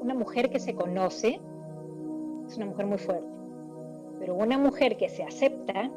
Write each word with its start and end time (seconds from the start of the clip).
una 0.00 0.14
mujer 0.14 0.50
que 0.50 0.58
se 0.58 0.74
conoce 0.74 1.40
es 2.46 2.56
una 2.56 2.66
mujer 2.66 2.86
muy 2.86 2.98
fuerte, 2.98 3.28
pero 4.18 4.34
una 4.34 4.58
mujer 4.58 4.96
que 4.96 5.08
se 5.08 5.22
acepta 5.22 5.90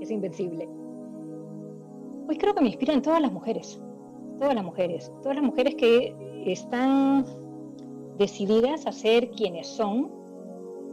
es 0.00 0.10
invencible. 0.10 0.68
Hoy 2.28 2.36
creo 2.36 2.54
que 2.54 2.60
me 2.60 2.68
inspiran 2.68 3.00
todas 3.02 3.20
las 3.20 3.32
mujeres, 3.32 3.80
todas 4.38 4.54
las 4.54 4.64
mujeres, 4.64 5.12
todas 5.22 5.36
las 5.36 5.44
mujeres 5.44 5.74
que 5.76 6.14
están 6.46 7.24
decididas 8.18 8.86
a 8.86 8.92
ser 8.92 9.30
quienes 9.30 9.66
son 9.66 10.10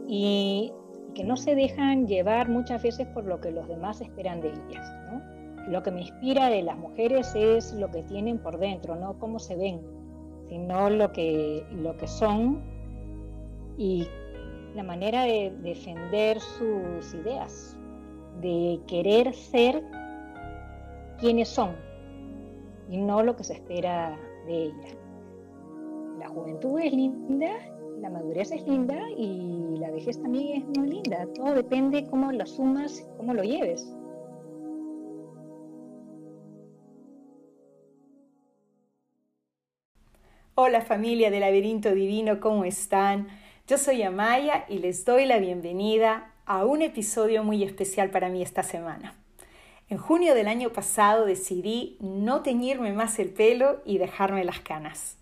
y, 0.08 0.72
que 1.14 1.24
no 1.24 1.36
se 1.36 1.54
dejan 1.54 2.06
llevar 2.06 2.48
muchas 2.48 2.82
veces 2.82 3.06
por 3.08 3.24
lo 3.24 3.40
que 3.40 3.50
los 3.50 3.66
demás 3.68 4.00
esperan 4.00 4.40
de 4.40 4.48
ellas. 4.48 4.92
Lo 5.68 5.82
que 5.82 5.90
me 5.90 6.02
inspira 6.02 6.48
de 6.48 6.62
las 6.62 6.78
mujeres 6.78 7.34
es 7.34 7.72
lo 7.74 7.90
que 7.90 8.02
tienen 8.04 8.38
por 8.38 8.58
dentro, 8.58 8.96
no 8.96 9.18
cómo 9.18 9.38
se 9.38 9.56
ven, 9.56 9.80
sino 10.50 10.90
lo 10.90 11.12
que, 11.12 11.64
lo 11.70 11.96
que 11.96 12.08
son 12.08 12.60
y 13.78 14.06
la 14.74 14.82
manera 14.82 15.22
de 15.22 15.52
defender 15.62 16.40
sus 16.40 17.14
ideas, 17.14 17.78
de 18.40 18.80
querer 18.88 19.32
ser 19.32 19.82
quienes 21.18 21.48
son 21.48 21.70
y 22.88 22.96
no 22.96 23.22
lo 23.22 23.36
que 23.36 23.44
se 23.44 23.54
espera 23.54 24.18
de 24.46 24.64
ellas. 24.64 24.96
La 26.18 26.28
juventud 26.28 26.80
es 26.80 26.92
linda, 26.92 27.52
la 28.00 28.10
madurez 28.10 28.50
es 28.50 28.66
linda 28.66 28.98
y 29.16 29.76
la 29.78 29.92
vejez 29.92 30.20
también 30.20 30.62
es 30.62 30.78
muy 30.78 30.88
linda. 30.88 31.28
Todo 31.34 31.54
depende 31.54 32.08
cómo 32.08 32.32
lo 32.32 32.44
sumas, 32.44 33.08
cómo 33.16 33.34
lo 33.34 33.44
lleves. 33.44 33.94
Hola 40.62 40.82
familia 40.82 41.30
del 41.30 41.40
laberinto 41.40 41.94
divino, 41.94 42.38
¿cómo 42.38 42.66
están? 42.66 43.28
Yo 43.66 43.78
soy 43.78 44.02
Amaya 44.02 44.66
y 44.68 44.76
les 44.76 45.06
doy 45.06 45.24
la 45.24 45.38
bienvenida 45.38 46.34
a 46.44 46.66
un 46.66 46.82
episodio 46.82 47.42
muy 47.42 47.64
especial 47.64 48.10
para 48.10 48.28
mí 48.28 48.42
esta 48.42 48.62
semana. 48.62 49.14
En 49.88 49.96
junio 49.96 50.34
del 50.34 50.48
año 50.48 50.68
pasado 50.68 51.24
decidí 51.24 51.96
no 52.00 52.42
teñirme 52.42 52.92
más 52.92 53.18
el 53.18 53.30
pelo 53.30 53.80
y 53.86 53.96
dejarme 53.96 54.44
las 54.44 54.60
canas. 54.60 55.16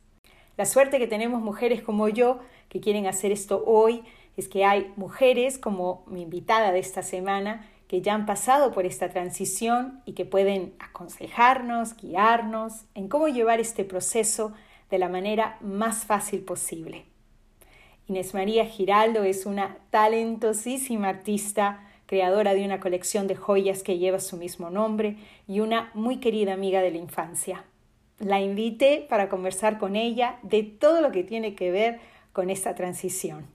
La 0.57 0.67
suerte 0.67 0.99
que 0.99 1.07
tenemos 1.07 1.41
mujeres 1.41 1.83
como 1.83 2.09
yo 2.09 2.41
que 2.69 2.81
quieren 2.81 3.07
hacer 3.07 3.31
esto 3.31 3.63
hoy 3.65 4.03
es 4.37 4.49
que 4.49 4.65
hay 4.65 4.93
mujeres 4.97 5.57
como 5.57 6.03
mi 6.09 6.23
invitada 6.23 6.73
de 6.73 6.81
esta 6.81 7.05
semana 7.05 7.65
que 7.87 8.03
ya 8.03 8.13
han 8.13 8.27
pasado 8.27 8.73
por 8.73 8.87
esta 8.87 9.09
transición 9.09 10.03
y 10.05 10.15
que 10.15 10.25
pueden 10.25 10.75
aconsejarnos, 10.81 11.97
guiarnos 11.97 12.87
en 12.97 13.07
cómo 13.07 13.29
llevar 13.29 13.61
este 13.61 13.85
proceso 13.85 14.53
de 14.91 14.99
la 14.99 15.09
manera 15.09 15.59
más 15.61 16.05
fácil 16.05 16.41
posible. 16.41 17.05
Inés 18.09 18.33
María 18.33 18.65
Giraldo 18.65 19.23
es 19.25 19.45
una 19.45 19.77
talentosísima 19.91 21.11
artista, 21.11 21.85
creadora 22.07 22.55
de 22.55 22.65
una 22.65 22.81
colección 22.81 23.27
de 23.27 23.37
joyas 23.37 23.83
que 23.83 23.99
lleva 23.99 24.19
su 24.19 24.39
mismo 24.39 24.71
nombre 24.71 25.17
y 25.47 25.61
una 25.61 25.91
muy 25.93 26.17
querida 26.17 26.55
amiga 26.55 26.81
de 26.81 26.91
la 26.91 26.97
infancia. 26.97 27.65
La 28.19 28.41
invité 28.41 29.07
para 29.09 29.29
conversar 29.29 29.79
con 29.79 29.95
ella 29.95 30.39
de 30.43 30.63
todo 30.63 31.03
lo 31.03 31.13
que 31.13 31.23
tiene 31.23 31.55
que 31.55 31.71
ver 31.71 32.01
con 32.33 32.49
esta 32.49 32.75
transición. 32.75 33.47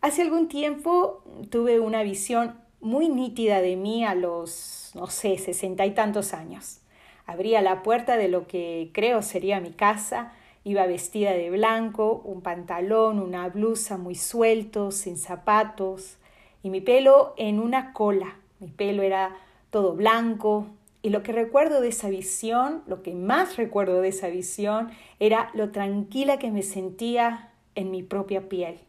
Hace 0.00 0.22
algún 0.22 0.48
tiempo 0.48 1.24
tuve 1.50 1.80
una 1.80 2.02
visión 2.02 2.54
muy 2.80 3.08
nítida 3.08 3.60
de 3.60 3.76
mí 3.76 4.04
a 4.04 4.14
los, 4.14 4.92
no 4.94 5.08
sé, 5.08 5.36
sesenta 5.36 5.84
y 5.86 5.90
tantos 5.90 6.32
años. 6.32 6.80
Abría 7.26 7.62
la 7.62 7.82
puerta 7.82 8.16
de 8.16 8.28
lo 8.28 8.46
que 8.46 8.90
creo 8.92 9.22
sería 9.22 9.60
mi 9.60 9.70
casa, 9.70 10.32
iba 10.64 10.86
vestida 10.86 11.32
de 11.32 11.50
blanco, 11.50 12.22
un 12.24 12.42
pantalón, 12.42 13.20
una 13.20 13.48
blusa 13.48 13.96
muy 13.96 14.14
suelto, 14.14 14.90
sin 14.90 15.16
zapatos, 15.16 16.18
y 16.62 16.70
mi 16.70 16.80
pelo 16.80 17.34
en 17.36 17.60
una 17.60 17.92
cola. 17.92 18.36
Mi 18.58 18.68
pelo 18.68 19.02
era 19.02 19.36
todo 19.70 19.94
blanco, 19.94 20.66
y 21.02 21.08
lo 21.08 21.22
que 21.22 21.32
recuerdo 21.32 21.80
de 21.80 21.88
esa 21.88 22.10
visión, 22.10 22.82
lo 22.86 23.02
que 23.02 23.14
más 23.14 23.56
recuerdo 23.56 24.02
de 24.02 24.08
esa 24.08 24.28
visión, 24.28 24.90
era 25.18 25.50
lo 25.54 25.70
tranquila 25.70 26.38
que 26.38 26.50
me 26.50 26.62
sentía 26.62 27.50
en 27.74 27.90
mi 27.90 28.02
propia 28.02 28.48
piel. 28.48 28.80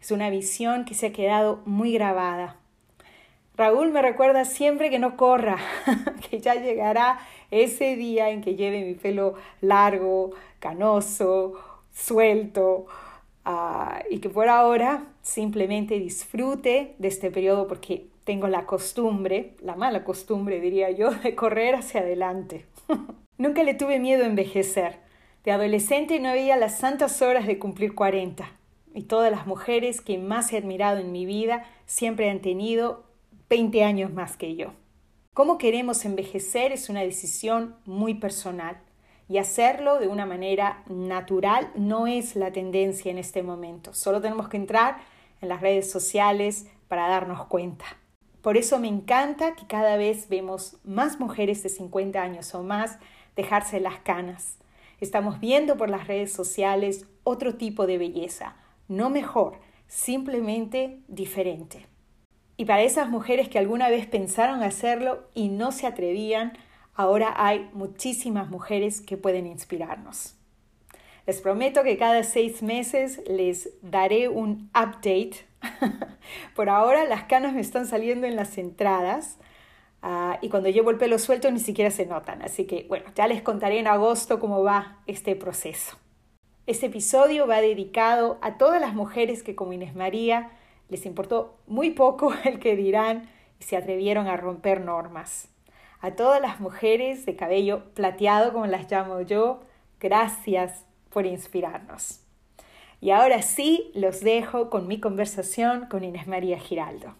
Es 0.00 0.12
una 0.12 0.30
visión 0.30 0.84
que 0.84 0.94
se 0.94 1.06
ha 1.06 1.12
quedado 1.12 1.60
muy 1.64 1.92
grabada. 1.92 2.56
Raúl 3.56 3.92
me 3.92 4.00
recuerda 4.00 4.44
siempre 4.44 4.90
que 4.90 4.98
no 4.98 5.16
corra, 5.16 5.58
que 6.30 6.40
ya 6.40 6.54
llegará 6.54 7.20
ese 7.50 7.96
día 7.96 8.30
en 8.30 8.40
que 8.40 8.56
lleve 8.56 8.84
mi 8.84 8.94
pelo 8.94 9.34
largo, 9.60 10.30
canoso, 10.58 11.54
suelto, 11.92 12.86
ah, 13.44 14.02
y 14.10 14.18
que 14.20 14.30
por 14.30 14.48
ahora 14.48 15.04
simplemente 15.20 15.98
disfrute 15.98 16.94
de 16.98 17.08
este 17.08 17.30
periodo 17.30 17.68
porque 17.68 18.06
tengo 18.24 18.48
la 18.48 18.64
costumbre, 18.64 19.54
la 19.60 19.76
mala 19.76 20.04
costumbre 20.04 20.60
diría 20.60 20.90
yo, 20.90 21.10
de 21.10 21.34
correr 21.34 21.74
hacia 21.74 22.00
adelante. 22.00 22.66
Nunca 23.38 23.62
le 23.64 23.74
tuve 23.74 23.98
miedo 23.98 24.24
a 24.24 24.28
envejecer. 24.28 25.00
De 25.44 25.50
adolescente 25.50 26.20
no 26.20 26.28
había 26.28 26.56
las 26.56 26.78
santas 26.78 27.20
horas 27.20 27.46
de 27.46 27.58
cumplir 27.58 27.94
40. 27.94 28.50
Y 28.94 29.02
todas 29.02 29.30
las 29.30 29.46
mujeres 29.46 30.00
que 30.00 30.18
más 30.18 30.52
he 30.52 30.58
admirado 30.58 30.98
en 30.98 31.12
mi 31.12 31.26
vida 31.26 31.64
siempre 31.86 32.30
han 32.30 32.40
tenido 32.40 33.04
20 33.52 33.84
años 33.84 34.10
más 34.14 34.38
que 34.38 34.56
yo. 34.56 34.72
Cómo 35.34 35.58
queremos 35.58 36.06
envejecer 36.06 36.72
es 36.72 36.88
una 36.88 37.02
decisión 37.02 37.76
muy 37.84 38.14
personal 38.14 38.78
y 39.28 39.36
hacerlo 39.36 39.98
de 39.98 40.08
una 40.08 40.24
manera 40.24 40.82
natural 40.88 41.70
no 41.74 42.06
es 42.06 42.34
la 42.34 42.50
tendencia 42.50 43.10
en 43.10 43.18
este 43.18 43.42
momento. 43.42 43.92
Solo 43.92 44.22
tenemos 44.22 44.48
que 44.48 44.56
entrar 44.56 45.02
en 45.42 45.50
las 45.50 45.60
redes 45.60 45.90
sociales 45.90 46.66
para 46.88 47.08
darnos 47.08 47.44
cuenta. 47.44 47.84
Por 48.40 48.56
eso 48.56 48.78
me 48.78 48.88
encanta 48.88 49.54
que 49.54 49.66
cada 49.66 49.98
vez 49.98 50.30
vemos 50.30 50.78
más 50.82 51.20
mujeres 51.20 51.62
de 51.62 51.68
50 51.68 52.22
años 52.22 52.54
o 52.54 52.62
más 52.62 52.98
dejarse 53.36 53.80
las 53.80 53.98
canas. 53.98 54.56
Estamos 54.98 55.40
viendo 55.40 55.76
por 55.76 55.90
las 55.90 56.06
redes 56.06 56.32
sociales 56.32 57.04
otro 57.22 57.56
tipo 57.56 57.86
de 57.86 57.98
belleza, 57.98 58.56
no 58.88 59.10
mejor, 59.10 59.58
simplemente 59.88 61.00
diferente. 61.06 61.91
Y 62.56 62.64
para 62.64 62.82
esas 62.82 63.08
mujeres 63.08 63.48
que 63.48 63.58
alguna 63.58 63.88
vez 63.88 64.06
pensaron 64.06 64.62
hacerlo 64.62 65.24
y 65.34 65.48
no 65.48 65.72
se 65.72 65.86
atrevían, 65.86 66.52
ahora 66.94 67.34
hay 67.36 67.70
muchísimas 67.72 68.50
mujeres 68.50 69.00
que 69.00 69.16
pueden 69.16 69.46
inspirarnos. 69.46 70.34
Les 71.26 71.40
prometo 71.40 71.82
que 71.84 71.96
cada 71.96 72.22
seis 72.24 72.62
meses 72.62 73.20
les 73.26 73.70
daré 73.80 74.28
un 74.28 74.70
update. 74.70 75.46
Por 76.56 76.68
ahora 76.68 77.04
las 77.04 77.24
canas 77.24 77.52
me 77.52 77.60
están 77.60 77.86
saliendo 77.86 78.26
en 78.26 78.34
las 78.34 78.58
entradas 78.58 79.38
ah, 80.02 80.38
y 80.42 80.48
cuando 80.48 80.68
llevo 80.68 80.90
el 80.90 80.98
pelo 80.98 81.18
suelto 81.18 81.50
ni 81.50 81.60
siquiera 81.60 81.90
se 81.90 82.06
notan. 82.06 82.42
Así 82.42 82.66
que 82.66 82.86
bueno, 82.88 83.06
ya 83.14 83.28
les 83.28 83.40
contaré 83.40 83.78
en 83.78 83.86
agosto 83.86 84.40
cómo 84.40 84.62
va 84.62 84.98
este 85.06 85.36
proceso. 85.36 85.96
Este 86.66 86.86
episodio 86.86 87.46
va 87.46 87.60
dedicado 87.60 88.38
a 88.42 88.56
todas 88.58 88.80
las 88.80 88.94
mujeres 88.94 89.42
que 89.42 89.54
como 89.54 89.72
Inés 89.72 89.94
María 89.94 90.50
les 90.92 91.06
importó 91.06 91.58
muy 91.66 91.90
poco 91.90 92.32
el 92.44 92.60
que 92.60 92.76
dirán 92.76 93.28
y 93.58 93.64
se 93.64 93.76
atrevieron 93.76 94.28
a 94.28 94.36
romper 94.36 94.82
normas. 94.82 95.48
A 96.00 96.12
todas 96.12 96.40
las 96.40 96.60
mujeres 96.60 97.24
de 97.26 97.34
cabello 97.34 97.94
plateado, 97.94 98.52
como 98.52 98.66
las 98.66 98.90
llamo 98.90 99.22
yo, 99.22 99.60
gracias 99.98 100.84
por 101.10 101.26
inspirarnos. 101.26 102.20
Y 103.00 103.10
ahora 103.10 103.40
sí, 103.42 103.90
los 103.94 104.20
dejo 104.20 104.68
con 104.68 104.86
mi 104.86 105.00
conversación 105.00 105.86
con 105.86 106.04
Inés 106.04 106.26
María 106.26 106.58
Giraldo. 106.58 107.16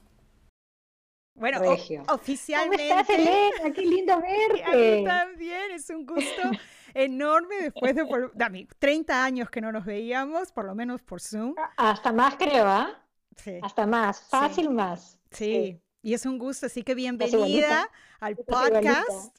Bueno, 1.35 1.61
oficialmente. 2.09 2.89
¿Cómo 2.89 3.01
estás, 3.01 3.19
Elena? 3.19 3.75
Qué 3.75 3.83
lindo 3.83 4.21
verte. 4.21 4.65
A 4.65 4.77
mí 4.77 5.05
también, 5.05 5.71
es 5.73 5.89
un 5.91 6.05
gusto 6.05 6.43
enorme 6.95 7.57
después 7.63 7.95
de 7.95 8.05
por, 8.05 8.33
30 8.79 9.25
años 9.25 9.49
que 9.49 9.61
no 9.61 9.73
nos 9.73 9.87
veíamos, 9.87 10.53
por 10.53 10.67
lo 10.67 10.75
menos 10.75 11.01
por 11.01 11.21
Zoom. 11.21 11.55
Hasta 11.77 12.13
más 12.13 12.37
creo, 12.37 12.67
¿ah? 12.67 13.02
Hasta 13.63 13.87
más, 13.87 14.21
fácil 14.29 14.71
más. 14.71 15.19
Sí. 15.31 15.81
Y 16.05 16.15
es 16.15 16.27
un 16.27 16.37
gusto, 16.37 16.67
así 16.67 16.83
que 16.83 16.97
bienvenida 16.97 17.89
al 18.19 18.37
podcast. 18.37 19.37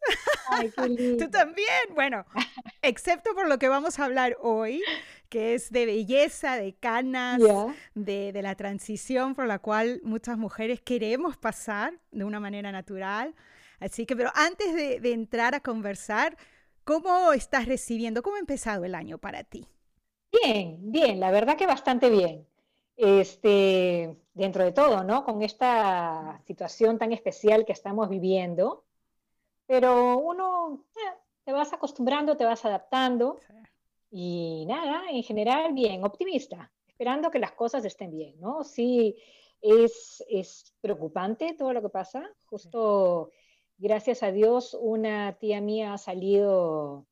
Ay, 0.50 0.72
qué 0.72 1.18
Tú 1.19 1.30
también. 1.30 1.68
Bueno, 1.94 2.25
excepto 2.81 3.34
por 3.34 3.50
lo 3.50 3.60
que 3.60 3.68
vamos 3.68 4.00
a 4.00 4.06
hablar 4.06 4.38
hoy, 4.42 4.81
que 5.28 5.56
es 5.56 5.72
de 5.72 5.86
belleza, 5.86 6.56
de 6.56 6.74
canas, 6.74 7.42
de, 7.95 8.31
de, 8.31 8.42
la 8.42 8.56
transición 8.56 9.36
por 9.36 9.45
la 9.45 9.60
cual 9.60 10.00
muchas 10.04 10.38
mujeres 10.38 10.80
queremos 10.80 11.36
pasar 11.36 12.00
de 12.12 12.24
una 12.24 12.40
manera 12.40 12.72
natural. 12.72 13.36
Así 13.80 14.06
que, 14.06 14.16
pero 14.16 14.31
antes 14.34 14.74
de, 14.74 15.01
de 15.01 15.12
entrar 15.12 15.56
a 15.56 15.60
conversar, 15.60 16.38
¿cómo 16.86 17.34
estás 17.34 17.66
recibiendo? 17.66 18.24
¿Cómo 18.24 18.38
ha 18.38 18.40
empezado 18.40 18.86
el 18.86 18.95
año 18.95 19.18
para 19.18 19.44
ti? 19.44 19.68
Bien, 20.31 20.78
bien, 20.80 21.19
la 21.19 21.30
verdad 21.30 21.57
que 21.57 21.68
bastante 21.68 22.10
bien 22.10 22.48
este, 22.95 24.18
dentro 24.34 24.63
de 24.63 24.72
todo, 24.72 25.04
¿no? 25.04 25.24
Con 25.24 25.42
esta 25.42 26.42
situación 26.45 26.98
tan 26.98 27.12
especial 27.12 27.66
que 27.66 27.74
estamos 27.74 28.10
viviendo, 28.10 28.86
pero 29.66 30.18
uno 30.18 30.86
eh, 30.95 31.18
te 31.44 31.51
vas 31.54 31.74
acostumbrando, 31.74 32.38
te 32.38 32.45
vas 32.45 32.66
adaptando 32.66 33.40
Y 34.12 34.66
nada, 34.68 35.04
en 35.10 35.24
general, 35.24 35.74
bien, 35.74 36.04
optimista, 36.04 36.72
esperando 36.88 37.31
que 37.31 37.40
las 37.40 37.54
cosas 37.54 37.84
estén 37.86 38.12
bien, 38.12 38.40
¿no? 38.40 38.63
Sí, 38.63 39.18
es, 39.62 40.24
es 40.30 40.75
preocupante 40.81 41.56
todo 41.57 41.74
lo 41.74 41.81
que 41.81 41.90
pasa. 41.90 42.30
Justo, 42.45 43.31
gracias 43.78 44.24
a 44.24 44.31
Dios, 44.31 44.75
una 44.80 45.34
tía 45.40 45.62
mía 45.62 45.94
ha 45.94 45.98
salido 45.98 47.07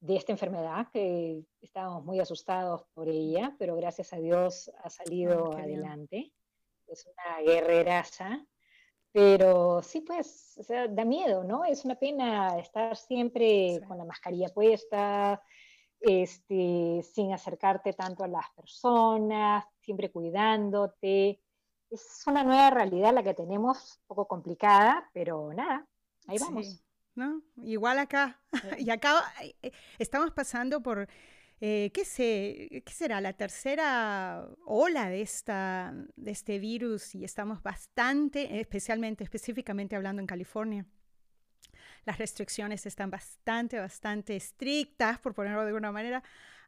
de 0.00 0.16
esta 0.16 0.32
enfermedad, 0.32 0.88
que 0.92 1.44
estábamos 1.60 2.04
muy 2.04 2.20
asustados 2.20 2.84
por 2.94 3.08
ella, 3.08 3.54
pero 3.58 3.74
gracias 3.76 4.12
a 4.12 4.18
Dios 4.18 4.70
ha 4.82 4.90
salido 4.90 5.52
adelante. 5.52 6.32
Es 6.86 7.06
una 7.06 7.40
guerreraza, 7.40 8.46
pero 9.12 9.82
sí, 9.82 10.00
pues, 10.00 10.56
o 10.58 10.62
sea, 10.62 10.86
da 10.86 11.04
miedo, 11.04 11.42
¿no? 11.42 11.64
Es 11.64 11.84
una 11.84 11.96
pena 11.96 12.58
estar 12.58 12.96
siempre 12.96 13.80
con 13.86 13.98
la 13.98 14.04
mascarilla 14.04 14.48
puesta, 14.48 15.42
este, 16.00 17.02
sin 17.02 17.32
acercarte 17.32 17.92
tanto 17.92 18.22
a 18.22 18.28
las 18.28 18.48
personas, 18.54 19.64
siempre 19.80 20.10
cuidándote. 20.10 21.42
Es 21.90 22.22
una 22.26 22.44
nueva 22.44 22.70
realidad 22.70 23.12
la 23.12 23.22
que 23.22 23.34
tenemos, 23.34 23.98
un 24.02 24.06
poco 24.06 24.28
complicada, 24.28 25.10
pero 25.12 25.52
nada, 25.52 25.86
ahí 26.28 26.38
vamos. 26.38 26.84
¿No? 27.18 27.42
Igual 27.62 27.98
acá. 27.98 28.40
y 28.78 28.88
acá 28.90 29.24
eh, 29.62 29.72
estamos 29.98 30.30
pasando 30.30 30.80
por, 30.82 31.08
eh, 31.60 31.90
¿qué, 31.92 32.04
sé, 32.04 32.82
¿qué 32.86 32.92
será? 32.92 33.20
La 33.20 33.34
tercera 33.34 34.48
ola 34.64 35.10
de, 35.10 35.20
esta, 35.20 35.92
de 36.16 36.30
este 36.30 36.58
virus 36.58 37.14
y 37.14 37.24
estamos 37.24 37.62
bastante, 37.62 38.60
especialmente, 38.60 39.24
específicamente 39.24 39.96
hablando 39.96 40.20
en 40.20 40.26
California. 40.26 40.86
Las 42.04 42.18
restricciones 42.18 42.86
están 42.86 43.10
bastante, 43.10 43.78
bastante 43.78 44.36
estrictas, 44.36 45.18
por 45.18 45.34
ponerlo 45.34 45.62
de 45.62 45.68
alguna 45.68 45.92
manera. 45.92 46.22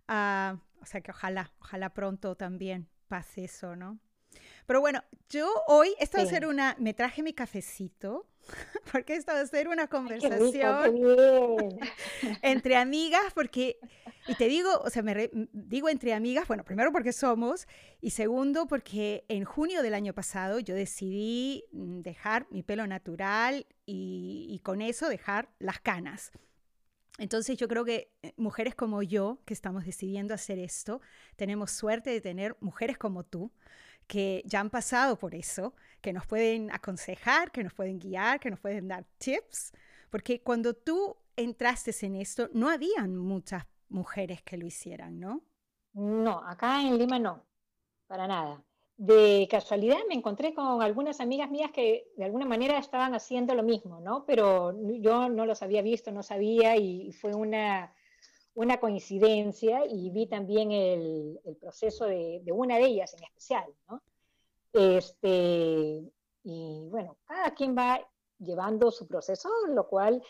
Ah, 0.08 0.58
o 0.82 0.84
sea 0.84 1.00
que 1.00 1.12
ojalá, 1.12 1.52
ojalá 1.60 1.94
pronto 1.94 2.36
también 2.36 2.88
pase 3.08 3.44
eso, 3.44 3.76
¿no? 3.76 4.00
Pero 4.66 4.80
bueno, 4.80 5.02
yo 5.28 5.48
hoy, 5.66 5.94
esto 5.98 6.18
va 6.18 6.24
a 6.24 6.26
ser 6.26 6.46
una, 6.46 6.76
me 6.78 6.94
traje 6.94 7.22
mi 7.22 7.32
cafecito, 7.32 8.26
porque 8.92 9.14
esto 9.16 9.32
va 9.32 9.40
a 9.40 9.46
ser 9.46 9.68
una 9.68 9.86
conversación 9.86 10.58
entre 12.42 12.76
amigas, 12.76 13.22
porque, 13.34 13.78
y 14.26 14.34
te 14.34 14.48
digo, 14.48 14.70
o 14.84 14.90
sea, 14.90 15.02
me 15.02 15.30
digo 15.52 15.88
entre 15.88 16.14
amigas, 16.14 16.46
bueno, 16.48 16.64
primero 16.64 16.92
porque 16.92 17.12
somos, 17.12 17.66
y 18.00 18.10
segundo 18.10 18.66
porque 18.66 19.24
en 19.28 19.44
junio 19.44 19.82
del 19.82 19.94
año 19.94 20.14
pasado 20.14 20.60
yo 20.60 20.74
decidí 20.74 21.64
mm, 21.72 22.00
dejar 22.00 22.46
mi 22.50 22.62
pelo 22.62 22.86
natural 22.86 23.66
y, 23.86 24.46
y 24.50 24.58
con 24.60 24.82
eso 24.82 25.08
dejar 25.08 25.48
las 25.58 25.80
canas. 25.80 26.32
Entonces 27.20 27.58
yo 27.58 27.68
creo 27.68 27.84
que 27.84 28.10
eh, 28.22 28.32
mujeres 28.38 28.74
como 28.74 29.02
yo, 29.02 29.42
que 29.44 29.52
estamos 29.52 29.84
decidiendo 29.84 30.32
hacer 30.32 30.58
esto, 30.58 31.02
tenemos 31.36 31.70
suerte 31.70 32.08
de 32.08 32.22
tener 32.22 32.56
mujeres 32.60 32.96
como 32.96 33.24
tú, 33.24 33.52
que 34.10 34.42
ya 34.44 34.58
han 34.58 34.70
pasado 34.70 35.16
por 35.16 35.36
eso, 35.36 35.72
que 36.00 36.12
nos 36.12 36.26
pueden 36.26 36.68
aconsejar, 36.72 37.52
que 37.52 37.62
nos 37.62 37.72
pueden 37.72 38.00
guiar, 38.00 38.40
que 38.40 38.50
nos 38.50 38.58
pueden 38.58 38.88
dar 38.88 39.04
tips, 39.18 39.72
porque 40.10 40.42
cuando 40.42 40.74
tú 40.74 41.16
entraste 41.36 41.92
en 42.04 42.16
esto, 42.16 42.48
no 42.52 42.68
habían 42.68 43.16
muchas 43.16 43.66
mujeres 43.88 44.42
que 44.42 44.56
lo 44.56 44.66
hicieran, 44.66 45.20
¿no? 45.20 45.42
No, 45.92 46.40
acá 46.44 46.82
en 46.82 46.98
Lima 46.98 47.20
no, 47.20 47.46
para 48.08 48.26
nada. 48.26 48.64
De 48.96 49.46
casualidad 49.48 49.98
me 50.08 50.16
encontré 50.16 50.54
con 50.54 50.82
algunas 50.82 51.20
amigas 51.20 51.48
mías 51.48 51.70
que 51.70 52.08
de 52.16 52.24
alguna 52.24 52.46
manera 52.46 52.78
estaban 52.78 53.14
haciendo 53.14 53.54
lo 53.54 53.62
mismo, 53.62 54.00
¿no? 54.00 54.26
Pero 54.26 54.74
yo 55.00 55.28
no 55.28 55.46
los 55.46 55.62
había 55.62 55.82
visto, 55.82 56.10
no 56.10 56.24
sabía 56.24 56.76
y 56.76 57.12
fue 57.12 57.32
una, 57.32 57.94
una 58.54 58.78
coincidencia 58.78 59.86
y 59.86 60.10
vi 60.10 60.26
también 60.26 60.72
el, 60.72 61.38
proceso 61.60 62.06
de, 62.06 62.42
una 62.52 62.76
de 62.76 62.86
ellas 62.86 63.14
en 63.14 63.24
especial, 63.24 63.64
¿no? 63.88 64.02
Este, 64.72 66.02
y 66.44 66.88
bueno, 66.90 67.16
cada 67.24 67.52
quien 67.54 67.76
va 67.76 68.00
llevando 68.38 68.90
su 68.90 69.06
proceso, 69.06 69.48
lo 69.68 69.88
cual 69.88 70.22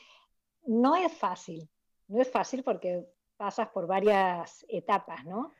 no 0.66 0.96
es 0.96 1.12
fácil, 1.12 1.68
no 2.08 2.20
es 2.20 2.30
fácil 2.30 2.62
porque 2.62 3.06
pasas 3.36 3.68
por 3.68 3.86
varias 3.86 4.64
etapas, 4.68 5.24
¿no? 5.24 5.52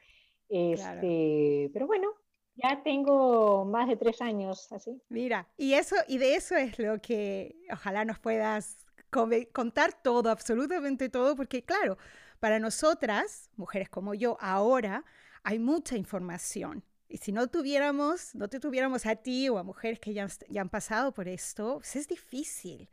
Este, 0.49 1.71
Pero 1.73 1.87
bueno, 1.87 2.09
ya 2.57 2.83
tengo 2.83 3.65
más 3.65 3.89
de 3.89 3.97
tres 3.97 4.21
años 4.21 4.71
así. 4.73 5.01
Mira, 5.09 5.49
y 5.57 5.75
eso, 5.75 5.97
y 6.09 6.19
de 6.19 6.35
eso 6.35 6.57
es 6.57 6.79
lo 6.79 7.01
que 7.01 7.57
ojalá 7.73 8.05
nos 8.05 8.19
puedas 8.19 8.85
contar 9.11 10.03
todo, 10.03 10.31
absolutamente 10.31 11.09
todo, 11.09 11.35
porque 11.37 11.63
claro, 11.63 11.99
para 12.41 12.59
nosotras, 12.59 13.51
mujeres 13.57 13.89
como 13.89 14.15
yo, 14.15 14.37
ahora 14.41 15.05
hay 15.43 15.59
mucha 15.59 15.97
información. 15.97 16.83
Y 17.09 17.19
si 17.19 17.33
no 17.33 17.49
tuviéramos, 17.49 18.35
no 18.35 18.49
te 18.49 18.61
tuviéramos 18.61 19.07
a 19.07 19.17
ti 19.17 19.49
o 19.49 19.59
a 19.59 19.63
mujeres 19.63 19.99
que 19.99 20.13
ya, 20.13 20.29
ya 20.49 20.61
han 20.61 20.69
pasado 20.69 21.13
por 21.13 21.29
esto, 21.29 21.77
pues 21.79 21.97
es 21.97 22.09
difícil. 22.09 22.89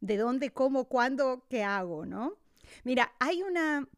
¿De 0.00 0.16
dónde, 0.16 0.50
cómo, 0.50 0.84
cuándo, 0.84 1.46
qué 1.48 1.64
hago, 1.64 2.06
no? 2.06 2.36
Mira, 2.84 3.12
hay 3.18 3.42
una 3.42 3.88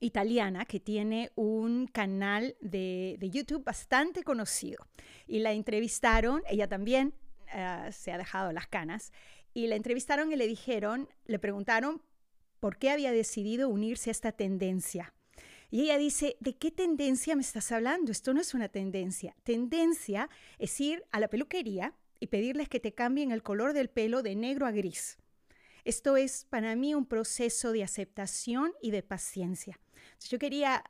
italiana 0.00 0.64
que 0.64 0.80
tiene 0.80 1.30
un 1.36 1.86
canal 1.86 2.56
de, 2.60 3.16
de 3.18 3.30
YouTube 3.30 3.64
bastante 3.64 4.22
conocido 4.22 4.86
y 5.26 5.40
la 5.40 5.52
entrevistaron, 5.52 6.42
ella 6.48 6.68
también 6.68 7.14
eh, 7.52 7.88
se 7.92 8.12
ha 8.12 8.18
dejado 8.18 8.52
las 8.52 8.66
canas, 8.66 9.12
y 9.54 9.66
la 9.66 9.76
entrevistaron 9.76 10.32
y 10.32 10.36
le 10.36 10.46
dijeron, 10.46 11.08
le 11.24 11.38
preguntaron 11.38 12.02
por 12.60 12.78
qué 12.78 12.90
había 12.90 13.12
decidido 13.12 13.68
unirse 13.68 14.10
a 14.10 14.12
esta 14.12 14.32
tendencia. 14.32 15.14
Y 15.70 15.82
ella 15.82 15.98
dice, 15.98 16.36
¿de 16.40 16.56
qué 16.56 16.70
tendencia 16.70 17.36
me 17.36 17.42
estás 17.42 17.72
hablando? 17.72 18.10
Esto 18.10 18.32
no 18.32 18.40
es 18.40 18.54
una 18.54 18.68
tendencia. 18.68 19.36
Tendencia 19.42 20.30
es 20.58 20.80
ir 20.80 21.04
a 21.10 21.20
la 21.20 21.28
peluquería 21.28 21.94
y 22.20 22.28
pedirles 22.28 22.68
que 22.68 22.80
te 22.80 22.94
cambien 22.94 23.32
el 23.32 23.42
color 23.42 23.74
del 23.74 23.90
pelo 23.90 24.22
de 24.22 24.34
negro 24.34 24.66
a 24.66 24.70
gris. 24.70 25.18
Esto 25.84 26.16
es 26.16 26.46
para 26.46 26.74
mí 26.74 26.94
un 26.94 27.06
proceso 27.06 27.72
de 27.72 27.84
aceptación 27.84 28.72
y 28.82 28.90
de 28.90 29.02
paciencia. 29.02 29.78
yo 30.28 30.38
quería 30.38 30.84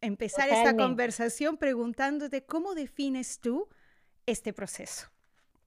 empezar 0.00 0.48
esta 0.48 0.76
conversación 0.76 1.56
preguntándote 1.56 2.44
cómo 2.44 2.74
defines 2.74 3.38
tú 3.38 3.68
este 4.26 4.52
proceso. 4.52 5.08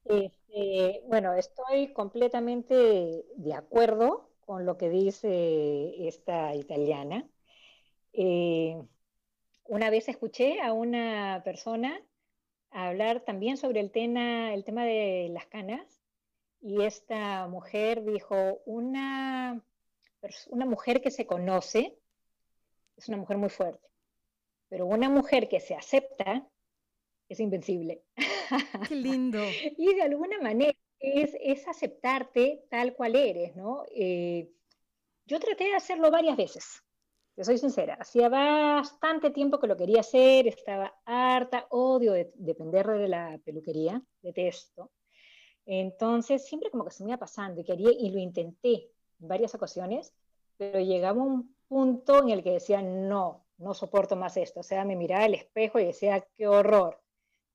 Este, 0.04 1.02
bueno, 1.08 1.34
estoy 1.34 1.92
completamente 1.92 3.24
de 3.36 3.54
acuerdo 3.54 4.25
con 4.46 4.64
lo 4.64 4.78
que 4.78 4.88
dice 4.88 6.08
esta 6.08 6.54
italiana. 6.54 7.28
Eh, 8.12 8.80
una 9.64 9.90
vez 9.90 10.08
escuché 10.08 10.60
a 10.60 10.72
una 10.72 11.42
persona 11.44 12.00
hablar 12.70 13.20
también 13.20 13.56
sobre 13.56 13.80
el 13.80 13.90
tema, 13.90 14.54
el 14.54 14.64
tema 14.64 14.84
de 14.84 15.28
las 15.30 15.46
canas 15.46 16.00
y 16.60 16.82
esta 16.82 17.48
mujer 17.48 18.04
dijo, 18.04 18.60
una, 18.64 19.62
una 20.48 20.64
mujer 20.64 21.00
que 21.00 21.10
se 21.10 21.26
conoce 21.26 21.98
es 22.96 23.08
una 23.08 23.18
mujer 23.18 23.36
muy 23.36 23.50
fuerte, 23.50 23.88
pero 24.68 24.86
una 24.86 25.10
mujer 25.10 25.48
que 25.48 25.60
se 25.60 25.74
acepta 25.74 26.48
es 27.28 27.40
invencible. 27.40 28.04
Qué 28.88 28.94
lindo. 28.94 29.38
y 29.76 29.94
de 29.94 30.02
alguna 30.02 30.40
manera 30.40 30.78
es, 30.98 31.66
aceptarte 31.68 32.66
tal 32.70 32.94
cual 32.94 33.16
eres, 33.16 33.54
¿no? 33.56 33.84
Eh, 33.94 34.50
yo 35.26 35.40
traté 35.40 35.64
de 35.64 35.74
hacerlo 35.74 36.10
varias 36.10 36.36
veces, 36.36 36.82
te 37.34 37.44
soy 37.44 37.58
sincera, 37.58 37.94
hacía 38.00 38.28
bastante 38.28 39.30
tiempo 39.30 39.58
que 39.58 39.66
lo 39.66 39.76
quería 39.76 40.00
hacer, 40.00 40.46
estaba 40.46 40.94
harta, 41.04 41.66
odio 41.70 42.12
de 42.12 42.32
depender 42.36 42.86
de 42.86 43.08
la 43.08 43.38
peluquería, 43.44 44.02
detesto. 44.22 44.90
Entonces, 45.66 46.46
siempre 46.46 46.70
como 46.70 46.84
que 46.84 46.92
se 46.92 47.02
me 47.04 47.10
iba 47.10 47.18
pasando 47.18 47.60
y 47.60 47.64
quería, 47.64 47.90
y 47.90 48.10
lo 48.10 48.20
intenté 48.20 48.90
en 49.20 49.28
varias 49.28 49.54
ocasiones, 49.54 50.14
pero 50.56 50.80
llegaba 50.80 51.20
un 51.20 51.56
punto 51.68 52.22
en 52.22 52.30
el 52.30 52.42
que 52.42 52.52
decía, 52.52 52.80
no, 52.82 53.46
no 53.58 53.74
soporto 53.74 54.16
más 54.16 54.36
esto. 54.36 54.60
O 54.60 54.62
sea, 54.62 54.84
me 54.84 54.96
miraba 54.96 55.24
al 55.24 55.34
espejo 55.34 55.78
y 55.78 55.86
decía, 55.86 56.26
qué 56.34 56.46
horror, 56.46 57.02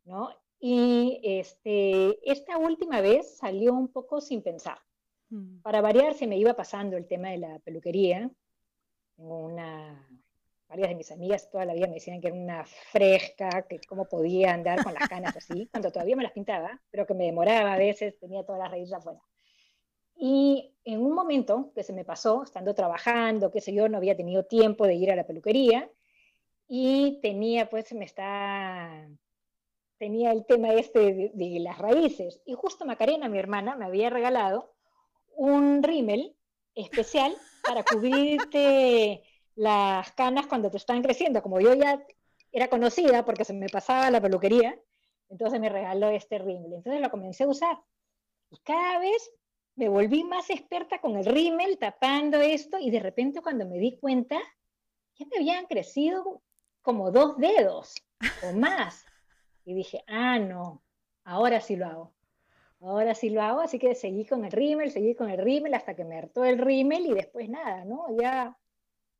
¿no? 0.04 0.30
Y 0.64 1.20
este, 1.24 2.20
esta 2.32 2.60
última 2.60 3.02
vez 3.02 3.36
salió 3.38 3.74
un 3.74 3.88
poco 3.88 4.22
sin 4.22 4.44
pensar. 4.44 4.78
Mm. 5.30 5.62
Para 5.62 5.82
variar, 5.82 6.14
se 6.14 6.28
me 6.28 6.38
iba 6.38 6.54
pasando 6.54 6.98
el 6.98 7.08
tema 7.08 7.30
de 7.30 7.40
la 7.40 7.60
peluquería. 7.60 8.30
Tengo 9.16 9.40
una, 9.40 10.08
varias 10.70 10.90
de 10.90 10.96
mis 10.96 11.12
amigas 11.12 11.50
toda 11.50 11.66
la 11.66 11.74
vida 11.74 11.88
me 11.88 11.96
decían 11.96 12.22
que 12.22 12.28
era 12.28 12.38
una 12.38 12.64
fresca, 12.66 13.66
que 13.68 13.82
cómo 13.88 14.08
podía 14.08 14.54
andar 14.54 14.84
con 14.84 14.94
las 14.94 15.10
canas 15.10 15.36
así, 15.36 15.68
cuando 15.72 15.92
todavía 15.92 16.16
me 16.16 16.24
las 16.24 16.32
pintaba, 16.32 16.80
pero 16.92 17.08
que 17.08 17.16
me 17.16 17.26
demoraba 17.26 17.74
a 17.74 17.78
veces, 17.78 18.20
tenía 18.20 18.46
todas 18.46 18.60
las 18.62 18.70
raíces 18.72 18.94
afuera. 18.94 19.20
Y 20.16 20.76
en 20.86 21.02
un 21.02 21.14
momento 21.14 21.72
que 21.74 21.82
se 21.82 21.92
me 21.92 22.06
pasó, 22.06 22.44
estando 22.44 22.76
trabajando, 22.76 23.50
qué 23.50 23.62
sé 23.62 23.74
yo, 23.74 23.90
no 23.90 23.98
había 23.98 24.16
tenido 24.16 24.46
tiempo 24.46 24.86
de 24.86 24.94
ir 24.94 25.12
a 25.12 25.16
la 25.16 25.26
peluquería 25.26 25.90
y 26.68 27.20
tenía, 27.22 27.70
pues, 27.70 27.92
me 27.94 28.06
está 28.06 29.10
tenía 30.02 30.32
el 30.32 30.48
tema 30.48 30.74
este 30.74 31.32
de, 31.32 31.60
las 31.60 31.78
raíces. 31.78 32.42
Y 32.48 32.56
justo 32.56 32.88
Macarena, 32.88 33.30
mi 33.30 33.38
hermana, 33.38 33.76
me 33.76 33.86
había 33.86 34.10
regalado 34.10 34.74
un 35.36 35.84
rímel 35.84 36.36
especial 36.74 37.36
para 37.64 37.84
cubrirte 37.84 39.22
las 39.56 40.12
canas 40.14 40.48
cuando 40.48 40.72
te 40.72 40.78
están 40.78 41.04
creciendo. 41.04 41.44
Como 41.44 41.60
yo 41.60 41.76
ya 41.76 42.04
era 42.52 42.68
conocida 42.68 43.24
porque 43.26 43.46
se 43.46 43.54
me 43.54 43.70
pasaba 43.70 44.10
la 44.10 44.20
peluquería, 44.20 44.76
entonces 45.30 45.60
me 45.60 45.70
regaló 45.70 46.10
este 46.10 46.40
rímel. 46.40 46.74
Entonces 46.74 47.00
lo 47.00 47.12
comencé 47.12 47.44
a 47.44 47.50
usar. 47.50 47.78
Y 48.50 48.58
cada 48.62 48.98
vez 48.98 49.32
me 49.76 49.88
volví 49.88 50.24
más 50.24 50.50
experta 50.50 51.00
con 51.00 51.16
el 51.16 51.26
rímel, 51.26 51.78
tapando 51.78 52.42
esto, 52.42 52.80
y 52.80 52.90
de 52.90 53.02
repente 53.02 53.44
cuando 53.44 53.68
me 53.68 53.78
di 53.78 54.00
cuenta, 54.00 54.40
ya 55.14 55.28
me 55.28 55.38
habían 55.38 55.68
crecido 55.68 56.42
como 56.82 57.12
dos 57.12 57.38
dedos 57.38 57.94
o 58.42 58.54
más. 58.54 59.06
Y 59.72 59.74
dije, 59.74 60.04
ah, 60.08 60.38
no, 60.38 60.84
ahora 61.24 61.62
sí 61.62 61.78
lo 61.78 61.86
hago. 61.86 62.14
Ahora 62.82 63.16
sí 63.16 63.30
lo 63.30 63.42
hago, 63.42 63.62
así 63.62 63.80
que 63.80 63.96
seguí 63.96 64.26
con 64.26 64.44
el 64.44 64.52
rímel, 64.52 64.92
seguí 64.92 65.16
con 65.16 65.30
el 65.30 65.38
rímel 65.38 65.74
hasta 65.76 65.96
que 65.96 66.04
me 66.04 66.18
hartó 66.18 66.44
el 66.44 66.58
rímel 66.58 67.06
y 67.06 67.14
después 67.14 67.48
nada, 67.48 67.86
¿no? 67.86 68.06
Ya, 68.20 68.58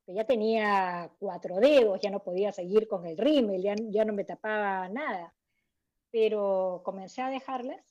ya 0.06 0.24
tenía 0.24 1.10
cuatro 1.18 1.56
dedos, 1.56 2.00
ya 2.00 2.10
no 2.10 2.22
podía 2.22 2.52
seguir 2.52 2.86
con 2.86 3.06
el 3.06 3.16
rímel, 3.16 3.62
ya, 3.62 3.74
ya 3.78 4.04
no 4.04 4.12
me 4.12 4.24
tapaba 4.24 4.88
nada. 4.90 5.32
Pero 6.10 6.82
comencé 6.84 7.22
a 7.22 7.30
dejarlas 7.30 7.82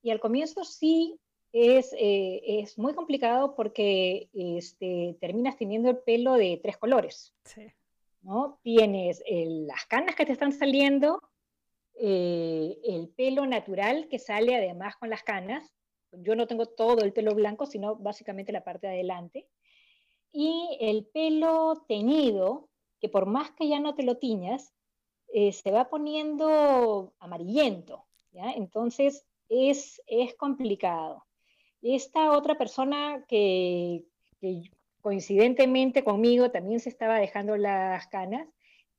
y 0.00 0.10
al 0.10 0.20
comienzo 0.20 0.62
sí 0.62 1.18
es, 1.52 1.92
eh, 1.94 2.60
es 2.60 2.78
muy 2.78 2.94
complicado 2.94 3.56
porque 3.56 4.28
este, 4.32 5.16
terminas 5.20 5.56
teniendo 5.56 5.90
el 5.90 5.98
pelo 5.98 6.34
de 6.34 6.60
tres 6.62 6.76
colores. 6.76 7.34
Sí. 7.44 7.72
¿no? 8.22 8.60
Tienes 8.62 9.22
las 9.26 9.86
canas 9.86 10.14
que 10.14 10.26
te 10.26 10.32
están 10.32 10.52
saliendo, 10.52 11.20
eh, 12.02 12.78
el 12.84 13.08
pelo 13.08 13.44
natural 13.46 14.08
que 14.08 14.18
sale 14.18 14.56
además 14.56 14.96
con 14.96 15.10
las 15.10 15.22
canas. 15.22 15.70
Yo 16.12 16.34
no 16.34 16.46
tengo 16.46 16.66
todo 16.66 17.04
el 17.04 17.12
pelo 17.12 17.34
blanco, 17.34 17.66
sino 17.66 17.96
básicamente 17.96 18.52
la 18.52 18.64
parte 18.64 18.86
de 18.86 18.94
adelante. 18.94 19.46
Y 20.32 20.78
el 20.80 21.04
pelo 21.06 21.84
teñido, 21.86 22.68
que 23.00 23.08
por 23.08 23.26
más 23.26 23.50
que 23.52 23.68
ya 23.68 23.80
no 23.80 23.94
te 23.94 24.02
lo 24.02 24.16
tiñas, 24.16 24.72
eh, 25.32 25.52
se 25.52 25.70
va 25.70 25.88
poniendo 25.88 27.12
amarillento. 27.18 28.06
Entonces 28.32 29.26
es, 29.48 30.00
es 30.06 30.34
complicado. 30.36 31.24
Esta 31.82 32.32
otra 32.32 32.56
persona 32.56 33.24
que, 33.28 34.04
coincidentemente 35.00 36.04
conmigo 36.04 36.50
también 36.50 36.80
se 36.80 36.88
estaba 36.88 37.18
dejando 37.18 37.56
las 37.56 38.06
canas, 38.08 38.48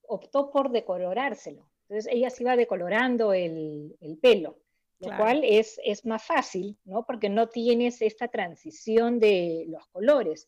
optó 0.07 0.51
por 0.51 0.69
decolorárselo. 0.69 1.70
Entonces 1.91 2.13
ella 2.13 2.29
se 2.29 2.43
iba 2.43 2.55
decolorando 2.55 3.33
el, 3.33 3.97
pelo, 4.21 4.59
lo 4.99 5.17
cual 5.17 5.43
es, 5.43 5.77
es 5.83 6.05
más 6.05 6.23
fácil, 6.23 6.77
¿no? 6.85 7.05
Porque 7.05 7.27
no 7.27 7.49
tienes 7.49 8.01
esta 8.01 8.29
transición 8.29 9.19
de 9.19 9.65
los 9.67 9.85
colores. 9.87 10.47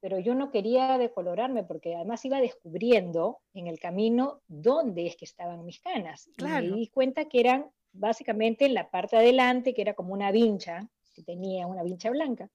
Pero 0.00 0.18
yo 0.18 0.34
no 0.34 0.50
quería 0.50 0.98
decolorarme 0.98 1.62
porque 1.62 1.94
además 1.94 2.24
iba 2.24 2.40
descubriendo 2.40 3.38
en 3.52 3.68
el 3.68 3.78
camino 3.78 4.42
dónde 4.48 5.06
es 5.06 5.14
que 5.14 5.26
estaban 5.26 5.64
mis 5.64 5.78
canas. 5.78 6.28
Y 6.36 6.42
me 6.42 6.62
di 6.62 6.88
cuenta 6.88 7.26
que 7.26 7.38
eran 7.38 7.70
básicamente 7.92 8.64
en 8.64 8.74
la 8.74 8.90
parte 8.90 9.14
de 9.14 9.22
adelante, 9.22 9.74
que 9.74 9.82
era 9.82 9.94
como 9.94 10.12
una 10.12 10.32
vincha, 10.32 10.88
que 11.14 11.22
tenía 11.22 11.68
una 11.68 11.84
vincha 11.84 12.10
blanca. 12.10 12.50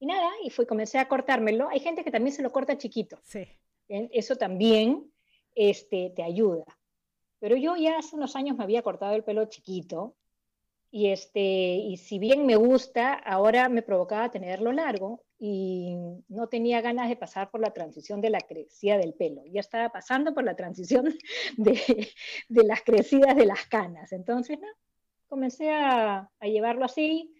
Y 0.00 0.06
nada, 0.06 0.28
y 0.42 0.50
fui, 0.50 0.66
comencé 0.66 0.98
a 0.98 1.06
cortármelo. 1.06 1.68
Hay 1.68 1.78
gente 1.78 2.02
que 2.02 2.10
también 2.10 2.34
se 2.34 2.42
lo 2.42 2.50
corta 2.50 2.76
chiquito. 2.76 3.20
Sí. 3.22 3.46
Eso 3.86 4.34
también 4.34 5.12
este, 5.54 6.10
te 6.16 6.24
ayuda. 6.24 6.64
Pero 7.40 7.56
yo 7.56 7.76
ya 7.76 7.98
hace 7.98 8.16
unos 8.16 8.36
años 8.36 8.56
me 8.56 8.64
había 8.64 8.82
cortado 8.82 9.14
el 9.14 9.24
pelo 9.24 9.46
chiquito 9.46 10.14
y, 10.90 11.08
este, 11.08 11.40
y 11.40 11.96
si 11.96 12.18
bien 12.18 12.46
me 12.46 12.56
gusta, 12.56 13.14
ahora 13.14 13.68
me 13.68 13.82
provocaba 13.82 14.30
tenerlo 14.30 14.72
largo 14.72 15.24
y 15.38 15.96
no 16.28 16.48
tenía 16.48 16.80
ganas 16.80 17.08
de 17.08 17.16
pasar 17.16 17.50
por 17.50 17.60
la 17.60 17.72
transición 17.72 18.20
de 18.20 18.30
la 18.30 18.40
crecida 18.40 18.98
del 18.98 19.14
pelo. 19.14 19.42
Ya 19.46 19.60
estaba 19.60 19.88
pasando 19.88 20.34
por 20.34 20.44
la 20.44 20.54
transición 20.54 21.16
de, 21.56 22.08
de 22.48 22.64
las 22.64 22.82
crecidas 22.82 23.34
de 23.34 23.46
las 23.46 23.66
canas. 23.66 24.12
Entonces, 24.12 24.60
no, 24.60 24.68
comencé 25.26 25.70
a, 25.70 26.30
a 26.38 26.46
llevarlo 26.46 26.84
así 26.84 27.34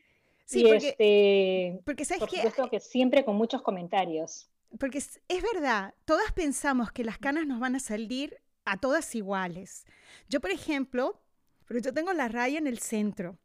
Sí, 0.50 0.64
porque, 0.64 0.88
este, 0.88 1.80
porque 1.84 2.04
sabes 2.04 2.54
por 2.56 2.70
que, 2.70 2.80
siempre 2.80 3.24
con 3.24 3.36
muchos 3.36 3.62
comentarios. 3.62 4.50
Porque 4.80 4.98
es, 4.98 5.20
verdad, 5.54 5.94
todas 6.04 6.32
pensamos 6.32 6.90
que 6.90 7.04
las 7.04 7.18
canas 7.18 7.46
nos 7.46 7.60
van 7.60 7.76
a 7.76 7.78
salir 7.78 8.36
a 8.64 8.76
todas 8.76 9.14
iguales. 9.14 9.84
Yo, 10.28 10.40
por 10.40 10.50
ejemplo, 10.50 11.20
pero 11.66 11.80
yo 11.80 11.92
tengo 11.92 12.12
la 12.12 12.28
raya 12.28 12.58
en 12.58 12.66
el 12.66 12.78
centro. 12.78 13.38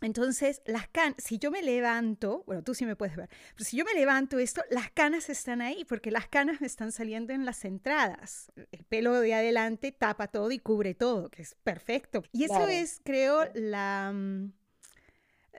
Entonces, 0.00 0.62
las 0.64 0.86
canas, 0.88 1.16
si 1.18 1.38
yo 1.38 1.50
me 1.50 1.62
levanto, 1.62 2.44
bueno, 2.46 2.62
tú 2.62 2.72
sí 2.74 2.86
me 2.86 2.94
puedes 2.94 3.16
ver, 3.16 3.28
pero 3.54 3.64
si 3.64 3.76
yo 3.76 3.84
me 3.84 3.94
levanto 3.94 4.38
esto, 4.38 4.62
las 4.70 4.90
canas 4.90 5.28
están 5.28 5.60
ahí, 5.60 5.84
porque 5.84 6.12
las 6.12 6.28
canas 6.28 6.60
me 6.60 6.68
están 6.68 6.92
saliendo 6.92 7.32
en 7.32 7.44
las 7.44 7.64
entradas. 7.64 8.52
El 8.70 8.84
pelo 8.84 9.20
de 9.20 9.34
adelante 9.34 9.90
tapa 9.90 10.28
todo 10.28 10.52
y 10.52 10.58
cubre 10.60 10.94
todo, 10.94 11.30
que 11.30 11.42
es 11.42 11.56
perfecto. 11.64 12.22
Y 12.32 12.44
eso 12.44 12.68
es, 12.68 13.00
creo, 13.04 13.48
la, 13.54 14.12
mm, 14.14 14.52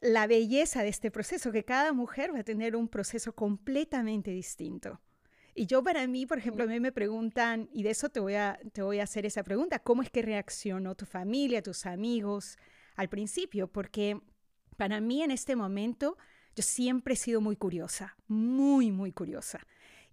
la 0.02 0.28
belleza 0.28 0.84
de 0.84 0.90
este 0.90 1.12
proceso, 1.12 1.52
que 1.52 1.66
cada 1.66 1.92
mujer 1.92 2.34
va 2.34 2.40
a 2.40 2.44
tener 2.44 2.78
un 2.78 2.88
proceso 2.88 3.34
completamente 3.34 4.32
distinto. 4.32 5.02
Y 5.60 5.66
yo 5.66 5.84
para 5.84 6.08
mí, 6.08 6.26
por 6.26 6.38
ejemplo, 6.38 6.64
a 6.64 6.68
mí 6.68 6.80
me 6.80 6.94
preguntan, 6.94 7.68
y 7.74 7.84
de 7.84 7.90
eso 7.90 8.08
te 8.08 8.22
voy 8.22 8.36
a, 8.36 8.58
te 8.72 8.82
voy 8.82 9.02
a 9.02 9.04
hacer 9.04 9.26
esa 9.26 9.44
pregunta, 9.44 9.80
¿cómo 9.80 10.02
es 10.02 10.10
que 10.10 10.22
reaccionó 10.22 10.96
tu 10.96 11.06
familia, 11.06 11.62
tus 11.62 11.86
amigos 11.86 12.58
al 12.96 13.10
principio? 13.10 13.68
Porque 13.68 14.22
para 14.78 15.02
mí 15.02 15.22
en 15.22 15.32
este 15.32 15.58
momento 15.58 16.18
yo 16.56 16.64
siempre 16.64 17.16
he 17.16 17.18
sido 17.18 17.42
muy 17.42 17.58
curiosa, 17.58 18.16
muy, 18.30 18.90
muy 18.90 19.12
curiosa. 19.12 19.60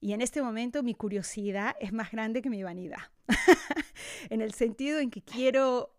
Y 0.01 0.15
en 0.15 0.21
este 0.21 0.43
momento 0.43 0.83
mi 0.83 0.97
curiosidad 0.97 1.77
es 1.79 1.93
más 1.93 2.11
grande 2.11 2.43
que 2.43 2.51
mi 2.51 2.65
vanidad, 2.65 3.13
en 4.31 4.41
el 4.41 4.53
sentido 4.53 4.99
en 4.99 5.11
que 5.11 5.23
quiero 5.23 5.95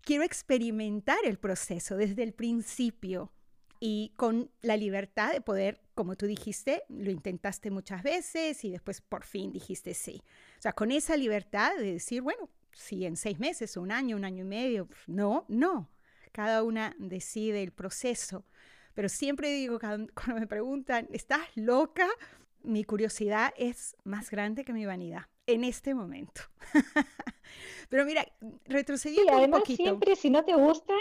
quiero 0.00 0.24
experimentar 0.24 1.18
el 1.24 1.38
proceso 1.38 1.96
desde 1.96 2.24
el 2.24 2.32
principio 2.32 3.30
y 3.80 4.12
con 4.16 4.50
la 4.62 4.76
libertad 4.76 5.32
de 5.32 5.40
poder, 5.40 5.80
como 5.94 6.16
tú 6.16 6.26
dijiste, 6.26 6.82
lo 6.88 7.10
intentaste 7.10 7.70
muchas 7.70 8.02
veces 8.02 8.64
y 8.64 8.70
después 8.70 9.00
por 9.00 9.24
fin 9.24 9.52
dijiste 9.52 9.94
sí. 9.94 10.22
O 10.58 10.62
sea, 10.62 10.72
con 10.72 10.90
esa 10.90 11.16
libertad 11.16 11.76
de 11.76 11.92
decir, 11.92 12.22
bueno, 12.22 12.48
si 12.72 13.04
en 13.04 13.16
seis 13.16 13.38
meses, 13.38 13.76
un 13.76 13.90
año, 13.92 14.16
un 14.16 14.24
año 14.24 14.44
y 14.44 14.48
medio, 14.48 14.88
no, 15.06 15.44
no. 15.48 15.90
Cada 16.32 16.62
una 16.62 16.94
decide 16.98 17.62
el 17.62 17.72
proceso. 17.72 18.44
Pero 18.94 19.08
siempre 19.08 19.52
digo, 19.52 19.78
cuando 19.78 20.12
me 20.34 20.46
preguntan, 20.46 21.08
¿estás 21.12 21.42
loca? 21.54 22.08
Mi 22.62 22.84
curiosidad 22.84 23.52
es 23.56 23.96
más 24.04 24.30
grande 24.30 24.64
que 24.64 24.72
mi 24.72 24.84
vanidad 24.86 25.26
en 25.46 25.64
este 25.64 25.94
momento. 25.94 26.42
Pero 27.88 28.04
mira, 28.04 28.26
retrocediendo 28.66 29.32
sí, 29.32 29.38
además, 29.38 29.58
un 29.58 29.62
poquito. 29.62 29.82
Siempre, 29.82 30.16
si 30.16 30.30
no 30.30 30.44
te 30.44 30.54
gusta, 30.54 30.92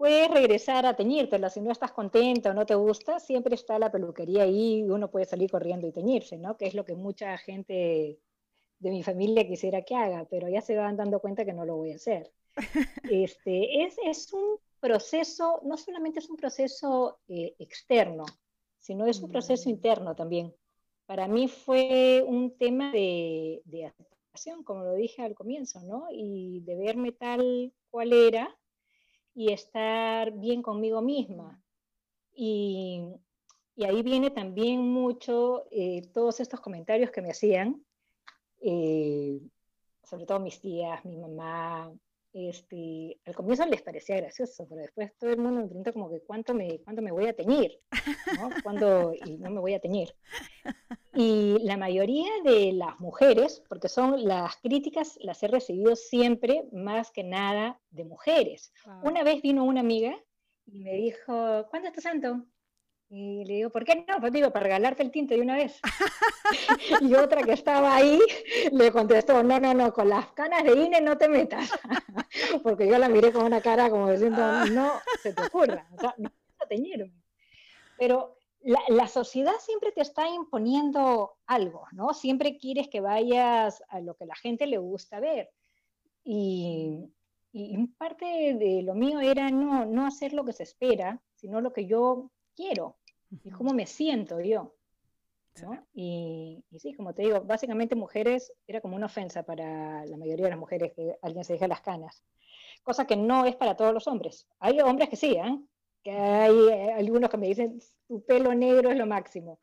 puedes 0.00 0.30
regresar 0.30 0.86
a 0.86 0.96
teñírtela. 0.96 1.50
Si 1.50 1.60
no 1.60 1.70
estás 1.70 1.92
contenta 1.92 2.52
o 2.52 2.54
no 2.54 2.64
te 2.64 2.74
gusta, 2.74 3.20
siempre 3.20 3.54
está 3.54 3.78
la 3.78 3.92
peluquería 3.92 4.44
ahí 4.44 4.78
y 4.78 4.82
uno 4.84 5.10
puede 5.10 5.26
salir 5.26 5.50
corriendo 5.50 5.86
y 5.86 5.92
teñirse, 5.92 6.38
¿no? 6.38 6.56
Que 6.56 6.68
es 6.68 6.74
lo 6.74 6.86
que 6.86 6.94
mucha 6.94 7.36
gente 7.36 8.18
de 8.78 8.90
mi 8.90 9.02
familia 9.02 9.46
quisiera 9.46 9.82
que 9.82 9.94
haga, 9.94 10.26
pero 10.30 10.48
ya 10.48 10.62
se 10.62 10.74
van 10.74 10.96
dando 10.96 11.20
cuenta 11.20 11.44
que 11.44 11.52
no 11.52 11.66
lo 11.66 11.76
voy 11.76 11.92
a 11.92 11.96
hacer. 11.96 12.32
Este, 13.12 13.84
es, 13.84 13.96
es 14.02 14.32
un 14.32 14.56
proceso, 14.80 15.60
no 15.64 15.76
solamente 15.76 16.20
es 16.20 16.30
un 16.30 16.36
proceso 16.36 17.18
eh, 17.28 17.54
externo, 17.58 18.24
sino 18.78 19.04
es 19.04 19.20
un 19.20 19.30
proceso 19.30 19.68
mm. 19.68 19.72
interno 19.72 20.14
también. 20.14 20.54
Para 21.04 21.28
mí 21.28 21.46
fue 21.46 22.24
un 22.26 22.56
tema 22.56 22.90
de, 22.90 23.60
de 23.66 23.92
como 24.64 24.82
lo 24.82 24.94
dije 24.94 25.20
al 25.20 25.34
comienzo, 25.34 25.82
¿no? 25.82 26.06
Y 26.10 26.60
de 26.60 26.74
verme 26.76 27.12
tal 27.12 27.74
cual 27.90 28.14
era 28.14 28.56
y 29.34 29.52
estar 29.52 30.32
bien 30.32 30.62
conmigo 30.62 31.00
misma. 31.02 31.62
Y, 32.34 33.02
y 33.76 33.84
ahí 33.84 34.02
viene 34.02 34.30
también 34.30 34.80
mucho 34.80 35.64
eh, 35.70 36.02
todos 36.12 36.40
estos 36.40 36.60
comentarios 36.60 37.10
que 37.10 37.22
me 37.22 37.30
hacían, 37.30 37.84
eh, 38.60 39.40
sobre 40.04 40.26
todo 40.26 40.40
mis 40.40 40.60
tías, 40.60 41.04
mi 41.04 41.16
mamá, 41.16 41.92
este, 42.32 43.18
al 43.24 43.34
comienzo 43.34 43.66
les 43.66 43.82
parecía 43.82 44.16
gracioso, 44.16 44.66
pero 44.68 44.82
después 44.82 45.16
todo 45.18 45.30
el 45.30 45.38
mundo 45.38 45.62
me 45.62 45.66
pregunta 45.66 45.92
como 45.92 46.10
que 46.10 46.20
cuánto 46.20 46.54
me, 46.54 46.78
cuánto 46.80 47.02
me 47.02 47.10
voy 47.10 47.26
a 47.26 47.34
teñir, 47.34 47.80
¿no? 48.38 48.50
¿Cuándo, 48.64 49.12
y 49.14 49.38
no 49.38 49.50
me 49.50 49.60
voy 49.60 49.74
a 49.74 49.80
teñir. 49.80 50.14
Y 51.22 51.58
la 51.64 51.76
mayoría 51.76 52.30
de 52.44 52.72
las 52.72 52.98
mujeres, 52.98 53.62
porque 53.68 53.90
son 53.90 54.24
las 54.24 54.56
críticas, 54.56 55.18
las 55.20 55.42
he 55.42 55.48
recibido 55.48 55.94
siempre 55.94 56.64
más 56.72 57.10
que 57.10 57.22
nada 57.22 57.78
de 57.90 58.06
mujeres. 58.06 58.72
Una 59.02 59.22
vez 59.22 59.42
vino 59.42 59.64
una 59.64 59.80
amiga 59.80 60.18
y 60.64 60.80
me 60.80 60.94
dijo, 60.94 61.66
¿cuándo 61.68 61.88
está 61.88 62.00
santo? 62.00 62.46
Y 63.10 63.44
le 63.44 63.54
digo, 63.56 63.68
¿por 63.68 63.84
qué 63.84 64.02
no? 64.08 64.18
Pues 64.18 64.32
digo, 64.32 64.50
para 64.50 64.62
regalarte 64.62 65.02
el 65.02 65.10
tinte 65.10 65.34
de 65.34 65.42
una 65.42 65.56
vez. 65.56 65.78
y 67.02 67.14
otra 67.14 67.42
que 67.42 67.52
estaba 67.52 67.94
ahí 67.94 68.18
le 68.72 68.90
contestó, 68.90 69.42
no, 69.42 69.60
no, 69.60 69.74
no, 69.74 69.92
con 69.92 70.08
las 70.08 70.32
canas 70.32 70.64
de 70.64 70.72
INE 70.72 71.02
no 71.02 71.18
te 71.18 71.28
metas. 71.28 71.70
Porque 72.62 72.88
yo 72.88 72.96
la 72.96 73.10
miré 73.10 73.30
con 73.30 73.44
una 73.44 73.60
cara 73.60 73.90
como 73.90 74.10
diciendo, 74.10 74.64
no 74.70 74.92
se 75.22 75.34
te 75.34 75.42
ocurra, 75.42 75.86
o 75.94 76.00
sea, 76.00 76.14
no 76.16 76.30
teñirme. 76.66 77.12
Pero 77.98 78.39
la, 78.62 79.08
sociedad 79.08 79.54
siempre 79.60 79.92
te 79.92 80.02
está 80.02 80.28
imponiendo 80.28 81.36
algo, 81.46 81.86
¿no? 81.92 82.12
Siempre 82.12 82.58
quieres 82.58 82.88
que 82.88 83.00
vayas 83.00 83.82
a 83.88 84.00
lo 84.00 84.14
que 84.14 84.26
la 84.26 84.34
gente 84.36 84.66
le 84.66 84.78
gusta 84.78 85.20
ver. 85.20 85.50
Y, 86.24 87.10
y 87.52 87.86
parte 87.98 88.54
de 88.54 88.82
lo 88.82 88.94
mío 88.94 89.20
era 89.20 89.50
no, 89.50 89.86
no 89.86 90.06
hacer 90.06 90.32
lo 90.32 90.44
que 90.44 90.52
se 90.52 90.64
espera, 90.64 91.20
sino 91.34 91.60
lo 91.60 91.72
que 91.72 91.86
yo 91.86 92.30
quiero 92.54 92.98
y 93.44 93.50
cómo 93.50 93.72
me 93.72 93.86
siento 93.86 94.40
yo. 94.40 94.74
¿no? 95.62 95.86
Y, 95.92 96.64
y, 96.70 96.78
sí, 96.78 96.94
como 96.94 97.12
te 97.12 97.22
digo, 97.22 97.40
básicamente 97.40 97.94
mujeres 97.96 98.52
era 98.66 98.80
como 98.80 98.96
una 98.96 99.06
ofensa 99.06 99.42
para 99.42 100.04
la 100.06 100.16
mayoría 100.16 100.44
de 100.44 100.50
las 100.50 100.58
mujeres 100.58 100.92
que 100.94 101.16
alguien 101.22 101.44
se 101.44 101.54
deje 101.54 101.68
las 101.68 101.80
canas, 101.80 102.24
cosa 102.82 103.06
que 103.06 103.16
no 103.16 103.44
es 103.44 103.56
para 103.56 103.76
todos 103.76 103.92
los 103.92 104.06
hombres. 104.06 104.48
Hay 104.58 104.80
hombres 104.80 105.08
que 105.08 105.16
sí, 105.16 105.32
¿eh? 105.32 105.58
Que 106.02 106.12
hay 106.12 106.68
eh, 106.68 106.92
algunos 106.92 107.30
que 107.30 107.36
me 107.36 107.48
dicen, 107.48 107.80
tu 108.08 108.24
pelo 108.24 108.54
negro 108.54 108.90
es 108.90 108.96
lo 108.96 109.06
máximo. 109.06 109.60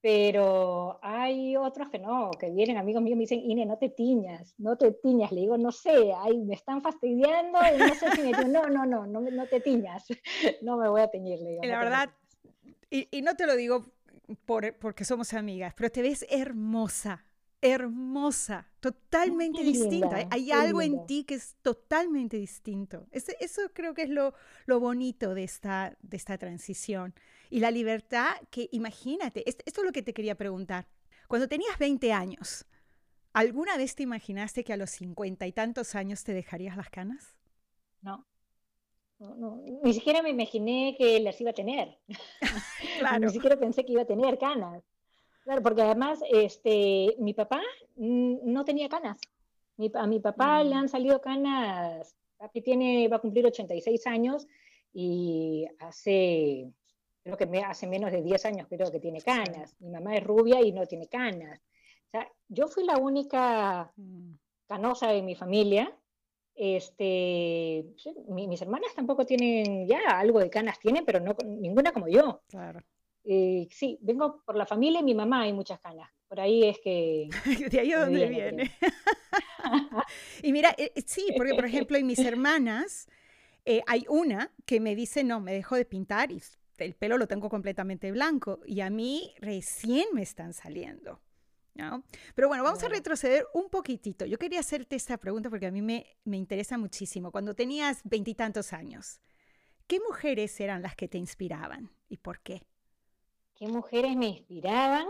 Pero 0.00 0.98
hay 1.00 1.56
otros 1.56 1.88
que 1.88 2.00
no, 2.00 2.32
que 2.32 2.50
vienen 2.50 2.76
amigos 2.76 3.02
míos 3.02 3.12
y 3.12 3.16
me 3.16 3.20
dicen, 3.20 3.38
Ine, 3.38 3.64
no 3.66 3.78
te 3.78 3.88
tiñas, 3.88 4.52
no 4.58 4.76
te 4.76 4.90
tiñas. 4.90 5.30
Le 5.30 5.42
digo, 5.42 5.56
no 5.56 5.70
sé, 5.70 6.12
ay, 6.16 6.38
me 6.38 6.54
están 6.54 6.82
fastidiando 6.82 7.58
y 7.72 7.78
no 7.78 7.94
sé 7.94 8.10
si 8.10 8.22
me 8.22 8.32
no, 8.32 8.68
no, 8.68 8.84
no, 8.84 9.06
no, 9.06 9.20
no 9.20 9.46
te 9.46 9.60
tiñas, 9.60 10.04
no 10.62 10.76
me 10.76 10.88
voy 10.88 11.02
a 11.02 11.08
teñir. 11.08 11.38
Le 11.40 11.50
digo, 11.50 11.62
la 11.62 11.78
verdad, 11.78 12.10
y, 12.90 13.06
y, 13.16 13.22
no 13.22 13.36
te 13.36 13.46
lo 13.46 13.54
digo 13.54 13.84
por, 14.44 14.76
porque 14.78 15.04
somos 15.04 15.32
amigas, 15.34 15.72
pero 15.76 15.90
te 15.90 16.02
ves 16.02 16.26
hermosa, 16.28 17.24
hermosa, 17.62 18.68
totalmente 18.80 19.62
distinta. 19.62 20.26
Hay 20.30 20.50
algo 20.50 20.82
en 20.82 21.06
ti 21.06 21.24
que 21.24 21.34
es 21.34 21.54
totalmente 21.62 22.36
distinto. 22.36 23.06
eso 23.12 23.62
creo 23.72 23.94
que 23.94 24.02
es 24.02 24.10
lo, 24.10 24.34
lo 24.66 24.80
bonito 24.80 25.34
de 25.34 25.44
esta, 25.44 25.96
de 26.02 26.16
esta 26.16 26.36
transición. 26.36 27.14
Y 27.48 27.60
la 27.60 27.70
libertad 27.70 28.34
que, 28.50 28.68
imagínate, 28.72 29.48
esto 29.48 29.80
es 29.80 29.86
lo 29.86 29.92
que 29.92 30.02
te 30.02 30.12
quería 30.12 30.34
preguntar. 30.34 30.88
Cuando 31.28 31.48
tenías 31.48 31.78
20 31.78 32.12
años, 32.12 32.66
¿alguna 33.32 33.76
vez 33.76 33.94
te 33.94 34.02
imaginaste 34.02 34.64
que 34.64 34.72
a 34.72 34.76
los 34.76 34.90
cincuenta 34.90 35.46
y 35.46 35.52
tantos 35.52 35.94
años 35.94 36.24
te 36.24 36.34
dejarías 36.34 36.76
las 36.76 36.90
canas? 36.90 37.36
No. 38.02 38.26
No, 39.18 39.62
Ni 39.84 39.94
siquiera 39.94 40.20
me 40.20 40.30
imaginé 40.30 40.96
que 40.98 41.20
las 41.20 41.40
iba 41.40 41.50
a 41.50 41.54
tener. 41.54 41.96
Ni 43.20 43.28
siquiera 43.30 43.56
pensé 43.56 43.84
que 43.84 43.92
iba 43.92 44.02
a 44.02 44.06
tener 44.06 44.36
canas. 44.36 44.82
Claro, 45.44 45.62
porque 45.62 45.82
además 45.82 46.20
este, 46.30 47.16
mi 47.18 47.34
papá 47.34 47.60
no 47.96 48.64
tenía 48.64 48.88
canas. 48.88 49.18
a 49.94 50.06
mi 50.06 50.20
papá 50.20 50.62
le 50.62 50.74
mm. 50.74 50.78
han 50.78 50.88
salido 50.88 51.20
canas, 51.20 52.16
papi 52.36 52.62
tiene, 52.62 53.08
va 53.08 53.16
a 53.16 53.20
cumplir 53.20 53.46
86 53.46 54.06
años 54.06 54.46
y 54.92 55.66
hace, 55.80 56.70
creo 57.24 57.36
que 57.36 57.62
hace 57.64 57.86
menos 57.86 58.12
de 58.12 58.22
10 58.22 58.44
años 58.46 58.68
creo 58.68 58.90
que 58.90 59.00
tiene 59.00 59.20
canas. 59.20 59.74
Mi 59.80 59.90
mamá 59.90 60.16
es 60.16 60.24
rubia 60.24 60.60
y 60.60 60.72
no 60.72 60.86
tiene 60.86 61.08
canas. 61.08 61.60
O 62.06 62.10
sea, 62.10 62.28
yo 62.48 62.68
fui 62.68 62.84
la 62.84 62.98
única 62.98 63.92
mm. 63.96 64.34
canosa 64.68 65.08
de 65.08 65.22
mi 65.22 65.34
familia. 65.34 65.96
Este, 66.54 67.86
mis 68.28 68.60
hermanas 68.60 68.94
tampoco 68.94 69.24
tienen 69.24 69.88
ya 69.88 70.18
algo 70.18 70.38
de 70.38 70.50
canas 70.50 70.78
tienen, 70.78 71.04
pero 71.04 71.18
no 71.18 71.34
ninguna 71.44 71.92
como 71.92 72.08
yo. 72.08 72.42
Claro. 72.48 72.80
Eh, 73.24 73.68
sí, 73.70 73.98
vengo 74.00 74.42
por 74.44 74.56
la 74.56 74.66
familia 74.66 75.00
y 75.00 75.04
mi 75.04 75.14
mamá 75.14 75.42
hay 75.42 75.52
muchas 75.52 75.80
canas. 75.80 76.10
Por 76.28 76.40
ahí 76.40 76.64
es 76.64 76.78
que... 76.80 77.28
de 77.70 77.80
ahí 77.80 77.92
es 77.92 77.98
donde 77.98 78.28
viene. 78.28 78.72
y 80.42 80.52
mira, 80.52 80.74
eh, 80.78 80.92
eh, 80.94 81.02
sí, 81.06 81.26
porque 81.36 81.54
por 81.54 81.66
ejemplo 81.66 81.96
en 81.96 82.06
mis 82.06 82.18
hermanas 82.20 83.08
hay 83.86 84.04
una 84.08 84.50
que 84.66 84.80
me 84.80 84.96
dice, 84.96 85.22
no, 85.22 85.40
me 85.40 85.52
dejo 85.52 85.76
de 85.76 85.84
pintar 85.84 86.32
y 86.32 86.42
el 86.78 86.94
pelo 86.94 87.16
lo 87.16 87.28
tengo 87.28 87.48
completamente 87.48 88.10
blanco 88.10 88.60
y 88.66 88.80
a 88.80 88.90
mí 88.90 89.34
recién 89.38 90.06
me 90.12 90.22
están 90.22 90.52
saliendo. 90.52 91.20
¿no? 91.74 92.04
Pero 92.34 92.48
bueno, 92.48 92.64
vamos 92.64 92.82
a 92.82 92.88
retroceder 92.88 93.46
un 93.54 93.70
poquitito. 93.70 94.26
Yo 94.26 94.38
quería 94.38 94.60
hacerte 94.60 94.96
esta 94.96 95.16
pregunta 95.16 95.48
porque 95.48 95.66
a 95.66 95.70
mí 95.70 95.80
me, 95.80 96.06
me 96.24 96.36
interesa 96.36 96.76
muchísimo. 96.76 97.30
Cuando 97.30 97.54
tenías 97.54 98.00
veintitantos 98.04 98.72
años, 98.72 99.20
¿qué 99.86 100.00
mujeres 100.00 100.58
eran 100.60 100.82
las 100.82 100.96
que 100.96 101.08
te 101.08 101.18
inspiraban 101.18 101.90
y 102.08 102.18
por 102.18 102.40
qué? 102.40 102.62
Qué 103.54 103.68
mujeres 103.68 104.16
me 104.16 104.26
inspiraban. 104.26 105.06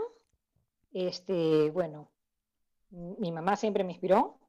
Este, 0.91 1.71
bueno, 1.71 2.11
mi 2.91 3.31
mamá 3.31 3.55
siempre 3.55 3.83
me 3.83 3.93
inspiró, 3.93 4.39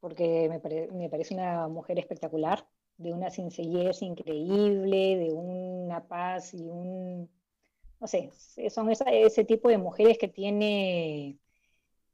porque 0.00 0.48
me, 0.48 1.08
parece 1.08 1.34
una 1.34 1.68
mujer 1.68 1.98
espectacular, 1.98 2.68
de 2.96 3.12
una 3.12 3.30
sencillez 3.30 4.02
increíble, 4.02 5.16
de 5.16 5.32
una 5.32 6.06
paz 6.06 6.54
y 6.54 6.68
un, 6.68 7.30
no 8.00 8.06
sé, 8.06 8.30
son 8.68 8.90
ese 8.90 9.44
tipo 9.44 9.68
de 9.68 9.78
mujeres 9.78 10.18
que 10.18 10.28
tiene 10.28 11.38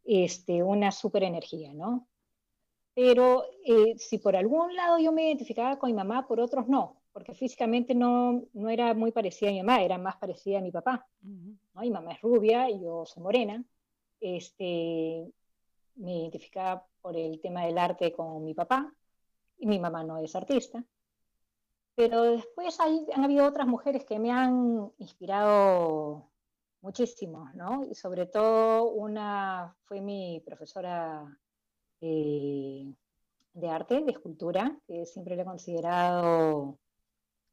este, 0.05 0.63
una 0.63 0.93
super 0.93 1.25
energía, 1.25 1.75
¿no? 1.75 2.09
Pero 2.95 3.45
eh, 3.65 3.95
si 3.99 4.19
por 4.19 4.37
algún 4.37 4.75
lado 4.75 4.99
yo 4.99 5.13
me 5.13 5.27
identificaba 5.27 5.79
con 5.79 5.91
mi 5.91 5.95
mamá, 5.95 6.27
por 6.27 6.41
otros 6.41 6.69
no 6.69 7.00
porque 7.13 7.35
físicamente 7.35 7.95
no, 7.95 8.45
no 8.53 8.69
era 8.69 8.95
muy 8.95 9.13
parecida 9.13 9.51
a 9.51 9.53
mi 9.53 9.63
mamá, 9.63 9.83
era 9.83 9.99
más 9.99 10.17
parecida 10.17 10.59
a 10.59 10.63
mi 10.63 10.71
papá. 10.71 11.07
¿no? 11.23 11.81
Mi 11.81 11.91
mamá 11.91 12.13
es 12.13 12.21
rubia 12.21 12.71
y 12.71 12.81
yo 12.83 13.05
soy 13.07 13.23
morena. 13.23 13.65
Este, 14.21 15.27
me 15.97 16.19
identificaba 16.19 16.87
por 17.01 17.17
el 17.17 17.41
tema 17.41 17.65
del 17.65 17.79
arte 17.79 18.13
con 18.13 18.45
mi 18.45 18.55
papá 18.55 18.93
y 19.59 19.67
mi 19.67 19.79
mamá 19.79 20.05
no 20.05 20.19
es 20.19 20.35
artista. 20.37 20.85
Pero 21.95 22.23
después 22.23 22.79
hay, 22.81 23.07
han 23.13 23.25
habido 23.25 23.47
otras 23.47 23.67
mujeres 23.67 24.05
que 24.05 24.19
me 24.19 24.31
han 24.31 24.91
inspirado 24.99 26.31
muchísimo, 26.81 27.51
¿no? 27.55 27.85
Y 27.85 27.95
sobre 27.95 28.27
todo 28.27 28.85
una 28.91 29.77
fue 29.85 30.01
mi 30.01 30.41
profesora 30.45 31.39
eh, 32.01 32.95
de 33.53 33.69
arte, 33.69 34.01
de 34.03 34.13
escultura, 34.13 34.79
que 34.87 35.05
siempre 35.05 35.37
le 35.37 35.43
he 35.43 35.45
considerado 35.45 36.79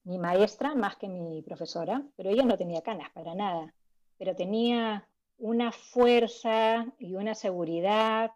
mi 0.07 0.17
maestra 0.17 0.73
más 0.73 0.95
que 0.95 1.09
mi 1.09 1.41
profesora, 1.41 2.01
pero 2.15 2.29
ella 2.29 2.45
no 2.45 2.57
tenía 2.57 2.81
canas 2.81 3.09
para 3.11 3.35
nada, 3.35 3.73
pero 4.17 4.35
tenía 4.35 5.05
una 5.37 5.73
fuerza 5.73 6.87
y 6.97 7.15
una 7.15 7.35
seguridad, 7.35 8.31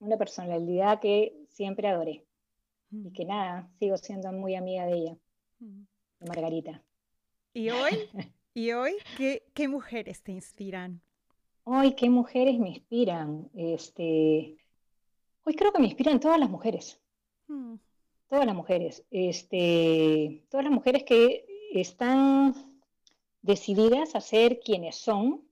una 0.00 0.16
personalidad 0.16 0.98
que 0.98 1.46
siempre 1.48 1.86
adoré. 1.86 2.26
Y 2.90 2.96
mm. 2.96 3.12
que 3.12 3.24
nada, 3.24 3.70
sigo 3.78 3.96
siendo 3.96 4.32
muy 4.32 4.56
amiga 4.56 4.84
de 4.86 4.92
ella, 4.92 5.16
mm. 5.60 5.82
de 6.18 6.26
Margarita. 6.26 6.82
¿Y 7.54 7.70
hoy? 7.70 7.92
¿Y 8.54 8.72
hoy 8.72 8.96
qué, 9.16 9.44
qué 9.54 9.68
mujeres 9.68 10.20
te 10.22 10.32
inspiran? 10.32 11.00
Hoy, 11.62 11.94
¿qué 11.94 12.10
mujeres 12.10 12.58
me 12.58 12.70
inspiran? 12.70 13.48
Este, 13.54 14.56
hoy 15.44 15.54
creo 15.54 15.72
que 15.72 15.78
me 15.78 15.86
inspiran 15.86 16.18
todas 16.18 16.40
las 16.40 16.50
mujeres. 16.50 17.00
Todas 18.32 18.46
las 18.46 18.56
mujeres, 18.56 19.04
este, 19.10 20.42
todas 20.48 20.64
las 20.64 20.72
mujeres 20.72 21.04
que 21.04 21.44
están 21.74 22.54
decididas 23.42 24.14
a 24.14 24.22
ser 24.22 24.58
quienes 24.60 24.96
son 24.96 25.46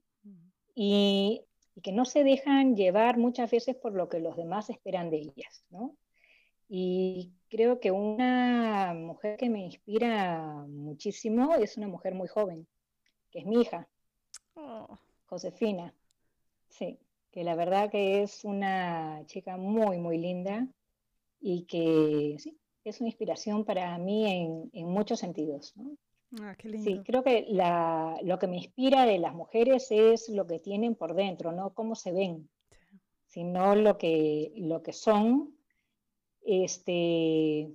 y, 0.75 1.43
que 1.83 1.93
no 1.93 2.07
se 2.07 2.25
dejan 2.25 2.77
llevar 2.77 3.19
muchas 3.19 3.51
veces 3.51 3.77
por 3.77 3.93
lo 3.93 4.09
que 4.09 4.19
los 4.19 4.35
demás 4.35 4.71
esperan 4.71 5.11
de 5.11 5.19
ellas, 5.19 5.63
¿no? 5.69 5.95
Y 6.71 7.35
creo 7.51 7.81
que 7.81 7.91
una 7.91 8.95
mujer 8.95 9.37
que 9.37 9.51
me 9.51 9.61
inspira 9.61 10.65
muchísimo 10.67 11.57
es 11.57 11.77
una 11.77 11.89
mujer 11.89 12.15
muy 12.15 12.29
joven, 12.29 12.67
que 13.31 13.41
es 13.41 13.45
mi 13.45 13.61
hija, 13.61 13.91
oh. 14.55 14.99
Josefina. 15.27 15.93
Sí, 16.71 16.99
que 17.31 17.45
la 17.45 17.57
verdad 17.57 17.91
que 17.91 18.23
es 18.23 18.43
una 18.43 19.23
chica 19.27 19.59
muy, 19.59 19.99
muy 19.99 20.17
linda 20.17 20.67
y 21.43 21.65
que 21.65 22.37
sí, 22.39 22.60
es 22.85 23.01
una 23.01 23.09
inspiración 23.09 23.65
para 23.65 23.97
mí 23.99 24.27
en, 24.27 24.71
en 24.73 24.89
muchos 24.89 25.21
sentidos. 25.21 25.75
¿no? 25.77 25.97
Ah, 26.41 26.55
qué 26.57 26.69
lindo. 26.69 26.89
Sí, 26.89 27.01
creo 27.05 27.23
que 27.23 27.47
la, 27.49 28.19
lo 28.23 28.39
que 28.39 28.47
me 28.47 28.59
inspira 28.59 29.05
de 29.05 29.19
las 29.19 29.35
mujeres 29.35 29.91
es 29.91 30.29
lo 30.29 30.47
que 30.47 30.59
tienen 30.59 30.95
por 30.95 31.15
dentro, 31.15 31.53
no 31.53 31.75
cómo 31.75 31.95
se 31.95 32.13
ven, 32.13 32.49
sino 33.27 33.75
lo 33.75 33.99
que, 33.99 34.53
lo 34.57 34.83
que 34.83 34.93
son 34.93 35.57
este, 36.43 37.73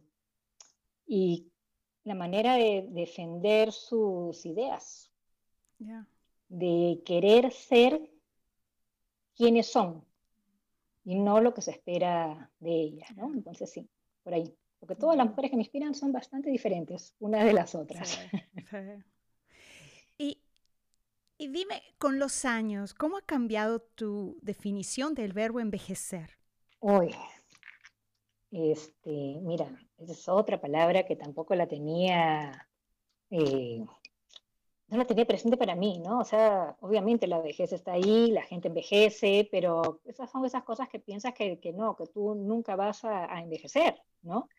y 1.05 1.47
la 2.03 2.15
manera 2.15 2.55
de 2.55 2.87
defender 2.89 3.71
sus 3.71 4.45
ideas, 4.45 5.11
de 6.47 7.01
querer 7.05 7.51
ser 7.51 8.09
quienes 9.35 9.67
son 9.67 10.05
y 11.03 11.15
no 11.15 11.41
lo 11.41 11.53
que 11.53 11.61
se 11.61 11.71
espera 11.71 12.49
de 12.59 12.71
ellas, 12.71 13.15
¿no? 13.17 13.33
Entonces 13.33 13.69
sí, 13.69 13.89
por 14.23 14.33
ahí 14.33 14.55
porque 14.85 14.99
todas 14.99 15.17
las 15.17 15.27
mujeres 15.27 15.49
que 15.49 15.57
me 15.57 15.63
inspiran 15.63 15.95
son 15.95 16.11
bastante 16.11 16.49
diferentes 16.51 17.15
unas 17.19 17.43
de 17.43 17.53
las 17.53 17.75
otras. 17.75 18.19
Y, 20.17 20.37
y 21.37 21.49
dime, 21.49 21.83
con 21.97 22.19
los 22.19 22.45
años, 22.45 22.93
¿cómo 22.93 23.17
ha 23.17 23.21
cambiado 23.21 23.81
tu 23.81 24.37
definición 24.41 25.13
del 25.13 25.33
verbo 25.33 25.59
envejecer? 25.59 26.37
Uy, 26.79 27.13
este, 28.49 29.41
mira, 29.41 29.67
esa 29.97 30.13
es 30.13 30.29
otra 30.29 30.61
palabra 30.61 31.05
que 31.05 31.17
tampoco 31.17 31.53
la 31.53 31.67
tenía, 31.67 32.69
eh, 33.29 33.83
no 34.95 34.99
la 34.99 35.07
tenía 35.07 35.25
presente 35.25 35.57
para 35.57 35.75
mí, 35.75 35.99
¿no? 35.99 36.19
O 36.19 36.23
sea, 36.23 36.75
obviamente 36.79 37.27
la 37.27 37.39
vejez 37.39 37.73
está 37.73 37.93
ahí, 37.93 38.31
la 38.31 38.43
gente 38.43 38.69
envejece, 38.69 39.47
pero 39.51 39.99
esas 40.05 40.31
son 40.31 40.45
esas 40.45 40.63
cosas 40.63 40.89
que 40.89 40.99
piensas 40.99 41.33
que, 41.33 41.59
que 41.59 41.73
no, 41.73 41.95
que 41.95 42.07
tú 42.07 42.35
nunca 42.35 42.75
vas 42.75 43.03
a, 43.03 43.33
a 43.33 43.41
envejecer, 43.41 43.95
¿no? 44.21 44.49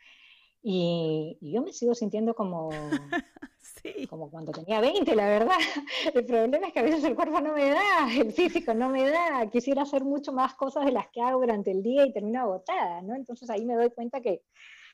Y, 0.62 1.38
y, 1.40 1.52
yo 1.52 1.62
me 1.62 1.72
sigo 1.72 1.94
sintiendo 1.94 2.34
como, 2.34 2.70
sí. 3.60 4.06
como 4.08 4.30
cuando 4.30 4.52
tenía 4.52 4.80
20, 4.80 5.14
la 5.14 5.26
verdad. 5.26 5.56
El 6.14 6.24
problema 6.26 6.66
es 6.66 6.72
que 6.72 6.80
a 6.80 6.82
veces 6.82 7.04
el 7.04 7.14
cuerpo 7.14 7.40
no 7.40 7.52
me 7.52 7.70
da, 7.70 8.12
el 8.12 8.32
físico 8.32 8.74
no 8.74 8.88
me 8.88 9.08
da. 9.08 9.48
Quisiera 9.50 9.82
hacer 9.82 10.04
mucho 10.04 10.32
más 10.32 10.54
cosas 10.54 10.84
de 10.84 10.92
las 10.92 11.08
que 11.10 11.20
hago 11.22 11.40
durante 11.40 11.70
el 11.70 11.82
día 11.82 12.04
y 12.04 12.12
termino 12.12 12.40
agotada, 12.40 13.00
¿no? 13.02 13.14
Entonces 13.14 13.48
ahí 13.48 13.64
me 13.64 13.74
doy 13.74 13.90
cuenta 13.90 14.20
que, 14.20 14.42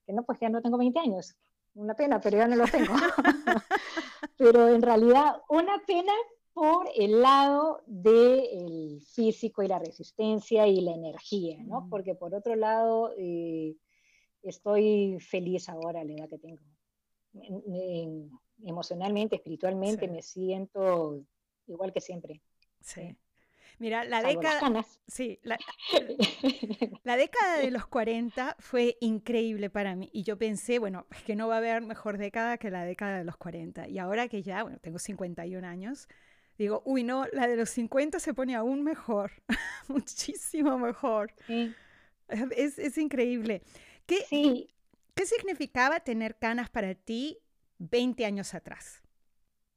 que 0.06 0.12
no, 0.12 0.24
pues 0.24 0.38
ya 0.40 0.50
no 0.50 0.60
tengo 0.60 0.76
20 0.76 0.98
años. 0.98 1.36
Una 1.74 1.94
pena, 1.94 2.20
pero 2.20 2.38
ya 2.38 2.48
no 2.48 2.56
lo 2.56 2.66
tengo. 2.66 2.92
pero 4.36 4.68
en 4.68 4.82
realidad, 4.82 5.36
una 5.48 5.82
pena 5.86 6.12
por 6.52 6.88
el 6.94 7.22
lado 7.22 7.82
del 7.86 9.00
físico 9.00 9.62
y 9.62 9.68
la 9.68 9.78
resistencia 9.78 10.66
y 10.66 10.80
la 10.80 10.92
energía, 10.92 11.62
¿no? 11.64 11.82
Mm. 11.82 11.88
Porque 11.88 12.14
por 12.14 12.34
otro 12.34 12.56
lado, 12.56 13.14
eh, 13.16 13.76
estoy 14.42 15.18
feliz 15.20 15.68
ahora 15.68 16.00
a 16.00 16.04
la 16.04 16.12
edad 16.12 16.28
que 16.28 16.38
tengo. 16.38 16.62
emocionalmente, 18.64 19.36
espiritualmente, 19.36 20.08
me 20.08 20.22
siento 20.22 21.24
igual 21.66 21.92
que 21.92 22.00
siempre. 22.00 22.42
Sí. 22.80 23.16
Mira, 23.78 24.04
la 24.04 24.22
década, 24.22 24.84
sí, 25.06 25.40
la, 25.42 25.58
la, 27.04 27.16
década 27.16 27.58
de 27.58 27.70
los 27.70 27.86
40 27.86 28.56
fue 28.58 28.96
increíble 29.00 29.70
para 29.70 29.96
mí 29.96 30.08
y 30.12 30.22
yo 30.22 30.38
pensé, 30.38 30.78
bueno, 30.78 31.06
es 31.10 31.22
que 31.22 31.34
no 31.34 31.48
va 31.48 31.56
a 31.56 31.58
haber 31.58 31.82
mejor 31.82 32.18
década 32.18 32.58
que 32.58 32.70
la 32.70 32.84
década 32.84 33.18
de 33.18 33.24
los 33.24 33.36
40 33.36 33.88
y 33.88 33.98
ahora 33.98 34.28
que 34.28 34.42
ya, 34.42 34.62
bueno, 34.62 34.78
tengo 34.80 34.98
51 34.98 35.66
años, 35.66 36.08
digo, 36.58 36.82
uy, 36.84 37.02
no, 37.02 37.26
la 37.32 37.46
de 37.48 37.56
los 37.56 37.70
50 37.70 38.20
se 38.20 38.34
pone 38.34 38.54
aún 38.54 38.82
mejor, 38.84 39.32
muchísimo 39.88 40.78
mejor. 40.78 41.32
Es, 42.28 42.78
es 42.78 42.98
increíble. 42.98 43.62
¿Qué, 44.06 44.68
¿Qué 45.14 45.26
significaba 45.26 46.00
tener 46.00 46.38
canas 46.38 46.70
para 46.70 46.94
ti 46.94 47.38
20 47.78 48.24
años 48.24 48.54
atrás? 48.54 49.02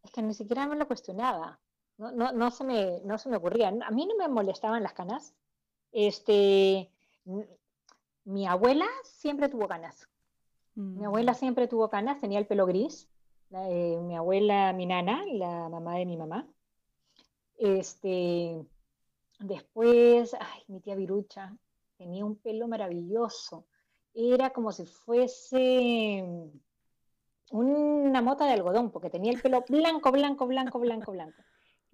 Es 0.04 0.12
que 0.12 0.22
ni 0.22 0.34
siquiera 0.34 0.68
me 0.68 0.76
lo 0.76 0.88
cuestionaba. 0.88 1.60
No, 1.98 2.12
no, 2.12 2.32
no, 2.32 2.52
se 2.52 2.64
me, 2.64 3.00
no 3.04 3.18
se 3.18 3.30
me 3.30 3.38
ocurría. 3.38 3.70
A 3.70 3.92
mí 3.92 4.06
no 4.06 4.16
me 4.18 4.28
molestaban 4.28 4.84
las 4.84 4.94
canas. 4.94 5.34
Este, 5.92 6.90
mi 8.26 8.48
abuela 8.48 8.86
siempre 9.04 9.50
tuvo 9.50 9.68
canas. 9.68 10.10
Mi 10.76 11.02
mm. 11.02 11.06
abuela 11.06 11.34
siempre 11.34 11.68
tuvo 11.68 11.90
canas, 11.90 12.20
tenía 12.20 12.40
el 12.40 12.48
pelo 12.48 12.66
gris. 12.66 13.08
Eh, 13.52 14.00
mi 14.02 14.16
abuela, 14.16 14.74
mi 14.74 14.86
nana, 14.86 15.24
la 15.26 15.70
mamá 15.70 15.96
de 15.96 16.06
mi 16.06 16.18
mamá. 16.18 16.48
Este, 17.58 18.66
después, 19.40 20.34
ay, 20.34 20.64
mi 20.68 20.82
tía 20.82 20.96
Virucha 20.96 21.56
tenía 21.98 22.26
un 22.26 22.36
pelo 22.36 22.68
maravilloso 22.68 23.66
era 24.16 24.52
como 24.52 24.72
si 24.72 24.86
fuese 24.86 26.24
una 27.52 28.22
mota 28.22 28.46
de 28.46 28.54
algodón, 28.54 28.90
porque 28.92 29.10
tenía 29.10 29.32
el 29.32 29.42
pelo 29.42 29.64
blanco, 29.68 30.12
blanco, 30.12 30.48
blanco, 30.48 30.80
blanco, 30.80 31.12
blanco. 31.12 31.44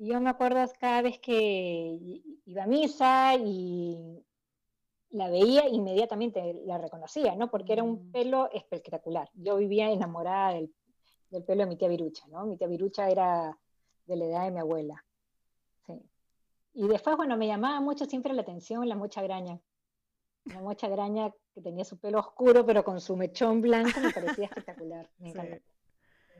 Y 0.01 0.07
yo 0.07 0.19
me 0.19 0.31
acuerdo 0.31 0.65
cada 0.79 1.03
vez 1.03 1.19
que 1.19 1.99
iba 2.45 2.63
a 2.63 2.65
misa 2.65 3.35
y 3.35 4.25
la 5.11 5.29
veía, 5.29 5.69
inmediatamente 5.69 6.59
la 6.65 6.79
reconocía, 6.79 7.35
¿no? 7.35 7.51
Porque 7.51 7.73
era 7.73 7.83
un 7.83 8.07
mm. 8.07 8.11
pelo 8.11 8.49
espectacular. 8.51 9.29
Yo 9.35 9.57
vivía 9.57 9.91
enamorada 9.91 10.53
del, 10.55 10.73
pelo 11.45 11.61
de 11.61 11.65
mi 11.67 11.75
tía 11.75 11.87
Virucha, 11.87 12.25
¿no? 12.29 12.47
Mi 12.47 12.57
tía 12.57 12.65
Virucha 12.65 13.11
era 13.11 13.55
de 14.07 14.15
la 14.15 14.25
edad 14.25 14.45
de 14.45 14.51
mi 14.51 14.59
abuela. 14.59 15.05
Sí. 15.85 16.01
Y 16.73 16.87
después, 16.87 17.15
bueno, 17.15 17.37
me 17.37 17.45
llamaba 17.45 17.79
mucho 17.79 18.05
siempre 18.05 18.33
la 18.33 18.41
atención 18.41 18.89
la 18.89 18.95
mucha 18.95 19.21
graña. 19.21 19.59
La 20.45 20.61
mucha 20.61 20.87
graña 20.87 21.31
que 21.53 21.61
tenía 21.61 21.85
su 21.85 21.99
pelo 21.99 22.17
oscuro, 22.17 22.65
pero 22.65 22.83
con 22.83 22.99
su 22.99 23.15
mechón 23.15 23.61
blanco, 23.61 23.99
me 23.99 24.09
parecía 24.09 24.45
espectacular. 24.45 25.07
Me 25.19 25.61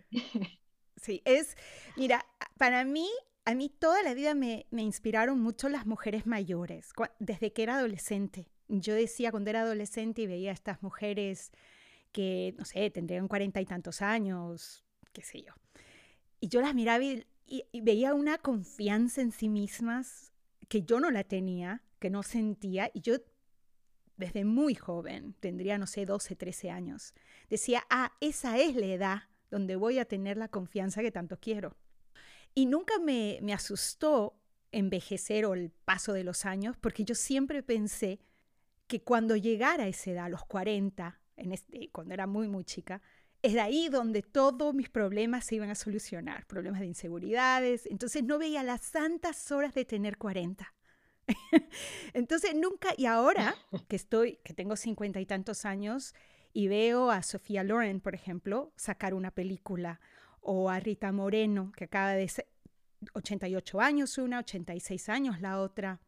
Sí. 0.95 1.21
es, 1.25 1.55
mira, 1.95 2.25
para 2.57 2.85
mí, 2.85 3.09
a 3.45 3.55
mí 3.55 3.69
toda 3.69 4.03
la 4.03 4.13
vida 4.13 4.35
me, 4.35 4.67
inspiraron 4.71 5.39
mucho 5.39 5.69
las 5.69 5.85
mujeres 5.85 6.25
mayores, 6.25 6.91
desde 7.19 7.53
que 7.53 7.63
era 7.63 7.77
adolescente. 7.77 8.47
Yo 8.67 8.93
decía 8.93 9.31
cuando 9.31 9.49
era 9.49 9.61
adolescente 9.61 10.21
y 10.21 10.27
veía 10.27 10.51
a 10.51 10.53
estas 10.53 10.81
mujeres 10.83 11.51
que, 12.11 12.53
no 12.57 12.65
sé, 12.65 12.89
tendrían 12.89 13.27
cuarenta 13.27 13.59
y 13.61 13.65
tantos 13.65 14.01
años, 14.01 14.85
qué 15.11 15.21
sé 15.21 15.41
yo. 15.41 15.53
Y 16.39 16.49
yo 16.49 16.61
las 16.61 16.75
miraba 16.75 17.03
y, 17.03 17.25
y, 17.45 17.81
veía 17.81 18.13
una 18.13 18.37
confianza 18.37 19.21
en 19.21 19.31
sí 19.31 19.49
mismas 19.49 20.31
que 20.67 20.83
yo 20.83 20.99
no 20.99 21.11
la 21.11 21.23
tenía, 21.23 21.83
que 21.99 22.09
no 22.09 22.23
sentía, 22.23 22.89
y 22.93 23.01
yo 23.01 23.17
desde 24.17 24.45
muy 24.45 24.75
joven, 24.75 25.35
tendría, 25.39 25.77
no 25.77 25.87
sé, 25.87 26.05
12, 26.05 26.35
13 26.35 26.69
años, 26.69 27.13
decía, 27.49 27.83
ah, 27.89 28.13
esa 28.21 28.57
es 28.59 28.75
la 28.75 28.85
edad 28.85 29.21
donde 29.49 29.75
voy 29.75 29.99
a 29.99 30.05
tener 30.05 30.37
la 30.37 30.47
confianza 30.47 31.01
que 31.01 31.11
tanto 31.11 31.39
quiero. 31.39 31.75
Y 32.53 32.65
nunca 32.65 32.99
me, 32.99 33.39
me 33.41 33.53
asustó 33.53 34.37
envejecer 34.71 35.45
o 35.45 35.53
el 35.53 35.71
paso 35.71 36.13
de 36.13 36.23
los 36.23 36.45
años, 36.45 36.77
porque 36.79 37.03
yo 37.03 37.15
siempre 37.15 37.63
pensé 37.63 38.19
que 38.87 39.01
cuando 39.01 39.35
llegara 39.35 39.85
a 39.85 39.87
esa 39.87 40.11
edad, 40.11 40.29
los 40.29 40.45
40, 40.45 41.19
en 41.37 41.51
este, 41.51 41.89
cuando 41.91 42.13
era 42.13 42.27
muy, 42.27 42.47
muy 42.47 42.63
chica, 42.63 43.01
es 43.41 43.57
ahí 43.57 43.89
donde 43.89 44.21
todos 44.21 44.73
mis 44.73 44.89
problemas 44.89 45.45
se 45.45 45.55
iban 45.55 45.69
a 45.69 45.75
solucionar, 45.75 46.45
problemas 46.45 46.81
de 46.81 46.87
inseguridades. 46.87 47.85
Entonces 47.87 48.23
no 48.23 48.37
veía 48.37 48.63
las 48.63 48.81
santas 48.81 49.51
horas 49.51 49.73
de 49.73 49.85
tener 49.85 50.17
40. 50.17 50.73
Entonces 52.13 52.53
nunca, 52.55 52.89
y 52.97 53.05
ahora 53.05 53.55
que 53.87 53.95
estoy, 53.95 54.39
que 54.43 54.53
tengo 54.53 54.75
cincuenta 54.75 55.19
y 55.19 55.25
tantos 55.25 55.65
años 55.65 56.13
y 56.53 56.67
veo 56.67 57.09
a 57.09 57.23
Sofía 57.23 57.63
Loren, 57.63 58.01
por 58.01 58.13
ejemplo, 58.13 58.73
sacar 58.75 59.13
una 59.13 59.31
película, 59.31 60.01
o 60.41 60.69
a 60.69 60.79
Rita 60.79 61.11
Moreno, 61.11 61.71
que 61.75 61.85
acaba 61.85 62.13
de 62.13 62.27
ser 62.27 62.47
88 63.13 63.79
años 63.79 64.17
una, 64.17 64.39
86 64.39 65.09
años 65.09 65.41
la 65.41 65.59
otra, 65.59 66.01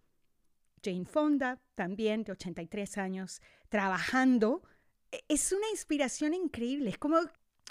Jane 0.84 1.06
Fonda, 1.06 1.62
también 1.76 2.24
de 2.24 2.34
83 2.34 2.98
años, 2.98 3.42
trabajando, 3.70 4.64
e, 5.12 5.24
es 5.30 5.52
una 5.52 5.70
inspiración 5.72 6.34
increíble, 6.34 6.90
es 6.90 6.98
como 6.98 7.18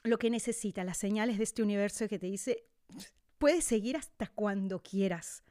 lo 0.04 0.18
que 0.18 0.30
necesita, 0.30 0.84
las 0.84 0.98
señales 0.98 1.38
de 1.38 1.44
este 1.44 1.62
universo 1.62 2.08
que 2.08 2.18
te 2.18 2.26
dice, 2.26 2.64
puedes 3.38 3.64
seguir 3.64 3.96
hasta 3.96 4.28
cuando 4.28 4.82
quieras. 4.82 5.42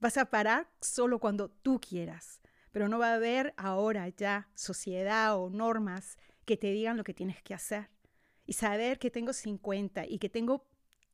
Vas 0.00 0.16
a 0.16 0.26
parar 0.26 0.70
solo 0.80 1.18
cuando 1.18 1.50
tú 1.50 1.80
quieras, 1.80 2.40
pero 2.72 2.88
no 2.88 2.98
va 2.98 3.12
a 3.12 3.16
haber 3.16 3.54
ahora 3.56 4.08
ya 4.08 4.48
sociedad 4.54 5.36
o 5.38 5.50
normas 5.50 6.16
que 6.44 6.56
te 6.56 6.72
digan 6.72 6.96
lo 6.96 7.04
que 7.04 7.14
tienes 7.14 7.42
que 7.42 7.54
hacer. 7.54 7.90
Y 8.46 8.54
saber 8.54 8.98
que 8.98 9.10
tengo 9.10 9.32
50 9.32 10.06
y 10.06 10.18
que 10.18 10.28
tengo 10.28 10.66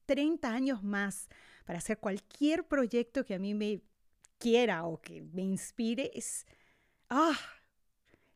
30 0.06 0.50
años 0.50 0.82
más 0.82 1.28
para 1.64 1.78
hacer 1.78 1.98
cualquier 1.98 2.64
proyecto 2.64 3.24
que 3.24 3.34
a 3.34 3.38
mí 3.38 3.54
me 3.54 3.82
quiera 4.38 4.84
o 4.84 5.00
que 5.00 5.22
me 5.22 5.42
inspire 5.42 6.10
es, 6.14 6.46
ah, 7.10 7.38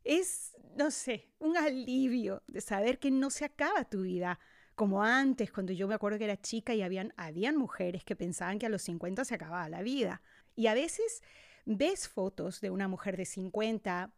es, 0.05 0.57
no 0.77 0.91
sé, 0.91 1.29
un 1.39 1.57
alivio 1.57 2.43
de 2.47 2.61
saber 2.61 2.99
que 2.99 3.11
no 3.11 3.31
se 3.31 3.45
acaba 3.45 3.85
tu 3.85 4.03
vida 4.03 4.39
como 4.81 5.03
antes, 5.03 5.53
cuando 5.53 5.75
yo 5.75 5.87
me 5.87 5.95
acuerdo 5.95 6.17
que 6.17 6.25
era 6.25 6.41
chica 6.41 6.73
y 6.73 6.81
habían, 6.81 7.13
habían 7.19 7.55
mujeres 7.55 8.03
que 8.03 8.17
pensaban 8.17 8.59
que 8.59 8.65
a 8.65 8.71
los 8.71 8.81
50 8.81 9.27
se 9.27 9.35
acababa 9.35 9.69
la 9.69 9.83
vida. 9.83 10.23
Y 10.57 10.69
a 10.69 10.75
veces 10.75 11.23
ves 11.67 12.09
fotos 12.09 12.63
de 12.63 12.71
una 12.71 12.89
mujer 12.89 13.19
de 13.19 13.27
50 13.27 14.11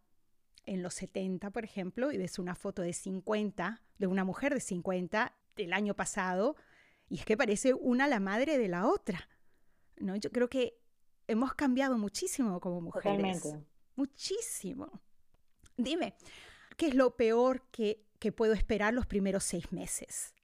en 0.67 0.83
los 0.83 0.95
70, 0.95 1.51
por 1.51 1.65
ejemplo, 1.65 2.13
y 2.13 2.19
ves 2.19 2.39
una 2.39 2.55
foto 2.55 2.83
de 2.83 2.93
50, 2.93 3.83
de 3.99 4.07
una 4.07 4.25
mujer 4.25 4.55
de 4.55 4.61
50 4.61 5.35
del 5.57 5.73
año 5.73 5.95
pasado, 5.95 6.57
y 7.09 7.19
es 7.19 7.25
que 7.25 7.37
parece 7.37 7.75
una 7.75 8.07
la 8.07 8.21
madre 8.21 8.59
de 8.59 8.69
la 8.69 8.87
otra. 8.87 9.29
¿no? 9.97 10.17
Yo 10.17 10.31
creo 10.31 10.49
que 10.49 10.79
hemos 11.27 11.55
cambiado 11.55 11.99
muchísimo 11.99 12.61
como 12.61 12.81
mujeres. 12.81 13.43
Muchísimo. 13.97 14.91
Dime, 15.77 16.15
¿qué 16.77 16.89
es 16.89 16.95
lo 16.95 17.17
peor 17.17 17.63
que, 17.71 18.05
que 18.19 18.33
puedo 18.33 18.53
esperar 18.53 18.95
los 18.95 19.07
primeros 19.07 19.45
seis 19.45 19.73
meses? 19.73 20.35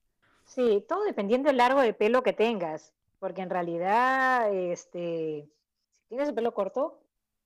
Sí, 0.45 0.85
todo 0.89 1.05
dependiendo 1.05 1.49
del 1.49 1.59
largo 1.59 1.81
de 1.81 1.93
pelo 1.93 2.23
que 2.23 2.33
tengas, 2.33 2.95
porque 3.19 3.43
en 3.43 3.51
realidad, 3.51 4.53
este, 4.53 5.49
tienes 6.09 6.29
el 6.29 6.35
pelo 6.35 6.55
corto, 6.55 7.03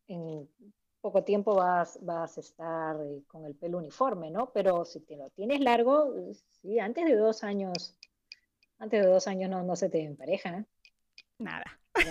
en 0.06 0.48
poco 1.02 1.24
tiempo 1.24 1.54
vas, 1.56 1.98
vas 2.00 2.38
a 2.38 2.40
estar 2.40 2.96
eh, 3.02 3.22
con 3.26 3.44
el 3.44 3.54
pelo 3.54 3.78
uniforme, 3.78 4.30
¿no? 4.30 4.50
Pero 4.52 4.84
si 4.86 5.00
te 5.00 5.16
lo 5.16 5.28
tienes 5.30 5.60
largo, 5.60 6.14
sí, 6.62 6.78
antes 6.78 7.04
de 7.04 7.16
dos 7.16 7.42
años, 7.42 7.96
antes 8.78 9.02
de 9.02 9.10
dos 9.10 9.26
años 9.26 9.50
no, 9.50 9.62
no 9.64 9.76
se 9.76 9.90
te 9.90 10.02
empareja, 10.02 10.58
¿eh? 10.58 10.64
Nada. 11.38 11.64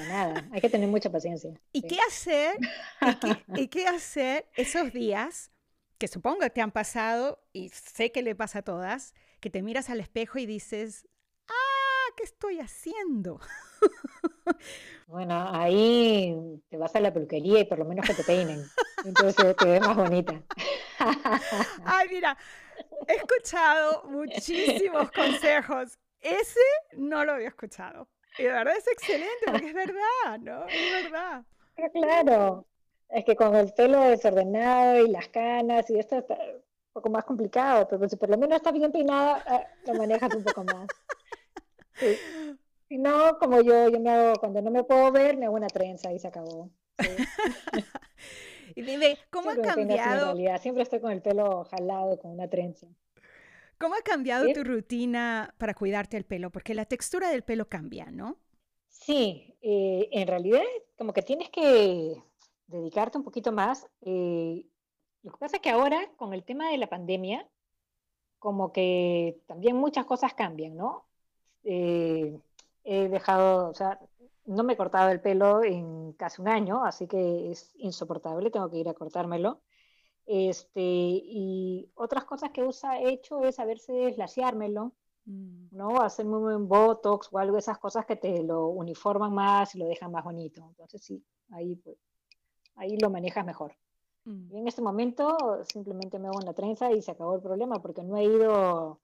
nada, 0.09 0.47
hay 0.51 0.61
que 0.61 0.69
tener 0.69 0.89
mucha 0.89 1.09
paciencia. 1.09 1.51
¿Y 1.71 1.81
qué 1.83 1.97
hacer? 2.07 2.57
¿Y 3.55 3.67
qué, 3.69 3.87
hacer 3.87 4.45
esos 4.55 4.91
días 4.91 5.51
que 5.97 6.07
supongo 6.07 6.39
que 6.39 6.49
te 6.49 6.61
han 6.61 6.71
pasado 6.71 7.41
y 7.53 7.69
sé 7.69 8.11
que 8.11 8.21
le 8.21 8.35
pasa 8.35 8.59
a 8.59 8.63
todas, 8.63 9.15
que 9.39 9.49
te 9.49 9.63
miras 9.63 9.89
al 9.89 10.01
espejo 10.01 10.37
y 10.37 10.45
dices, 10.45 11.07
¡ah, 11.47 12.13
¿qué 12.17 12.23
estoy 12.23 12.59
haciendo? 12.59 13.39
Bueno, 15.11 15.45
ahí 15.51 16.33
te 16.69 16.77
vas 16.77 16.95
a 16.95 17.01
la 17.01 17.11
peluquería 17.11 17.59
y 17.59 17.65
por 17.65 17.77
lo 17.77 17.83
menos 17.83 18.07
que 18.07 18.13
te 18.13 18.23
peinen. 18.23 18.63
Entonces 19.03 19.57
te 19.57 19.65
ves 19.65 19.81
más 19.81 19.97
bonita. 19.97 20.41
Ay, 21.83 22.07
mira, 22.09 22.37
he 23.09 23.15
escuchado 23.15 24.03
muchísimos 24.05 25.11
consejos. 25.15 25.99
Ese 26.21 26.61
no 26.93 27.25
lo 27.25 27.33
había 27.33 27.49
escuchado. 27.49 28.07
Y 28.37 28.43
de 28.43 28.53
verdad 28.53 28.73
es 28.77 28.87
excelente, 28.87 29.45
porque 29.47 29.67
es 29.67 29.73
verdad, 29.73 30.39
¿no? 30.39 30.65
Es 30.67 31.03
verdad. 31.03 31.43
Claro, 31.91 32.65
es 33.09 33.25
que 33.25 33.35
con 33.35 33.53
el 33.57 33.73
pelo 33.73 33.99
desordenado 34.03 35.05
y 35.05 35.09
las 35.09 35.27
canas 35.27 35.89
y 35.89 35.99
esto 35.99 36.19
está 36.19 36.35
un 36.35 36.93
poco 36.93 37.09
más 37.09 37.25
complicado, 37.25 37.85
pero 37.89 38.07
si 38.07 38.15
por 38.15 38.29
lo 38.29 38.37
menos 38.37 38.55
está 38.55 38.71
bien 38.71 38.93
peinada, 38.93 39.43
eh, 39.45 39.67
lo 39.87 39.95
manejas 39.95 40.33
un 40.35 40.43
poco 40.45 40.63
más. 40.63 40.87
Si 41.95 42.17
no, 42.97 43.37
como 43.37 43.61
yo, 43.61 43.89
yo 43.89 43.99
me 43.99 44.09
hago, 44.09 44.39
cuando 44.39 44.61
no 44.61 44.71
me 44.71 44.83
puedo 44.83 45.11
ver, 45.11 45.37
me 45.37 45.45
hago 45.45 45.55
una 45.55 45.67
trenza 45.67 46.11
y 46.11 46.19
se 46.19 46.27
acabó. 46.27 46.69
y 48.75 48.81
dime, 48.81 49.17
¿cómo 49.29 49.51
ha 49.51 49.55
cambiado? 49.55 50.35
Siempre 50.59 50.83
estoy 50.83 50.99
con 50.99 51.11
el 51.11 51.21
pelo 51.21 51.63
jalado, 51.65 52.19
con 52.19 52.31
una 52.31 52.49
trenza. 52.49 52.87
¿Cómo 53.77 53.95
ha 53.95 54.01
cambiado 54.03 54.45
tu 54.53 54.63
rutina 54.63 55.55
para 55.57 55.73
cuidarte 55.73 56.15
el 56.15 56.25
pelo? 56.25 56.51
Porque 56.51 56.75
la 56.75 56.85
textura 56.85 57.29
del 57.29 57.43
pelo 57.43 57.67
cambia, 57.67 58.11
¿no? 58.11 58.37
Sí, 58.89 59.55
eh, 59.61 60.07
en 60.11 60.27
realidad 60.27 60.61
como 60.97 61.13
que 61.13 61.23
tienes 61.23 61.49
que 61.49 62.21
dedicarte 62.67 63.17
un 63.17 63.23
poquito 63.23 63.51
más. 63.51 63.87
Eh, 64.01 64.63
lo 65.23 65.31
que 65.31 65.37
pasa 65.39 65.55
es 65.57 65.61
que 65.61 65.71
ahora, 65.71 65.99
con 66.17 66.33
el 66.33 66.43
tema 66.43 66.69
de 66.69 66.77
la 66.77 66.87
pandemia, 66.87 67.47
como 68.37 68.71
que 68.71 69.39
también 69.47 69.75
muchas 69.75 70.05
cosas 70.05 70.33
cambian, 70.33 70.75
¿no? 70.75 71.05
Eh, 71.63 72.39
he 72.83 73.09
dejado, 73.09 73.69
o 73.69 73.73
sea, 73.73 73.99
no 74.45 74.63
me 74.63 74.73
he 74.73 74.77
cortado 74.77 75.09
el 75.11 75.21
pelo 75.21 75.63
en 75.63 76.13
casi 76.13 76.41
un 76.41 76.47
año, 76.47 76.83
así 76.83 77.07
que 77.07 77.51
es 77.51 77.73
insoportable, 77.75 78.51
tengo 78.51 78.69
que 78.69 78.77
ir 78.77 78.89
a 78.89 78.93
cortármelo. 78.93 79.61
Este, 80.25 80.81
y 80.81 81.91
otras 81.95 82.25
cosas 82.25 82.51
que 82.51 82.63
usa, 82.63 82.99
he 82.99 83.09
hecho 83.09 83.43
es 83.43 83.59
a 83.59 83.65
verse 83.65 83.91
deslaciármelo, 83.91 84.93
mm. 85.25 85.67
¿no? 85.71 86.01
Hacerme 86.01 86.37
un 86.37 86.67
botox 86.67 87.29
o 87.31 87.39
algo 87.39 87.53
de 87.53 87.59
esas 87.59 87.79
cosas 87.79 88.05
que 88.05 88.15
te 88.15 88.43
lo 88.43 88.67
uniforman 88.67 89.33
más 89.33 89.75
y 89.75 89.79
lo 89.79 89.87
dejan 89.87 90.11
más 90.11 90.23
bonito. 90.23 90.65
Entonces 90.69 91.03
sí, 91.03 91.23
ahí, 91.51 91.75
pues, 91.75 91.97
ahí 92.75 92.97
lo 92.97 93.09
manejas 93.09 93.45
mejor. 93.45 93.75
Mm. 94.25 94.55
Y 94.55 94.59
en 94.59 94.67
este 94.67 94.81
momento 94.81 95.63
simplemente 95.63 96.19
me 96.19 96.27
hago 96.27 96.37
una 96.37 96.53
trenza 96.53 96.91
y 96.91 97.01
se 97.01 97.11
acabó 97.11 97.35
el 97.35 97.41
problema 97.41 97.81
porque 97.81 98.03
no 98.03 98.17
he 98.17 98.23
ido 98.23 99.01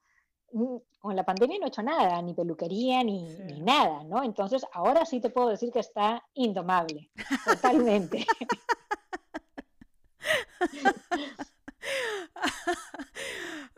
con 0.99 1.15
la 1.15 1.23
pandemia 1.23 1.59
no 1.59 1.65
he 1.65 1.69
hecho 1.69 1.83
nada, 1.83 2.21
ni 2.21 2.33
peluquería, 2.33 3.03
ni, 3.03 3.23
ni, 3.23 3.61
nada, 3.61 4.03
¿no? 4.03 4.23
Entonces, 4.23 4.65
ahora 4.73 5.05
sí 5.05 5.19
te 5.19 5.29
puedo 5.29 5.49
decir 5.49 5.71
que 5.71 5.79
está 5.79 6.23
indomable, 6.33 7.11
totalmente. 7.45 8.25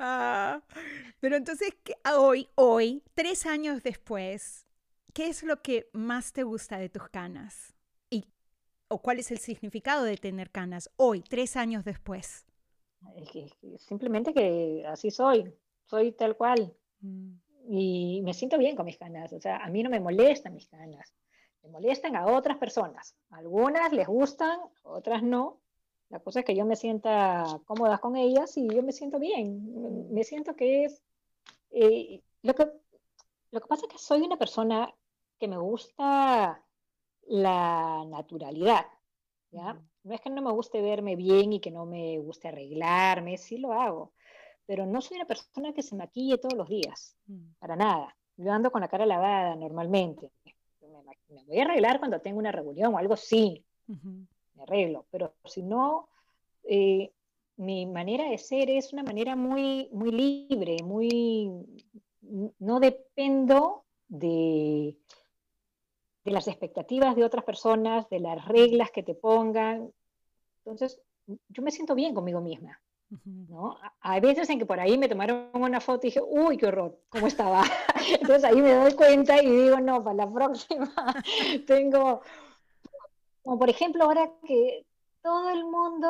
Ah, 0.02 0.62
pero 1.20 1.36
entonces, 1.36 1.74
hoy, 2.18 2.48
hoy, 2.56 3.04
tres 3.14 3.46
años 3.46 3.84
después, 3.84 4.66
¿qué 5.14 5.28
es 5.28 5.44
lo 5.44 5.62
que 5.62 5.90
más 5.92 6.32
te 6.32 6.44
gusta 6.44 6.78
de 6.78 6.88
tus 6.88 7.10
canas? 7.10 7.76
¿Y, 8.10 8.26
¿O 8.88 9.02
cuál 9.02 9.20
es 9.20 9.30
el 9.30 9.40
significado 9.40 10.06
de 10.06 10.16
tener 10.16 10.52
canas 10.52 10.90
hoy, 10.96 11.22
tres 11.22 11.58
años 11.58 11.84
después? 11.84 12.46
simplemente 13.78 14.34
que 14.34 14.86
así 14.88 15.12
soy, 15.12 15.54
soy 15.90 16.12
tal 16.12 16.38
cual. 16.38 16.74
Mm. 17.02 17.34
Y 17.72 18.22
me 18.24 18.34
siento 18.34 18.58
bien 18.58 18.76
con 18.76 18.86
mis 18.86 18.98
canas. 18.98 19.34
O 19.34 19.40
sea, 19.40 19.58
a 19.58 19.70
mí 19.70 19.84
no 19.84 19.90
me 19.90 20.00
molestan 20.00 20.54
mis 20.54 20.68
canas. 20.68 21.14
Me 21.64 21.70
molestan 21.70 22.16
a 22.16 22.26
otras 22.26 22.58
personas. 22.58 23.16
Algunas 23.32 23.92
les 23.92 24.08
gustan, 24.08 24.60
otras 24.84 25.24
no. 25.24 25.60
La 26.10 26.20
cosa 26.20 26.40
es 26.40 26.46
que 26.46 26.56
yo 26.56 26.66
me 26.66 26.76
sienta 26.76 27.46
cómoda 27.66 28.00
con 28.00 28.16
ellas 28.16 28.58
y 28.58 28.68
yo 28.68 28.82
me 28.82 28.92
siento 28.92 29.20
bien. 29.20 30.12
Me 30.12 30.24
siento 30.24 30.56
que 30.56 30.86
es... 30.86 31.04
Eh, 31.72 32.22
lo, 32.42 32.56
que, 32.56 32.66
lo 33.52 33.62
que 33.62 33.68
pasa 33.68 33.86
es 33.86 33.92
que 33.92 34.00
soy 34.00 34.22
una 34.22 34.38
persona 34.38 34.92
que 35.40 35.48
me 35.48 35.58
gusta 35.58 36.64
la 37.28 38.06
naturalidad. 38.08 38.88
¿ya? 39.52 39.80
No 40.04 40.14
es 40.16 40.22
que 40.22 40.32
no 40.32 40.42
me 40.42 40.52
guste 40.52 40.82
verme 40.82 41.16
bien 41.16 41.54
y 41.54 41.60
que 41.60 41.70
no 41.70 41.86
me 41.86 42.18
guste 42.18 42.48
arreglarme, 42.48 43.38
sí 43.38 43.60
lo 43.60 43.74
hago 43.74 44.14
pero 44.70 44.86
no 44.86 45.02
soy 45.02 45.16
una 45.16 45.26
persona 45.26 45.74
que 45.74 45.82
se 45.82 45.96
maquille 45.96 46.38
todos 46.38 46.54
los 46.54 46.70
días, 46.70 47.18
mm. 47.26 47.54
para 47.58 47.76
nada. 47.76 48.16
Yo 48.38 48.52
ando 48.52 48.72
con 48.72 48.82
la 48.82 48.88
cara 48.88 49.08
lavada 49.08 49.56
normalmente. 49.56 50.30
Me, 51.28 51.44
voy 51.46 51.58
a 51.58 51.64
arreglar 51.64 51.98
cuando 51.98 52.22
tengo 52.22 52.38
una 52.38 52.52
reunión 52.52 52.94
o 52.94 53.00
algo, 53.00 53.18
sí, 53.18 53.66
me 53.88 54.62
arreglo, 54.62 55.08
pero 55.10 55.34
si 55.46 55.64
no, 55.64 56.10
eh, 56.66 57.12
mi 57.58 57.88
manera 57.88 58.30
de 58.30 58.38
ser 58.38 58.70
es 58.70 58.94
una 58.94 59.02
manera 59.02 59.36
muy, 59.36 59.90
muy 59.92 60.12
libre, 60.12 60.78
muy, 60.84 61.50
no 62.60 62.80
dependo 62.80 63.86
de, 64.08 64.96
de 66.26 66.32
las 66.32 66.48
expectativas 66.48 67.16
de 67.16 67.24
otras 67.24 67.44
personas, 67.44 68.08
de 68.10 68.20
las 68.20 68.48
reglas 68.48 68.92
que 68.92 69.02
te 69.02 69.16
pongan. 69.16 69.92
Entonces, 70.60 71.02
yo 71.26 71.64
me 71.64 71.72
siento 71.72 71.96
bien 71.96 72.14
conmigo 72.14 72.40
misma. 72.40 72.80
¿No? 73.26 73.78
Hay 74.02 74.22
veces 74.22 74.50
en 74.50 74.60
que 74.60 74.66
por 74.66 74.80
ahí 74.80 74.98
me 74.98 75.10
tomaron 75.10 75.50
una 75.54 75.80
foto 75.80 76.06
y 76.06 76.10
dije, 76.10 76.22
uy, 76.22 76.58
qué 76.58 76.68
horror, 76.68 77.00
¿cómo 77.10 77.28
estaba? 77.28 77.64
Entonces 78.22 78.44
ahí 78.44 78.62
me 78.62 78.74
doy 78.74 78.94
cuenta 78.94 79.42
y 79.42 79.50
digo, 79.50 79.80
no, 79.80 80.04
para 80.04 80.16
la 80.16 80.32
próxima 80.32 80.92
tengo, 81.68 82.22
como 83.42 83.60
por 83.60 83.70
ejemplo 83.70 84.04
ahora 84.04 84.32
que 84.46 84.86
todo 85.22 85.50
el 85.50 85.66
mundo 85.66 86.10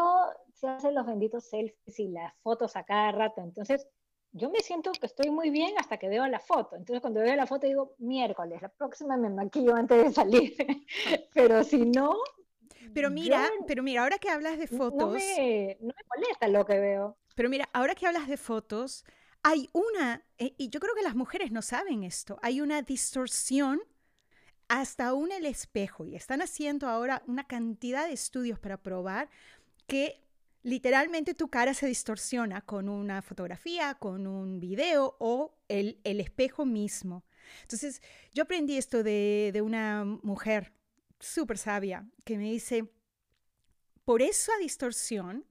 se 0.53 0.67
hace 0.67 0.91
los 0.91 1.05
benditos 1.05 1.45
selfies 1.45 1.99
y 1.99 2.09
las 2.09 2.33
fotos 2.43 2.75
a 2.75 2.83
cada 2.83 3.12
rato, 3.12 3.41
entonces 3.41 3.88
yo 4.31 4.49
me 4.49 4.59
siento 4.59 4.91
que 4.91 5.05
estoy 5.05 5.31
muy 5.31 5.49
bien 5.49 5.73
hasta 5.79 5.97
que 5.97 6.09
veo 6.09 6.27
la 6.27 6.39
foto. 6.39 6.75
Entonces 6.75 7.01
cuando 7.01 7.21
veo 7.21 7.35
la 7.35 7.47
foto 7.47 7.65
digo, 7.65 7.95
miércoles, 7.97 8.62
la 8.62 8.69
próxima 8.69 9.17
me 9.17 9.29
maquillo 9.29 9.75
antes 9.75 10.03
de 10.03 10.12
salir. 10.12 10.55
Pero 11.33 11.63
si 11.63 11.85
no, 11.85 12.15
pero 12.93 13.10
mira, 13.10 13.49
pero 13.67 13.84
mira, 13.84 14.04
ahora 14.04 14.17
que 14.17 14.30
hablas 14.30 14.58
de 14.58 14.67
fotos. 14.67 14.99
No 14.99 15.12
me, 15.12 15.78
no 15.82 15.88
me 15.88 16.04
molesta 16.15 16.47
lo 16.47 16.65
que 16.65 16.80
veo. 16.80 17.17
Pero 17.36 17.49
mira, 17.49 17.69
ahora 17.73 17.95
que 17.95 18.06
hablas 18.06 18.28
de 18.28 18.38
fotos, 18.38 19.06
hay 19.43 19.69
una, 19.73 20.25
eh, 20.38 20.54
y 20.58 20.69
yo 20.69 20.80
creo 20.80 20.95
que 20.95 21.02
las 21.02 21.15
mujeres 21.15 21.52
no 21.52 21.62
saben 21.62 22.04
esto, 22.04 22.39
hay 22.41 22.62
una 22.62 22.82
distorsión 22.82 23.82
hasta 24.67 25.08
aún 25.08 25.32
el 25.32 25.45
espejo. 25.45 26.06
Y 26.06 26.15
están 26.15 26.41
haciendo 26.41 26.88
ahora 26.88 27.23
una 27.28 27.45
cantidad 27.45 28.08
de 28.08 28.13
estudios 28.13 28.60
para 28.60 28.78
probar 28.78 29.30
que 29.88 30.21
literalmente 30.63 31.34
tu 31.34 31.49
cara 31.49 31.73
se 31.73 31.88
distorsiona 31.88 32.62
con 32.62 32.89
una 32.89 33.21
fotografía, 33.21 33.95
con 33.95 34.28
un 34.28 34.60
video 34.60 35.15
o 35.19 35.58
el, 35.67 35.99
el 36.04 36.19
espejo 36.19 36.65
mismo. 36.65 37.23
Entonces, 37.62 38.02
yo 38.34 38.43
aprendí 38.43 38.78
esto 38.78 39.02
de, 39.02 39.52
de 39.54 39.62
una 39.62 40.06
mujer 40.06 40.73
súper 41.19 41.58
sabia 41.58 42.08
que 42.23 42.38
me 42.38 42.51
dice, 42.51 42.91
por 44.05 44.21
esa 44.21 44.58
distorsión, 44.58 45.45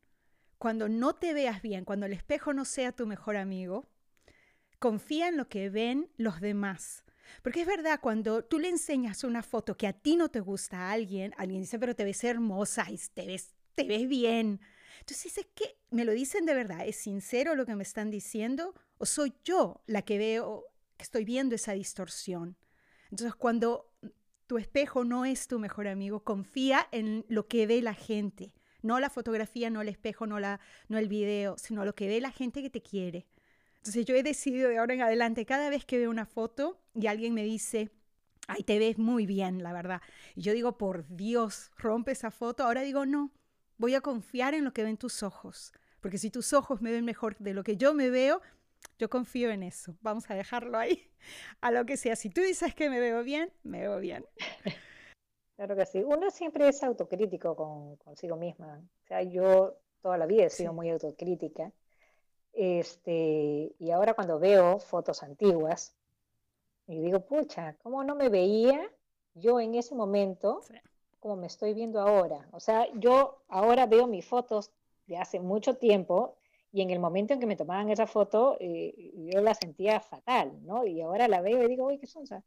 cuando 0.59 0.89
no 0.89 1.15
te 1.15 1.33
veas 1.35 1.63
bien, 1.63 1.85
cuando 1.85 2.07
el 2.07 2.13
espejo 2.13 2.53
no 2.53 2.65
sea 2.65 2.93
tu 2.93 3.07
mejor 3.07 3.37
amigo, 3.37 3.89
confía 4.79 5.29
en 5.29 5.37
lo 5.37 5.49
que 5.49 5.71
ven 5.71 6.11
los 6.17 6.41
demás. 6.41 7.05
Porque 7.43 7.61
es 7.61 7.67
verdad, 7.67 8.01
cuando 8.01 8.45
tú 8.45 8.59
le 8.59 8.69
enseñas 8.69 9.23
una 9.23 9.43
foto 9.43 9.77
que 9.77 9.87
a 9.87 9.93
ti 9.93 10.17
no 10.17 10.29
te 10.31 10.41
gusta 10.41 10.79
a 10.79 10.93
alguien, 10.93 11.35
alguien 11.37 11.61
dice, 11.61 11.79
pero 11.79 11.95
te 11.95 12.05
ves 12.05 12.25
hermosa 12.25 12.87
y 12.91 12.99
te 13.15 13.27
ves, 13.27 13.55
te 13.75 13.85
ves 13.85 14.09
bien. 14.09 14.61
Entonces, 15.01 15.39
¿es 15.39 15.47
que 15.55 15.79
me 15.91 16.05
lo 16.05 16.13
dicen 16.13 16.47
de 16.47 16.55
verdad? 16.55 16.87
¿Es 16.87 16.97
sincero 16.97 17.55
lo 17.55 17.67
que 17.67 17.77
me 17.77 17.83
están 17.83 18.11
diciendo? 18.11 18.75
¿O 18.99 19.07
soy 19.07 19.35
yo 19.45 19.83
la 19.87 20.03
que 20.03 20.19
veo, 20.19 20.65
que 20.97 21.05
estoy 21.05 21.25
viendo 21.25 21.55
esa 21.55 21.73
distorsión? 21.73 22.57
Entonces, 23.11 23.35
cuando 23.37 23.88
tu 24.49 24.57
espejo 24.57 25.05
no 25.05 25.27
es 25.27 25.47
tu 25.47 25.59
mejor 25.59 25.87
amigo. 25.87 26.25
Confía 26.25 26.89
en 26.91 27.25
lo 27.29 27.47
que 27.47 27.67
ve 27.67 27.83
la 27.83 27.95
gente. 27.95 28.55
No 28.83 28.99
la 28.99 29.11
fotografía, 29.11 29.69
no 29.69 29.83
el 29.83 29.89
espejo, 29.89 30.27
no, 30.27 30.41
la, 30.41 30.59
no 30.89 30.97
el 30.99 31.07
video, 31.07 31.59
sino 31.59 31.85
lo 31.85 31.95
que 31.95 32.09
ve 32.09 32.21
la 32.21 32.33
gente 32.33 32.63
que 32.63 32.71
te 32.71 32.81
quiere. 32.81 33.27
Entonces 33.77 34.07
yo 34.07 34.15
he 34.15 34.23
decidido 34.23 34.71
de 34.71 34.79
ahora 34.79 34.95
en 34.95 35.03
adelante, 35.03 35.45
cada 35.45 35.69
vez 35.69 35.85
que 35.85 35.99
veo 35.99 36.11
una 36.11 36.25
foto 36.25 36.81
y 36.95 37.09
alguien 37.09 37.35
me 37.35 37.45
dice, 37.45 37.91
ay, 38.47 38.63
te 38.63 38.79
ves 38.79 38.97
muy 38.97 39.27
bien, 39.27 39.63
la 39.63 39.75
verdad. 39.75 40.01
Y 40.35 40.43
yo 40.43 40.55
digo, 40.55 40.79
por 40.79 41.07
Dios, 41.09 41.71
rompe 41.77 42.13
esa 42.13 42.31
foto. 42.31 42.65
Ahora 42.65 42.81
digo, 42.81 43.05
no, 43.05 43.31
voy 43.77 43.95
a 43.95 44.01
confiar 44.01 44.55
en 44.55 44.65
lo 44.65 44.73
que 44.73 44.83
ven 44.83 44.97
tus 44.97 45.23
ojos. 45.23 45.73
Porque 46.01 46.17
si 46.17 46.31
tus 46.31 46.55
ojos 46.55 46.81
me 46.81 46.91
ven 46.91 47.05
mejor 47.05 47.37
de 47.39 47.53
lo 47.53 47.63
que 47.65 47.77
yo 47.77 47.93
me 47.93 48.09
veo, 48.09 48.41
yo 48.99 49.09
confío 49.09 49.51
en 49.51 49.63
eso. 49.63 49.97
Vamos 50.01 50.29
a 50.31 50.35
dejarlo 50.35 50.77
ahí. 50.77 51.11
A 51.61 51.71
lo 51.71 51.87
que 51.87 51.97
sea. 51.97 52.17
Si 52.17 52.31
tú 52.31 52.41
dices 52.41 52.75
que 52.75 52.91
me 52.91 53.01
veo 53.01 53.23
bien, 53.23 53.53
me 53.63 53.81
veo 53.81 53.99
bien. 53.99 54.25
Claro 55.57 55.75
que 55.77 55.87
sí. 55.87 56.03
Uno 56.03 56.31
siempre 56.31 56.69
es 56.69 56.83
autocrítico 56.83 57.57
con, 57.57 57.97
consigo 57.97 58.37
misma. 58.37 58.81
O 59.05 59.07
sea, 59.07 59.23
yo 59.23 59.77
toda 60.01 60.17
la 60.17 60.27
vida 60.27 60.45
he 60.45 60.51
sido 60.51 60.73
muy 60.73 60.91
autocrítica. 60.91 61.73
Este, 62.53 63.75
y 63.79 63.91
ahora 63.91 64.15
cuando 64.15 64.39
veo 64.39 64.79
fotos 64.79 65.23
antiguas, 65.23 65.95
Y 66.87 67.01
digo, 67.01 67.21
pucha, 67.21 67.77
¿cómo 67.83 68.03
no 68.03 68.15
me 68.15 68.31
veía 68.31 68.81
yo 69.35 69.61
en 69.61 69.75
ese 69.75 69.95
momento 69.95 70.63
como 71.21 71.37
me 71.37 71.47
estoy 71.47 71.75
viendo 71.75 72.01
ahora? 72.01 72.49
O 72.53 72.61
sea, 72.61 72.87
yo 72.95 73.43
ahora 73.49 73.87
veo 73.87 74.07
mis 74.07 74.25
fotos 74.25 74.73
de 75.07 75.19
hace 75.19 75.39
mucho 75.39 75.75
tiempo 75.77 76.38
y 76.73 76.83
en 76.83 76.91
el 76.91 76.99
momento 76.99 77.35
en 77.35 77.41
que 77.41 77.47
me 77.47 77.57
tomaban 77.57 77.91
esa 77.91 78.07
foto, 78.07 78.57
eh, 78.61 79.13
yo 79.33 79.41
la 79.41 79.55
sentía 79.55 80.01
fatal, 80.01 80.59
¿no? 80.65 80.87
Y 80.87 81.01
ahora 81.01 81.29
la 81.29 81.41
veo 81.41 81.63
y 81.63 81.69
digo, 81.69 81.87
uy, 81.87 81.99
qué 81.99 82.07
sonsa. 82.07 82.43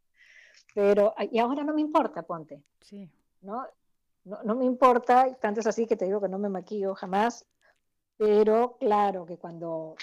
Pero, 0.74 1.14
y 1.30 1.38
ahora 1.38 1.64
no 1.64 1.74
me 1.74 1.80
importa, 1.80 2.22
ponte. 2.22 2.62
Sí. 2.80 3.10
¿no? 3.40 3.66
No, 4.24 4.42
no 4.44 4.54
me 4.54 4.64
importa, 4.64 5.34
tanto 5.40 5.60
es 5.60 5.66
así 5.66 5.86
que 5.86 5.96
te 5.96 6.04
digo 6.04 6.20
que 6.20 6.28
no 6.28 6.38
me 6.38 6.48
maquillo 6.48 6.94
jamás, 6.94 7.44
pero 8.16 8.76
claro 8.78 9.26
que 9.26 9.36
cuando 9.36 9.96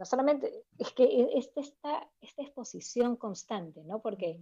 no 0.00 0.06
solamente, 0.06 0.64
es 0.78 0.92
que 0.92 1.04
e, 1.04 1.38
esta, 1.38 1.60
esta, 1.60 2.08
esta 2.22 2.42
exposición 2.42 3.16
constante, 3.16 3.84
¿no? 3.84 4.00
Porque 4.00 4.40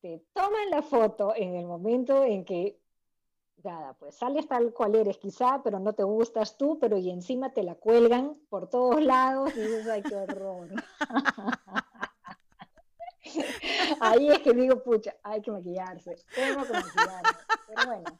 te 0.00 0.24
toman 0.32 0.70
la 0.70 0.82
foto 0.82 1.32
en 1.36 1.54
el 1.54 1.66
momento 1.66 2.24
en 2.24 2.44
que, 2.44 2.76
nada, 3.64 3.94
pues 3.94 4.14
sales 4.14 4.46
tal 4.48 4.72
cual 4.72 4.94
eres 4.94 5.18
quizá, 5.18 5.62
pero 5.62 5.78
no 5.78 5.92
te 5.92 6.02
gustas 6.02 6.56
tú, 6.56 6.78
pero 6.78 6.96
y 6.98 7.10
encima 7.10 7.52
te 7.52 7.62
la 7.62 7.74
cuelgan 7.74 8.36
por 8.48 8.68
todos 8.68 9.02
lados 9.02 9.54
y 9.56 9.60
dices, 9.60 9.86
ay, 9.88 10.02
qué 10.02 10.16
horror. 10.16 10.68
Ahí 14.00 14.28
es 14.28 14.38
que 14.40 14.52
digo, 14.52 14.82
pucha, 14.82 15.14
hay 15.22 15.40
que 15.42 15.50
maquillarse, 15.50 16.16
tengo 16.34 16.64
que 16.64 16.72
maquillarse. 16.72 17.36
Pero 17.68 17.86
bueno, 17.86 18.18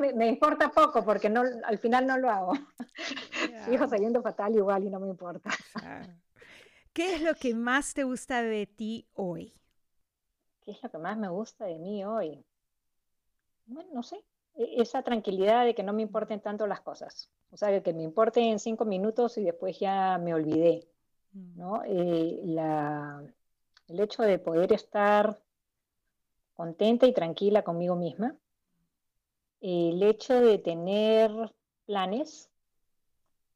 me, 0.00 0.12
me, 0.14 0.26
importa 0.26 0.70
poco 0.70 1.04
porque 1.04 1.28
no, 1.28 1.42
al 1.64 1.78
final 1.78 2.06
no 2.06 2.18
lo 2.18 2.30
hago. 2.30 2.52
Sigo 3.64 3.86
saliendo 3.88 4.22
fatal 4.22 4.54
igual 4.54 4.84
y 4.84 4.90
no 4.90 5.00
me 5.00 5.08
importa. 5.08 5.50
¿Qué 6.92 7.14
es 7.14 7.22
lo 7.22 7.34
que 7.34 7.54
más 7.54 7.94
te 7.94 8.04
gusta 8.04 8.42
de 8.42 8.66
ti 8.66 9.06
hoy? 9.14 9.54
¿Qué 10.64 10.72
es 10.72 10.82
lo 10.82 10.90
que 10.90 10.98
más 10.98 11.16
me 11.16 11.28
gusta 11.28 11.64
de 11.64 11.78
mí 11.78 12.04
hoy? 12.04 12.44
Bueno, 13.66 13.90
no 13.94 14.02
sé. 14.02 14.22
E, 14.54 14.82
esa 14.82 15.02
tranquilidad 15.02 15.64
de 15.64 15.74
que 15.74 15.82
no 15.82 15.92
me 15.92 16.02
importen 16.02 16.40
tanto 16.40 16.66
las 16.66 16.80
cosas. 16.80 17.30
O 17.50 17.56
sea, 17.56 17.82
que 17.82 17.92
me 17.92 18.02
importen 18.02 18.58
cinco 18.58 18.84
minutos 18.84 19.38
y 19.38 19.44
después 19.44 19.78
ya 19.78 20.18
me 20.18 20.34
olvidé. 20.34 20.86
Mm. 21.32 21.58
¿no? 21.58 21.82
Eh, 21.84 22.40
la, 22.44 23.24
el 23.88 24.00
hecho 24.00 24.22
de 24.22 24.38
poder 24.38 24.72
estar 24.72 25.40
contenta 26.54 27.06
y 27.06 27.12
tranquila 27.12 27.62
conmigo 27.62 27.96
misma, 27.96 28.36
el 29.60 30.02
hecho 30.02 30.40
de 30.40 30.58
tener 30.58 31.30
planes, 31.86 32.50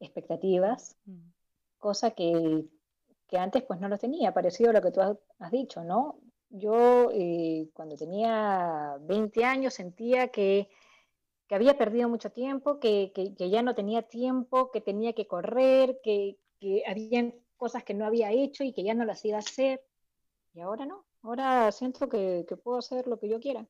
expectativas, 0.00 0.96
mm. 1.04 1.28
cosa 1.78 2.10
que, 2.12 2.64
antes 3.32 3.62
pues 3.64 3.80
no 3.80 3.88
lo 3.88 3.98
tenía, 3.98 4.32
parecido 4.32 4.70
a 4.70 4.72
lo 4.72 4.80
que 4.80 4.92
tú 4.92 5.00
has, 5.00 5.50
dicho, 5.50 5.82
¿no? 5.84 6.18
Yo 6.48 7.10
eh, 7.12 7.68
cuando 7.74 7.96
tenía 7.96 8.96
20 9.00 9.44
años 9.44 9.74
sentía 9.74 10.28
que, 10.28 10.68
había 11.54 11.78
perdido 11.78 12.08
mucho 12.08 12.30
tiempo, 12.30 12.80
que, 12.80 13.12
ya 13.36 13.62
no 13.62 13.74
tenía 13.74 14.02
tiempo, 14.02 14.70
que 14.70 14.80
tenía 14.80 15.12
que 15.12 15.26
correr, 15.26 16.00
que, 16.02 16.38
que 16.58 16.82
había 16.86 17.32
cosas 17.56 17.84
que 17.84 17.94
no 17.94 18.04
había 18.04 18.32
hecho 18.32 18.64
y 18.64 18.72
que 18.72 18.82
ya 18.82 18.94
no 18.94 19.04
las 19.04 19.24
iba 19.24 19.36
a 19.36 19.40
hacer. 19.40 19.82
Y 20.54 20.60
ahora 20.60 20.86
no, 20.86 21.04
ahora 21.22 21.70
siento 21.72 22.08
que, 22.08 22.44
puedo 22.62 22.78
hacer 22.78 23.06
lo 23.06 23.18
que 23.18 23.28
yo 23.28 23.40
quiera, 23.40 23.66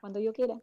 cuando 0.00 0.20
yo 0.20 0.32
quiera. 0.32 0.60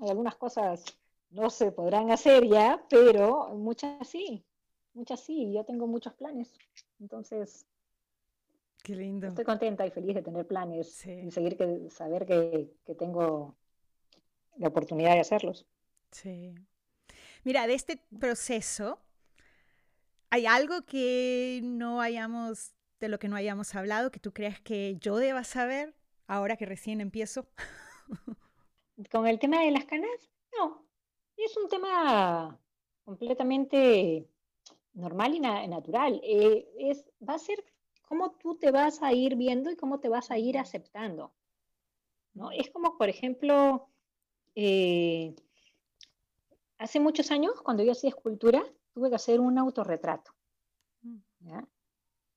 Hay 0.00 0.10
algunas 0.10 0.36
cosas 0.36 0.84
no 1.30 1.50
se 1.50 1.72
podrán 1.72 2.10
hacer 2.10 2.46
ya, 2.46 2.84
pero 2.88 3.48
muchas 3.54 4.06
sí, 4.06 4.44
muchas 4.92 5.20
sí, 5.20 5.52
yo 5.52 5.64
tengo 5.64 5.86
muchos 5.86 6.12
planes. 6.14 6.52
Entonces, 7.00 7.66
Qué 8.82 8.94
lindo. 8.94 9.26
Estoy 9.26 9.46
contenta 9.46 9.86
y 9.86 9.90
feliz 9.90 10.14
de 10.14 10.22
tener 10.22 10.46
planes 10.46 11.06
y 11.06 11.30
seguir 11.30 11.56
que 11.56 11.88
saber 11.88 12.26
que, 12.26 12.70
que, 12.84 12.94
tengo 12.94 13.56
la 14.56 14.68
oportunidad 14.68 15.14
de 15.14 15.20
hacerlos. 15.20 15.66
Sí. 16.10 16.54
Mira, 17.44 17.66
de 17.66 17.74
este 17.74 17.98
proceso, 18.18 18.98
¿hay 20.30 20.46
algo 20.46 20.82
que 20.86 21.60
no 21.62 22.00
hayamos 22.00 22.72
de 23.00 23.08
lo 23.08 23.18
que 23.18 23.28
no 23.28 23.36
hayamos 23.36 23.74
hablado 23.74 24.10
que 24.10 24.20
tú 24.20 24.32
creas 24.32 24.60
que 24.60 24.96
yo 24.98 25.16
deba 25.16 25.44
saber 25.44 25.94
ahora 26.26 26.56
que 26.56 26.66
recién 26.66 27.00
empiezo? 27.00 27.46
Con 29.10 29.26
el 29.26 29.38
tema 29.38 29.62
de 29.62 29.72
las 29.72 29.84
canas, 29.84 30.30
no. 30.58 30.86
Es 31.36 31.56
un 31.56 31.68
tema 31.68 32.58
completamente 33.04 34.28
normal 34.94 35.34
y 35.34 35.40
natural. 35.40 36.20
Eh, 36.22 36.66
es, 36.78 37.04
va 37.28 37.34
a 37.34 37.38
ser 37.38 37.62
cómo 38.02 38.32
tú 38.32 38.56
te 38.56 38.70
vas 38.70 39.02
a 39.02 39.12
ir 39.12 39.36
viendo 39.36 39.70
y 39.70 39.76
cómo 39.76 40.00
te 40.00 40.08
vas 40.08 40.30
a 40.30 40.38
ir 40.38 40.58
aceptando. 40.58 41.34
¿no? 42.34 42.50
Es 42.50 42.70
como, 42.70 42.96
por 42.96 43.08
ejemplo, 43.08 43.88
eh, 44.54 45.34
hace 46.78 47.00
muchos 47.00 47.30
años, 47.30 47.60
cuando 47.62 47.82
yo 47.82 47.92
hacía 47.92 48.10
escultura, 48.10 48.64
tuve 48.92 49.08
que 49.08 49.16
hacer 49.16 49.40
un 49.40 49.58
autorretrato. 49.58 50.32
Mm. 51.02 51.18
¿ya? 51.40 51.68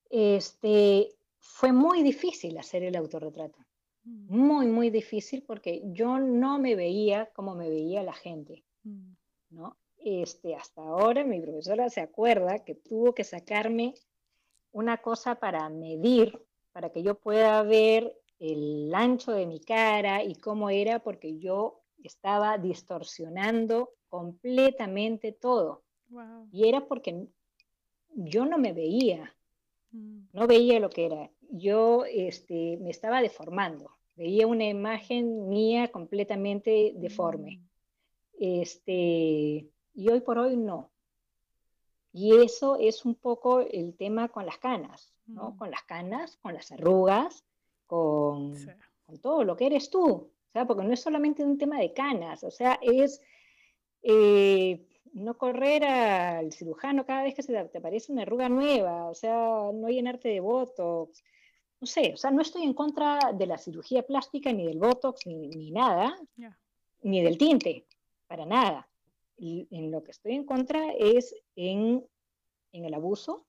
este, 0.09 1.15
fue 1.39 1.71
muy 1.71 2.03
difícil 2.03 2.57
hacer 2.57 2.83
el 2.83 2.95
autorretrato. 2.95 3.59
Mm. 4.03 4.37
Muy, 4.37 4.67
muy 4.67 4.89
difícil 4.89 5.43
porque 5.43 5.81
yo 5.85 6.19
no 6.19 6.59
me 6.59 6.75
veía 6.75 7.27
como 7.33 7.55
me 7.55 7.69
veía 7.69 8.03
la 8.03 8.13
gente, 8.13 8.63
mm. 8.83 9.11
¿no? 9.51 9.77
Este, 9.97 10.55
hasta 10.55 10.81
ahora 10.81 11.23
mi 11.23 11.41
profesora 11.41 11.89
se 11.89 12.01
acuerda 12.01 12.63
que 12.63 12.75
tuvo 12.75 13.13
que 13.13 13.23
sacarme 13.23 13.95
una 14.71 14.97
cosa 14.97 15.35
para 15.35 15.67
medir, 15.69 16.39
para 16.71 16.91
que 16.91 17.03
yo 17.03 17.15
pueda 17.15 17.61
ver 17.63 18.15
el 18.39 18.93
ancho 18.93 19.31
de 19.31 19.47
mi 19.47 19.59
cara 19.59 20.23
y 20.23 20.35
cómo 20.35 20.69
era, 20.69 20.99
porque 20.99 21.39
yo 21.39 21.81
estaba 22.03 22.57
distorsionando 22.57 23.91
completamente 24.09 25.31
todo. 25.31 25.83
Y 26.51 26.67
era 26.67 26.87
porque 26.87 27.27
yo 28.09 28.45
no 28.45 28.57
me 28.57 28.73
veía, 28.73 29.37
Mm. 29.91 30.27
No 30.33 30.47
veía 30.47 30.79
lo 30.79 30.89
que 30.89 31.05
era. 31.05 31.31
Yo 31.49 32.05
este, 32.05 32.77
me 32.81 32.89
estaba 32.89 33.21
deformando. 33.21 33.91
Veía 34.15 34.47
una 34.47 34.65
imagen 34.65 35.47
mía 35.47 35.91
completamente 35.91 36.93
deforme. 36.95 37.57
Mm. 37.57 37.67
Este, 38.39 39.69
y 39.93 40.09
hoy 40.09 40.21
por 40.21 40.37
hoy 40.37 40.57
no. 40.57 40.91
Y 42.13 42.35
eso 42.41 42.77
es 42.77 43.05
un 43.05 43.15
poco 43.15 43.61
el 43.61 43.95
tema 43.95 44.29
con 44.29 44.45
las 44.45 44.57
canas, 44.57 45.13
¿no? 45.27 45.51
Mm. 45.51 45.57
Con 45.57 45.71
las 45.71 45.83
canas, 45.83 46.37
con 46.37 46.53
las 46.53 46.71
arrugas, 46.71 47.43
con, 47.85 48.55
con, 49.05 49.17
todo 49.19 49.43
lo 49.43 49.55
que 49.55 49.67
eres 49.67 49.89
tú. 49.89 50.31
O 50.49 50.51
sea, 50.53 50.65
porque 50.65 50.83
no 50.83 50.93
es 50.93 51.01
solamente 51.01 51.43
un 51.43 51.57
tema 51.57 51.79
de 51.79 51.93
canas, 51.93 52.43
o 52.43 52.51
sea, 52.51 52.79
es 52.81 53.21
eh, 54.01 54.87
no 55.13 55.37
correr 55.37 55.83
al 55.83 56.51
cirujano 56.51 57.05
cada 57.05 57.23
vez 57.23 57.35
que 57.35 57.43
se 57.43 57.53
te 57.53 57.77
aparece 57.77 58.11
una 58.11 58.23
arruga 58.23 58.49
nueva, 58.49 59.09
o 59.09 59.13
sea, 59.13 59.35
no 59.73 59.89
llenarte 59.89 60.29
de 60.29 60.39
botox, 60.39 61.23
no 61.79 61.87
sé, 61.87 62.13
o 62.13 62.17
sea, 62.17 62.31
no 62.31 62.41
estoy 62.41 62.63
en 62.63 62.73
contra 62.73 63.33
de 63.33 63.45
la 63.45 63.57
cirugía 63.57 64.03
plástica, 64.03 64.51
ni 64.51 64.65
del 64.65 64.79
botox, 64.79 65.27
ni, 65.27 65.71
nada, 65.71 66.17
ni 67.03 67.21
del 67.21 67.37
tinte, 67.37 67.85
para 68.27 68.45
nada. 68.45 68.89
Y 69.37 69.67
en 69.69 69.91
lo 69.91 70.03
que 70.03 70.11
estoy 70.11 70.33
en 70.33 70.45
contra 70.45 70.93
es 70.93 71.35
en, 71.55 72.03
el 72.71 72.93
abuso 72.93 73.45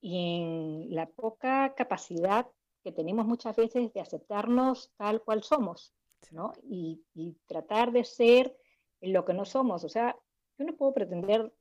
y 0.00 0.16
en 0.18 0.94
la 0.94 1.06
poca 1.06 1.74
capacidad 1.74 2.46
que 2.82 2.92
tenemos 2.92 3.26
muchas 3.26 3.56
veces 3.56 3.92
de 3.92 4.00
aceptarnos 4.00 4.90
tal 4.96 5.22
cual 5.22 5.42
somos, 5.42 5.94
¿no? 6.30 6.52
Y, 6.62 7.02
y 7.14 7.36
tratar 7.46 7.92
de 7.92 8.04
ser 8.04 8.56
lo 9.00 9.24
que 9.24 9.34
no 9.34 9.44
somos, 9.44 9.84
o 9.84 9.88
sea, 9.88 10.16
yo 10.58 10.64
no 10.64 10.76
puedo 10.76 10.92
pretender 10.92 11.52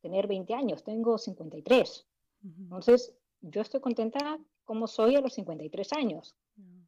tener 0.00 0.26
20 0.26 0.54
años, 0.54 0.84
tengo 0.84 1.18
53. 1.18 2.06
Entonces, 2.42 3.14
yo 3.40 3.60
estoy 3.60 3.80
contenta 3.80 4.38
como 4.64 4.86
soy 4.86 5.16
a 5.16 5.20
los 5.20 5.34
53 5.34 5.92
años. 5.94 6.36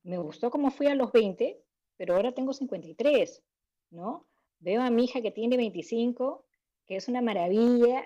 Me 0.03 0.19
gustó 0.19 0.51
como 0.51 0.71
fui 0.71 0.87
a 0.87 0.95
los 0.95 1.13
20, 1.13 1.61
pero 1.97 2.15
ahora 2.15 2.33
tengo 2.33 2.53
53, 2.53 3.43
¿no? 3.91 4.27
Veo 4.61 4.83
a 4.83 4.91
mi 4.91 5.05
hija 5.05 5.21
que 5.21 5.31
tiene 5.31 5.57
25, 5.57 6.45
que 6.87 6.97
es 6.97 7.09
una 7.09 7.21
maravilla, 7.21 8.05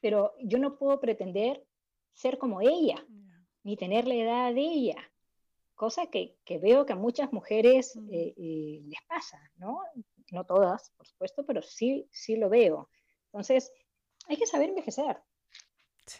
pero 0.00 0.32
yo 0.40 0.58
no 0.58 0.78
puedo 0.78 1.00
pretender 1.00 1.64
ser 2.12 2.38
como 2.38 2.60
ella, 2.60 3.04
ni 3.62 3.76
tener 3.76 4.06
la 4.08 4.14
edad 4.14 4.54
de 4.54 4.62
ella, 4.62 5.11
cosa 5.74 6.06
que, 6.06 6.36
que 6.44 6.58
veo 6.58 6.86
que 6.86 6.92
a 6.92 6.96
muchas 6.96 7.32
mujeres 7.32 7.96
eh, 8.10 8.34
eh, 8.36 8.80
les 8.84 9.02
pasa, 9.08 9.38
¿no? 9.56 9.80
No 10.30 10.44
todas, 10.44 10.90
por 10.96 11.06
supuesto, 11.06 11.44
pero 11.44 11.62
sí, 11.62 12.08
sí 12.10 12.36
lo 12.36 12.48
veo. 12.48 12.88
Entonces, 13.26 13.72
hay 14.28 14.36
que 14.36 14.46
saber 14.46 14.70
envejecer. 14.70 15.18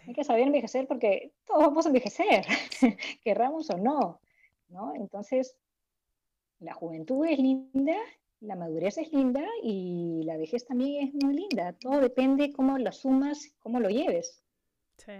Hay 0.07 0.15
que 0.15 0.25
saber 0.25 0.47
envejecer 0.47 0.87
porque 0.87 1.33
todos 1.45 1.63
vamos 1.63 1.87
a 1.87 1.89
envejecer, 1.89 2.45
querramos 3.25 3.69
o 3.71 3.77
no, 3.77 4.21
¿no? 4.69 4.95
Entonces, 4.95 5.57
la 6.61 6.73
juventud 6.73 7.27
es 7.27 7.39
linda, 7.39 7.97
la 8.41 8.57
madurez 8.57 8.99
es 8.99 9.13
linda 9.13 9.45
y 9.63 10.23
la 10.25 10.37
vejez 10.37 10.65
también 10.65 11.09
es 11.09 11.15
muy 11.15 11.35
linda. 11.35 11.73
Todo 11.75 12.01
depende 12.01 12.53
cómo 12.53 12.79
lo 12.79 12.93
sumas, 12.93 13.53
cómo 13.59 13.81
lo 13.81 13.89
lleves. 13.89 14.43
Sí. 14.99 15.13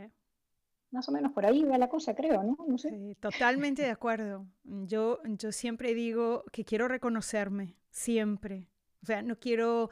Más 0.93 1.09
o 1.09 1.13
menos 1.13 1.33
por 1.33 1.47
ahí 1.47 1.65
va 1.65 1.79
la 1.79 1.89
cosa, 1.89 2.15
creo, 2.15 2.43
¿no? 2.43 2.57
no 2.69 2.79
sé. 2.79 2.91
Sí, 2.91 3.17
totalmente 3.19 3.83
de 3.83 3.91
acuerdo. 3.91 4.47
Yo, 4.63 5.21
yo 5.25 5.51
siempre 5.51 5.95
digo 5.95 6.45
que 6.53 6.65
quiero 6.65 6.87
reconocerme, 6.87 7.77
siempre. 7.91 8.69
O 9.03 9.07
sea, 9.07 9.23
no 9.23 9.39
quiero, 9.39 9.91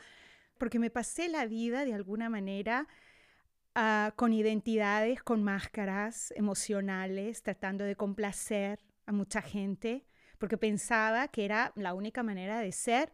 porque 0.59 0.79
me 0.79 0.91
pasé 0.91 1.29
la 1.29 1.47
vida 1.47 1.85
de 1.85 1.95
alguna 1.95 2.29
manera 2.29 2.87
uh, 3.77 4.15
con 4.15 4.33
identidades, 4.33 5.23
con 5.23 5.43
máscaras 5.43 6.33
emocionales, 6.37 7.43
tratando 7.43 7.85
de 7.85 7.97
complacer 7.97 8.79
a 9.07 9.13
mucha 9.13 9.41
gente, 9.41 10.07
porque 10.39 10.59
pensaba 10.59 11.29
que 11.29 11.45
era 11.47 11.73
la 11.77 11.95
única 11.95 12.23
manera 12.23 12.61
de 12.61 12.73
ser 12.73 13.13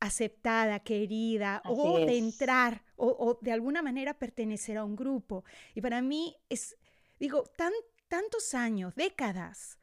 aceptada, 0.00 0.80
querida, 0.80 1.58
Así 1.64 1.74
o 1.76 1.98
de 1.98 2.18
es. 2.18 2.24
entrar, 2.24 2.82
o, 2.96 3.06
o 3.06 3.38
de 3.40 3.52
alguna 3.52 3.82
manera 3.82 4.14
pertenecer 4.14 4.76
a 4.76 4.84
un 4.84 4.96
grupo. 4.96 5.44
Y 5.76 5.80
para 5.80 6.02
mí 6.02 6.36
es, 6.48 6.76
digo, 7.22 7.44
tan, 7.56 7.72
tantos 8.08 8.52
años, 8.52 8.96
décadas, 8.96 9.78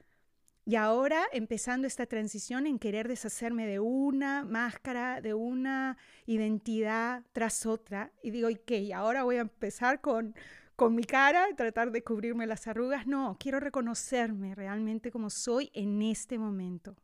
y 0.66 0.76
ahora 0.76 1.24
empezando 1.32 1.88
esta 1.88 2.06
transición 2.06 2.68
en 2.68 2.78
querer 2.78 3.08
deshacerme 3.08 3.66
de 3.66 3.80
una 3.80 4.44
máscara, 4.44 5.22
de 5.22 5.34
una 5.34 5.98
identidad 6.28 7.24
tras 7.32 7.66
otra. 7.66 8.12
Y 8.22 8.30
digo, 8.30 8.50
ok, 8.50 8.94
ahora 8.94 9.24
voy 9.24 9.38
a 9.38 9.42
empezar 9.42 10.00
con, 10.00 10.36
con 10.76 10.94
mi 10.94 11.06
cara, 11.06 11.48
tratar 11.56 11.92
de 11.92 12.04
cubrirme 12.04 12.46
las 12.46 12.68
arrugas. 12.68 13.08
No, 13.08 13.36
quiero 13.40 13.60
reconocerme 13.60 14.54
realmente 14.54 15.10
como 15.10 15.32
soy 15.32 15.72
en 15.74 16.04
este 16.04 16.38
momento. 16.38 16.96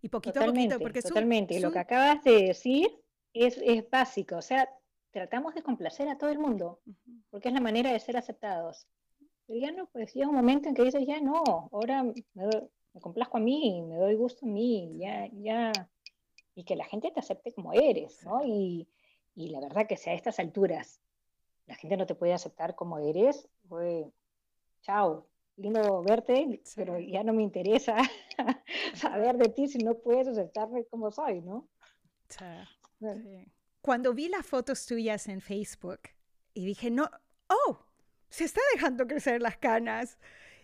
Y 0.00 0.10
poquito 0.10 0.34
totalmente, 0.34 0.74
a 0.74 0.76
poquito, 0.76 0.84
porque 0.84 0.98
es 1.00 1.04
totalmente. 1.06 1.56
Un, 1.56 1.62
Lo 1.62 1.72
que 1.72 1.78
acabas 1.80 2.22
de 2.22 2.42
decir 2.42 2.88
es, 3.32 3.58
es 3.64 3.88
básico. 3.90 4.36
O 4.36 4.42
sea, 4.42 4.68
tratamos 5.10 5.56
de 5.56 5.62
complacer 5.62 6.08
a 6.08 6.18
todo 6.18 6.30
el 6.30 6.38
mundo, 6.38 6.80
porque 7.30 7.48
es 7.48 7.54
la 7.54 7.60
manera 7.60 7.90
de 7.90 7.98
ser 7.98 8.16
aceptados. 8.16 8.86
Pero 9.46 9.58
ya 9.58 9.72
no, 9.72 9.86
pues 9.86 10.14
llega 10.14 10.28
un 10.28 10.34
momento 10.34 10.68
en 10.68 10.74
que 10.74 10.84
dices, 10.84 11.06
ya 11.06 11.20
no, 11.20 11.42
ahora 11.72 12.02
me, 12.02 12.14
doy, 12.34 12.68
me 12.94 13.00
complazco 13.00 13.38
a 13.38 13.40
mí, 13.40 13.82
me 13.82 13.96
doy 13.96 14.14
gusto 14.14 14.46
a 14.46 14.48
mí, 14.48 14.96
ya, 14.98 15.28
ya, 15.32 15.72
y 16.54 16.64
que 16.64 16.76
la 16.76 16.84
gente 16.84 17.10
te 17.10 17.20
acepte 17.20 17.52
como 17.52 17.72
eres, 17.72 18.24
¿no? 18.24 18.44
Y, 18.44 18.88
y 19.34 19.48
la 19.48 19.60
verdad 19.60 19.86
que 19.86 19.96
si 19.96 20.10
a 20.10 20.14
estas 20.14 20.38
alturas 20.38 21.00
la 21.66 21.74
gente 21.76 21.96
no 21.96 22.06
te 22.06 22.14
puede 22.14 22.34
aceptar 22.34 22.74
como 22.74 22.98
eres, 22.98 23.48
pues, 23.68 24.06
chao, 24.82 25.26
lindo 25.56 26.02
verte, 26.02 26.60
sí. 26.64 26.72
pero 26.76 26.98
ya 26.98 27.22
no 27.22 27.32
me 27.32 27.42
interesa 27.42 27.96
saber 28.94 29.36
de 29.36 29.48
ti 29.48 29.68
si 29.68 29.78
no 29.78 29.94
puedes 29.94 30.28
aceptarme 30.28 30.84
como 30.86 31.10
soy, 31.10 31.40
¿no? 31.40 31.68
Sí. 32.28 32.44
Sí. 33.00 33.52
Cuando 33.80 34.14
vi 34.14 34.28
las 34.28 34.46
fotos 34.46 34.86
tuyas 34.86 35.28
en 35.28 35.40
Facebook 35.40 36.00
y 36.54 36.66
dije, 36.66 36.90
no, 36.90 37.10
oh, 37.48 37.78
se 38.32 38.44
está 38.44 38.62
dejando 38.74 39.06
crecer 39.06 39.42
las 39.42 39.58
canas. 39.58 40.18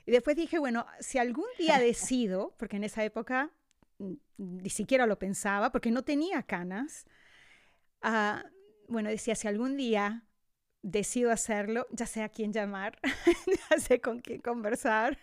Y 0.06 0.10
después 0.10 0.36
dije, 0.36 0.58
bueno, 0.58 0.86
si 1.00 1.18
algún 1.18 1.46
día 1.58 1.78
decido, 1.78 2.54
porque 2.58 2.76
en 2.76 2.84
esa 2.84 3.04
época 3.04 3.50
ni 4.38 4.70
siquiera 4.70 5.06
lo 5.06 5.18
pensaba, 5.18 5.70
porque 5.70 5.90
no 5.90 6.02
tenía 6.02 6.42
canas, 6.42 7.04
uh, 8.02 8.40
bueno, 8.88 9.10
decía, 9.10 9.34
si 9.34 9.48
algún 9.48 9.76
día 9.76 10.24
decido 10.82 11.30
hacerlo, 11.30 11.86
ya 11.90 12.06
sé 12.06 12.22
a 12.22 12.30
quién 12.30 12.52
llamar, 12.52 12.98
ya 13.70 13.78
sé 13.78 14.00
con 14.00 14.20
quién 14.20 14.40
conversar. 14.40 15.18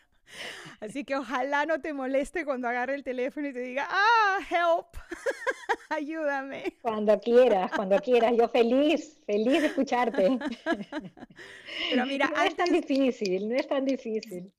Así 0.80 1.04
que 1.04 1.16
ojalá 1.16 1.66
no 1.66 1.80
te 1.80 1.94
moleste 1.94 2.46
cuando 2.46 2.68
agarre 2.68 2.96
el 2.96 3.04
teléfono 3.04 3.48
y 3.48 3.54
te 3.54 3.60
diga, 3.60 3.88
ah, 3.90 4.40
help, 4.50 4.88
ayúdame. 5.90 6.78
Cuando 6.82 7.20
quieras, 7.20 7.72
cuando 7.76 7.98
quieras, 8.00 8.34
yo 8.38 8.48
feliz, 8.48 9.20
feliz 9.26 9.62
de 9.62 9.68
escucharte. 9.68 10.38
Pero 11.90 12.06
mira, 12.06 12.28
no 12.28 12.36
antes... 12.38 12.52
es 12.52 12.56
tan 12.56 12.72
difícil, 12.72 13.50
no 13.50 13.56
es 13.56 13.68
tan 13.68 13.86
difícil. 13.86 14.52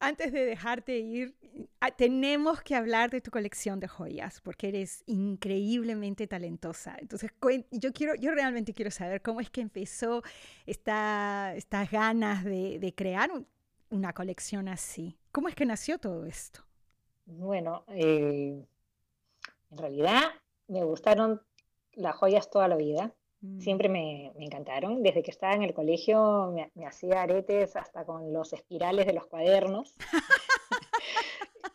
Antes 0.00 0.32
de 0.32 0.44
dejarte 0.44 0.96
ir, 0.98 1.34
tenemos 1.96 2.62
que 2.62 2.76
hablar 2.76 3.10
de 3.10 3.20
tu 3.20 3.32
colección 3.32 3.80
de 3.80 3.88
joyas, 3.88 4.40
porque 4.40 4.68
eres 4.68 5.02
increíblemente 5.06 6.28
talentosa. 6.28 6.96
Entonces, 7.00 7.32
yo, 7.72 7.92
quiero, 7.92 8.14
yo 8.14 8.32
realmente 8.32 8.72
quiero 8.74 8.92
saber 8.92 9.22
cómo 9.22 9.40
es 9.40 9.50
que 9.50 9.60
empezó 9.60 10.22
esta, 10.66 11.52
estas 11.56 11.90
ganas 11.90 12.44
de, 12.44 12.78
de 12.78 12.94
crear 12.94 13.32
un, 13.32 13.44
una 13.90 14.12
colección 14.12 14.68
así. 14.68 15.18
¿Cómo 15.32 15.48
es 15.48 15.54
que 15.54 15.66
nació 15.66 15.98
todo 15.98 16.26
esto? 16.26 16.60
Bueno, 17.26 17.84
eh, 17.88 18.66
en 19.70 19.78
realidad 19.78 20.22
me 20.66 20.84
gustaron 20.84 21.42
las 21.92 22.16
joyas 22.16 22.50
toda 22.50 22.68
la 22.68 22.76
vida. 22.76 23.12
Mm. 23.40 23.60
Siempre 23.60 23.88
me, 23.88 24.32
me, 24.36 24.44
encantaron. 24.44 25.02
Desde 25.02 25.22
que 25.22 25.30
estaba 25.30 25.54
en 25.54 25.62
el 25.62 25.74
colegio 25.74 26.50
me, 26.54 26.70
me 26.74 26.86
hacía 26.86 27.22
aretes 27.22 27.76
hasta 27.76 28.04
con 28.04 28.32
los 28.32 28.52
espirales 28.52 29.06
de 29.06 29.12
los 29.12 29.26
cuadernos. 29.26 29.94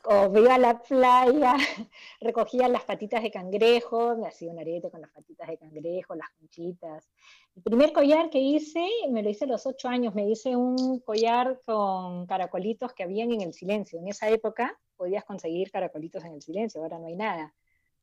o 0.05 0.37
iba 0.37 0.55
a 0.55 0.59
la 0.59 0.79
playa, 0.79 1.55
recogía 2.21 2.67
las 2.67 2.83
patitas 2.83 3.23
de 3.23 3.31
cangrejo, 3.31 4.15
me 4.17 4.27
hacía 4.27 4.51
un 4.51 4.59
arete 4.59 4.89
con 4.89 5.01
las 5.01 5.11
de 5.47 5.57
cangrejo, 5.57 6.15
las 6.15 6.29
conchitas. 6.37 7.09
El 7.55 7.63
primer 7.63 7.93
collar 7.93 8.29
que 8.29 8.39
hice, 8.39 8.87
me 9.09 9.23
lo 9.23 9.29
hice 9.29 9.45
a 9.45 9.47
los 9.47 9.65
ocho 9.65 9.87
años, 9.87 10.15
me 10.15 10.29
hice 10.29 10.55
un 10.55 10.99
collar 10.99 11.61
con 11.65 12.25
caracolitos 12.25 12.93
que 12.93 13.03
habían 13.03 13.31
en 13.31 13.41
el 13.41 13.53
silencio. 13.53 13.99
En 13.99 14.07
esa 14.07 14.29
época 14.29 14.79
podías 14.95 15.23
conseguir 15.23 15.71
caracolitos 15.71 16.23
en 16.23 16.33
el 16.33 16.41
silencio, 16.41 16.81
ahora 16.81 16.99
no 16.99 17.07
hay 17.07 17.15
nada. 17.15 17.53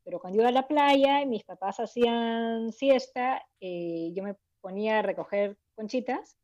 Pero 0.04 0.20
cuando 0.20 0.40
iba 0.40 0.48
a 0.48 0.52
la 0.52 0.66
playa 0.66 1.22
y 1.22 1.26
mis 1.26 1.44
papás 1.44 1.80
hacían 1.80 2.72
siesta, 2.72 3.42
eh, 3.60 4.10
yo 4.14 4.22
me 4.22 4.36
ponía 4.60 4.98
a 4.98 5.02
recoger 5.02 5.56
conchitas 5.74 6.36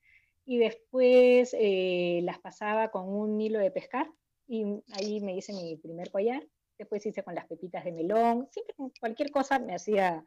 y 0.44 0.58
después 0.58 1.54
eh, 1.58 2.20
las 2.22 2.38
pasaba 2.38 2.90
con 2.90 3.08
un 3.08 3.40
hilo 3.40 3.58
de 3.58 3.70
pescar 3.70 4.08
y 4.46 4.64
ahí 4.92 5.20
me 5.20 5.36
hice 5.36 5.52
mi 5.52 5.76
primer 5.76 6.10
collar. 6.10 6.46
Después 6.78 7.04
hice 7.06 7.22
con 7.22 7.34
las 7.34 7.46
pepitas 7.46 7.84
de 7.84 7.92
melón, 7.92 8.48
siempre 8.50 8.74
cualquier 9.00 9.30
cosa 9.30 9.58
me 9.58 9.74
hacía. 9.74 10.24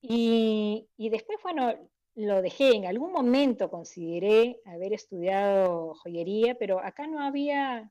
Y, 0.00 0.88
después, 0.96 1.38
bueno, 1.42 1.74
lo 2.14 2.42
dejé. 2.42 2.76
En 2.76 2.86
algún 2.86 3.12
momento 3.12 3.70
consideré 3.70 4.60
haber 4.64 4.92
estudiado 4.92 5.94
joyería, 5.94 6.56
pero 6.58 6.80
acá 6.80 7.06
no 7.06 7.20
había, 7.20 7.90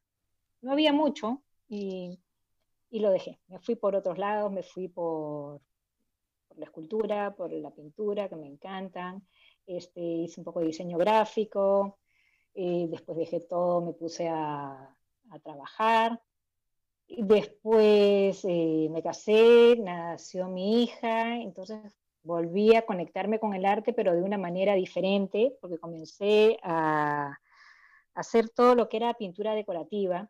no 0.62 0.72
había 0.72 0.94
mucho 0.94 1.44
y, 1.68 2.20
y 2.90 3.00
lo 3.00 3.12
dejé. 3.12 3.40
Me 3.48 3.60
fui 3.60 3.76
por 3.76 3.96
otros 3.96 4.18
lados, 4.18 4.52
me 4.52 4.64
fui 4.64 4.88
por, 4.88 5.62
por 6.48 6.58
la 6.58 6.66
escultura, 6.66 7.36
por 7.36 7.52
la 7.52 7.72
pintura, 7.72 8.30
que 8.30 8.36
me 8.36 8.48
encantan. 8.48 9.28
Este, 9.66 10.02
hice 10.02 10.40
un 10.42 10.46
poco 10.46 10.62
de 10.62 10.68
diseño 10.68 10.98
gráfico. 10.98 12.00
Eh, 12.54 12.88
después 12.90 13.18
dejé 13.18 13.42
todo, 13.42 13.82
me 13.82 13.94
puse 13.94 14.28
a, 14.28 14.96
a 15.30 15.40
trabajar. 15.40 16.22
Después 17.10 18.44
eh, 18.44 18.88
me 18.92 19.02
casé, 19.02 19.78
nació 19.78 20.50
mi 20.50 20.84
hija, 20.84 21.38
entonces 21.38 21.80
volví 22.24 22.76
a 22.76 22.86
conectarme 22.86 23.40
con 23.40 23.54
el 23.54 23.66
arte, 23.66 23.94
pero 23.94 24.14
de 24.14 24.22
una 24.22 24.38
manera 24.38 24.76
diferente, 24.76 25.58
porque 25.62 25.80
comencé 25.80 26.60
a 26.64 27.40
hacer 28.14 28.50
todo 28.50 28.76
lo 28.76 28.90
que 28.90 28.98
era 28.98 29.14
pintura 29.14 29.56
decorativa. 29.56 30.30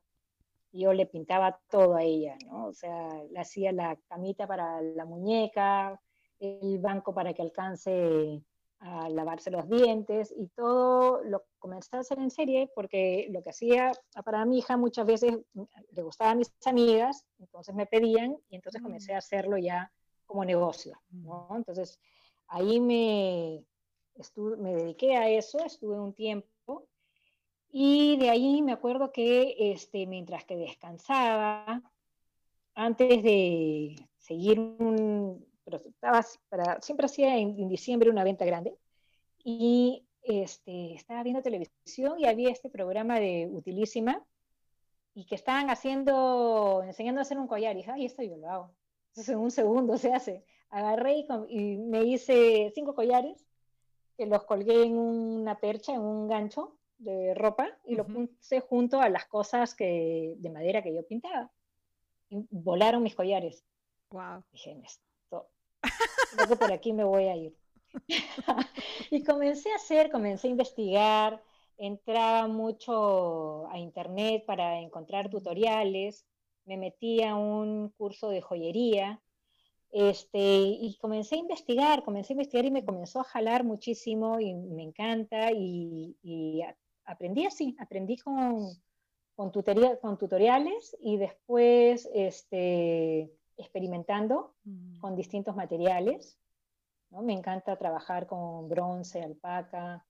Yo 0.72 0.94
le 0.94 1.08
pintaba 1.08 1.60
todo 1.70 1.96
a 1.96 2.04
ella, 2.04 2.38
¿no? 2.46 2.68
O 2.68 2.74
sea, 2.74 3.24
le 3.32 3.40
hacía 3.40 3.72
la 3.72 3.98
camita 4.08 4.46
para 4.46 4.82
la 4.82 5.06
muñeca, 5.06 6.00
el 6.40 6.78
banco 6.80 7.14
para 7.14 7.34
que 7.34 7.42
alcance 7.42 8.44
a 8.80 9.10
lavarse 9.10 9.50
los 9.50 9.68
dientes 9.68 10.34
y 10.36 10.48
todo 10.50 11.24
lo 11.24 11.44
comencé 11.58 11.98
a 11.98 12.02
hacer 12.02 12.20
en 12.20 12.30
serie 12.30 12.70
porque 12.76 13.28
lo 13.32 13.42
que 13.42 13.50
hacía 13.50 13.92
para 14.24 14.46
mi 14.46 14.60
hija 14.60 14.78
muchas 14.78 15.06
veces 15.06 15.40
le 15.92 16.04
gustaba 16.04 16.32
a 16.32 16.36
mis 16.36 16.52
amigas, 16.66 17.26
entonces 17.40 17.74
me 17.74 17.86
pedían 17.86 18.38
y 18.50 18.56
entonces 18.56 18.82
comencé 18.82 19.14
a 19.14 19.20
hacerlo 19.20 19.58
ya 19.58 19.92
como 20.26 20.46
negocio, 20.46 21.02
¿no? 21.10 21.50
Entonces 21.56 22.00
ahí 22.48 22.80
me, 22.80 23.66
me 24.58 24.76
dediqué 24.76 25.16
a 25.16 25.30
eso, 25.30 25.64
estuve 25.66 26.00
un 26.00 26.14
tiempo 26.14 26.88
y 27.70 28.18
de 28.18 28.30
ahí 28.30 28.62
me 28.62 28.74
acuerdo 28.74 29.12
que 29.12 29.56
este, 29.72 30.06
mientras 30.06 30.46
que 30.46 30.56
descansaba, 30.56 31.82
antes 32.76 33.24
de 33.24 33.96
seguir 34.18 34.60
un, 34.60 35.47
pero 35.68 35.82
estaba 35.86 36.26
para, 36.48 36.82
siempre 36.82 37.08
hacía 37.08 37.36
en, 37.36 37.60
en, 37.60 37.68
diciembre 37.68 38.10
una 38.10 38.24
venta 38.24 38.46
grande 38.46 38.78
y 39.44 40.08
este, 40.22 40.94
estaba 40.94 41.24
viendo 41.24 41.42
televisión 41.42 42.18
y 42.18 42.26
había 42.26 42.52
este 42.52 42.70
programa 42.70 43.20
de 43.20 43.50
Utilísima 43.52 44.26
y 45.14 45.26
que 45.26 45.36
estaban 45.36 45.70
haciendo, 45.70 46.84
enseñando 46.86 47.20
a 47.20 47.24
hacer 47.24 47.38
un 47.38 47.48
collar 47.48 47.74
y 47.76 47.80
dije, 47.80 47.92
ay, 47.92 48.06
esto 48.06 48.24
yo 48.24 48.38
lo 48.38 48.50
hago. 48.50 48.76
Entonces 49.10 49.34
en 49.34 49.40
un 49.40 49.52
segundo 49.52 49.98
se 49.98 50.14
hace. 50.14 50.46
Agarré 50.70 51.18
y, 51.18 51.28
y 51.50 51.78
me 51.78 52.04
hice 52.04 52.72
cinco 52.74 52.96
collares 52.96 53.46
que 54.16 54.26
los 54.26 54.46
colgué 54.46 54.84
en 54.84 54.98
una 54.98 55.60
percha, 55.60 55.94
en 55.94 56.02
un 56.02 56.30
gancho 56.30 56.78
de 56.98 57.34
ropa 57.34 57.68
y 57.86 57.96
uh 57.96 57.98
-huh. 57.98 57.98
lo 57.98 58.28
puse 58.28 58.62
junto 58.62 59.02
a 59.02 59.10
las 59.10 59.26
cosas 59.26 59.76
que, 59.76 60.36
de 60.38 60.50
madera 60.50 60.82
que 60.82 60.96
yo 60.96 61.06
pintaba. 61.06 61.52
Y 62.30 62.46
volaron 62.52 63.04
mis 63.04 63.16
collares. 63.16 63.66
Wow. 64.12 64.44
Dije, 64.52 64.80
esto, 64.84 65.07
que 66.48 66.56
por 66.56 66.72
aquí 66.72 66.94
me 66.94 67.04
voy 67.04 67.26
a 67.26 67.36
ir. 67.36 67.56
y 69.12 69.24
comencé 69.24 69.72
a 69.72 69.76
hacer, 69.76 70.12
comencé 70.12 70.48
a 70.48 70.52
investigar, 70.52 71.44
entraba 71.78 72.48
mucho 72.48 73.68
a 73.70 73.78
internet 73.78 74.44
para 74.46 74.80
encontrar 74.80 75.30
tutoriales, 75.30 76.26
me 76.66 76.78
metí 76.78 77.24
a 77.24 77.36
un 77.36 77.90
curso 77.98 78.30
de 78.30 78.42
joyería, 78.42 79.22
este, 79.92 80.38
y 80.38 80.98
comencé 81.00 81.36
a 81.36 81.40
investigar, 81.40 82.04
comencé 82.04 82.34
a 82.34 82.36
investigar 82.36 82.66
y 82.66 82.72
me 82.72 82.86
comenzó 82.86 83.22
a 83.22 83.26
jalar 83.26 83.64
muchísimo 83.64 84.40
y 84.40 84.54
me 84.54 84.84
encanta 84.84 85.52
y, 85.54 86.62
aprendí 87.06 87.46
así, 87.46 87.76
aprendí 87.80 88.18
con, 88.18 88.68
con, 89.36 89.52
con 90.02 90.18
tutoriales 90.18 90.96
y 91.00 91.18
después 91.18 92.10
este, 92.14 93.32
experimentando 93.58 94.54
mm. 94.64 95.00
con 95.00 95.16
distintos 95.16 95.56
materiales. 95.56 96.38
¿no? 97.10 97.22
Me 97.22 97.34
encanta 97.34 97.78
trabajar 97.78 98.28
con 98.28 98.70
bronce, 98.70 99.22
alpaca, 99.22 100.06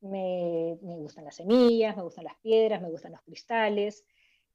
me, 0.00 0.78
me, 0.82 0.96
gustan 0.96 1.24
las 1.24 1.36
semillas, 1.36 1.96
me 1.96 2.02
gustan 2.02 2.24
las 2.24 2.36
piedras, 2.36 2.80
me 2.80 2.90
gustan 2.90 3.12
los 3.12 3.22
cristales, 3.22 4.04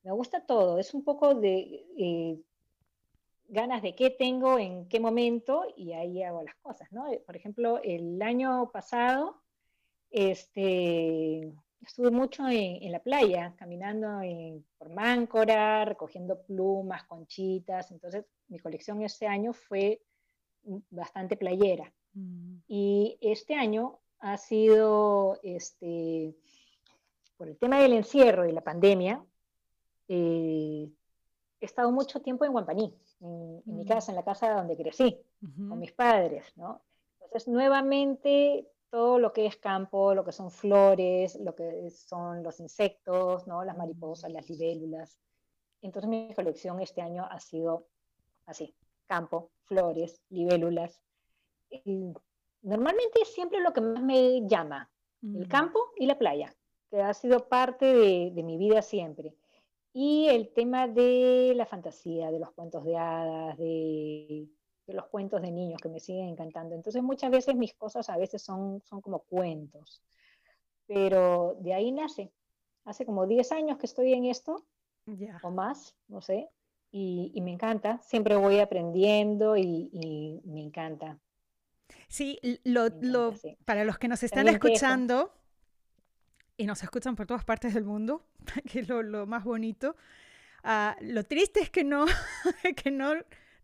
me 0.03 0.11
gusta 0.11 0.45
todo. 0.45 0.79
Es 0.79 0.93
un 0.93 1.03
poco 1.03 1.35
de 1.35 1.85
eh, 1.97 2.39
ganas 3.47 3.81
de 3.81 3.95
qué 3.95 4.09
tengo 4.09 4.57
en 4.57 4.87
qué 4.87 4.99
momento 4.99 5.65
y 5.75 5.93
ahí 5.93 6.23
hago 6.23 6.43
las 6.43 6.55
cosas, 6.55 6.91
¿no? 6.91 7.05
Por 7.25 7.35
ejemplo, 7.35 7.79
el 7.83 8.21
año 8.21 8.71
pasado 8.71 9.41
este, 10.11 11.51
estuve 11.85 12.11
mucho 12.11 12.47
en, 12.47 12.91
la 12.91 12.99
playa, 12.99 13.53
caminando 13.57 14.21
por 14.77 14.89
Máncora, 14.89 15.85
recogiendo 15.85 16.41
plumas, 16.41 17.03
conchitas, 17.05 17.91
entonces 17.91 18.25
mi 18.47 18.59
colección 18.59 19.01
este 19.01 19.27
año 19.27 19.53
fue 19.53 20.01
bastante 20.89 21.37
playera. 21.37 21.91
Mm. 22.13 22.57
Y 22.67 23.17
este 23.21 23.55
año 23.55 23.99
ha 24.19 24.37
sido, 24.37 25.39
este, 25.43 26.35
por 27.37 27.47
el 27.47 27.57
tema 27.57 27.79
del 27.81 27.93
encierro 27.93 28.47
y 28.47 28.51
la 28.51 28.61
pandemia, 28.61 29.23
eh, 30.07 30.89
he 31.59 31.65
estado 31.65 31.91
mucho 31.91 32.21
tiempo 32.21 32.45
en 32.45 32.51
Guampaní, 32.51 32.93
en, 33.21 33.61
mi 33.65 33.83
mm. 33.83 33.87
casa, 33.87 34.11
en 34.11 34.15
la 34.15 34.23
casa 34.23 34.53
donde 34.53 34.75
crecí, 34.77 35.17
con 35.39 35.79
mis 35.79 35.91
padres, 35.91 36.45
¿no? 36.55 36.81
Entonces, 37.21 37.47
nuevamente, 37.47 38.67
todo 38.95 39.19
lo 39.19 39.33
que 39.33 39.45
es 39.45 39.57
campo, 39.57 40.13
lo 40.13 40.23
que 40.23 40.31
son 40.31 40.49
flores, 40.49 41.35
lo 41.41 41.53
que 41.53 41.89
son 41.89 42.41
los 42.43 42.61
insectos, 42.61 43.45
¿no? 43.45 43.65
Las 43.65 43.75
mariposas, 43.75 44.31
las 44.31 44.49
libélulas. 44.49 45.19
Entonces, 45.81 46.09
mi 46.09 46.33
colección 46.33 46.79
este 46.79 47.01
año 47.01 47.27
ha 47.29 47.41
sido 47.41 47.87
así, 48.45 48.73
campo, 49.05 49.51
flores, 49.65 50.21
libélulas. 50.29 51.01
normalmente 52.61 53.21
es 53.21 53.33
siempre 53.33 53.59
lo 53.59 53.73
que 53.73 53.81
más 53.81 54.01
me 54.01 54.47
llama, 54.47 54.89
el 55.21 55.45
mm. 55.45 55.49
campo 55.49 55.91
y 55.97 56.05
la 56.05 56.17
playa, 56.17 56.55
que 56.89 57.01
ha 57.01 57.13
sido 57.13 57.49
parte 57.49 57.93
de, 57.93 58.31
de 58.33 58.43
mi 58.43 58.57
vida 58.57 58.81
siempre. 58.81 59.35
Y 59.91 60.29
el 60.29 60.53
tema 60.53 60.87
de 60.87 61.51
la 61.53 61.65
fantasía, 61.65 62.31
de 62.31 62.39
los 62.39 62.53
cuentos 62.53 62.85
de 62.85 62.95
hadas, 62.95 63.57
de, 63.57 64.47
los 64.93 65.07
cuentos 65.07 65.41
de 65.41 65.51
niños 65.51 65.81
que 65.81 65.89
me 65.89 65.99
siguen 65.99 66.29
encantando. 66.29 66.75
Entonces 66.75 67.01
muchas 67.01 67.31
veces 67.31 67.55
mis 67.55 67.73
cosas 67.73 68.09
a 68.09 68.17
veces 68.17 68.41
son, 68.41 68.81
son 68.83 69.01
como 69.01 69.19
cuentos, 69.19 70.03
pero 70.87 71.57
de 71.59 71.73
ahí 71.73 71.91
nace. 71.91 72.31
Hace 72.85 73.05
como 73.05 73.25
10 73.25 73.51
años 73.51 73.77
que 73.79 73.87
estoy 73.87 74.13
en 74.13 74.25
esto, 74.25 74.63
o 75.41 75.51
más, 75.51 75.95
no 76.07 76.21
sé, 76.21 76.49
y, 76.91 77.41
me 77.41 77.51
encanta. 77.51 77.99
Siempre 78.03 78.35
voy 78.35 78.59
aprendiendo 78.59 79.57
y, 79.57 80.41
me 80.45 80.61
encanta. 80.61 81.19
Sí, 82.07 82.39
lo, 82.63 82.89
para 83.65 83.83
los 83.83 83.97
que 83.97 84.07
nos 84.07 84.23
están 84.23 84.47
escuchando, 84.47 85.33
y 86.57 86.65
nos 86.65 86.83
escuchan 86.83 87.15
por 87.15 87.25
todas 87.25 87.43
partes 87.43 87.73
del 87.73 87.83
mundo, 87.83 88.25
que 88.71 88.79
es 88.79 88.87
lo, 88.87 89.25
más 89.25 89.43
bonito. 89.43 89.95
Ah, 90.63 90.95
lo 91.01 91.23
triste 91.23 91.59
es 91.59 91.69
que 91.69 91.83
no, 91.83 92.05
que 92.83 92.91
no, 92.91 93.13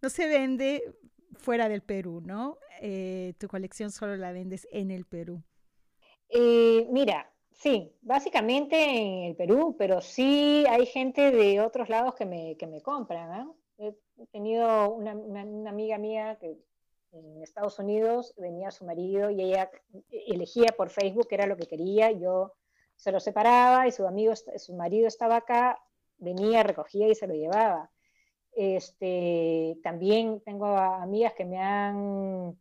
no 0.02 0.10
se 0.10 0.28
vende 0.28 0.96
fuera 1.34 1.70
del 1.70 1.82
Perú, 1.82 2.22
¿no? 2.26 2.58
Eh, 2.82 3.34
tu 3.38 3.48
colección 3.48 3.92
solo 3.92 4.16
la 4.18 4.32
vendes 4.32 4.68
en 4.72 4.92
el 4.92 5.06
Perú. 5.06 5.42
Eh, 6.30 6.88
mira, 6.92 7.32
sí, 7.52 7.94
básicamente 8.02 8.76
en 8.78 9.24
el 9.26 9.36
Perú, 9.36 9.76
pero 9.78 10.02
sí 10.02 10.66
hay 10.70 10.86
gente 10.86 11.32
de 11.32 11.60
otros 11.62 11.90
lados 11.90 12.16
que 12.16 12.26
me, 12.26 12.56
que 12.58 12.68
me 12.68 12.82
compran. 12.82 13.54
He 13.78 13.94
tenido 14.32 14.92
una, 14.92 15.16
una, 15.16 15.70
amiga 15.70 15.98
mía 15.98 16.38
que 16.40 16.58
en 17.12 17.42
Estados 17.42 17.80
Unidos 17.80 18.34
venía 18.38 18.72
su 18.72 18.86
marido 18.86 19.30
y 19.30 19.42
ella 19.42 19.70
elegía 20.10 20.70
por 20.78 20.90
Facebook 20.90 21.28
qué 21.28 21.36
era 21.36 21.48
lo 21.48 21.58
que 21.58 21.68
quería. 21.68 22.12
Yo 22.12 22.54
se 22.96 23.12
lo 23.12 23.20
separaba 23.20 23.88
y 23.88 23.92
su 23.92 24.08
amigo, 24.08 24.34
su 24.36 24.76
marido 24.76 25.08
estaba 25.08 25.38
acá, 25.38 25.80
venía, 26.18 26.64
recogía 26.64 27.08
y 27.08 27.16
se 27.16 27.28
lo 27.28 27.34
llevaba. 27.34 27.90
Este, 28.54 29.78
también 29.84 30.42
tengo 30.42 30.78
amigas 30.78 31.34
que 31.34 31.46
me 31.46 31.58
han 31.58 32.58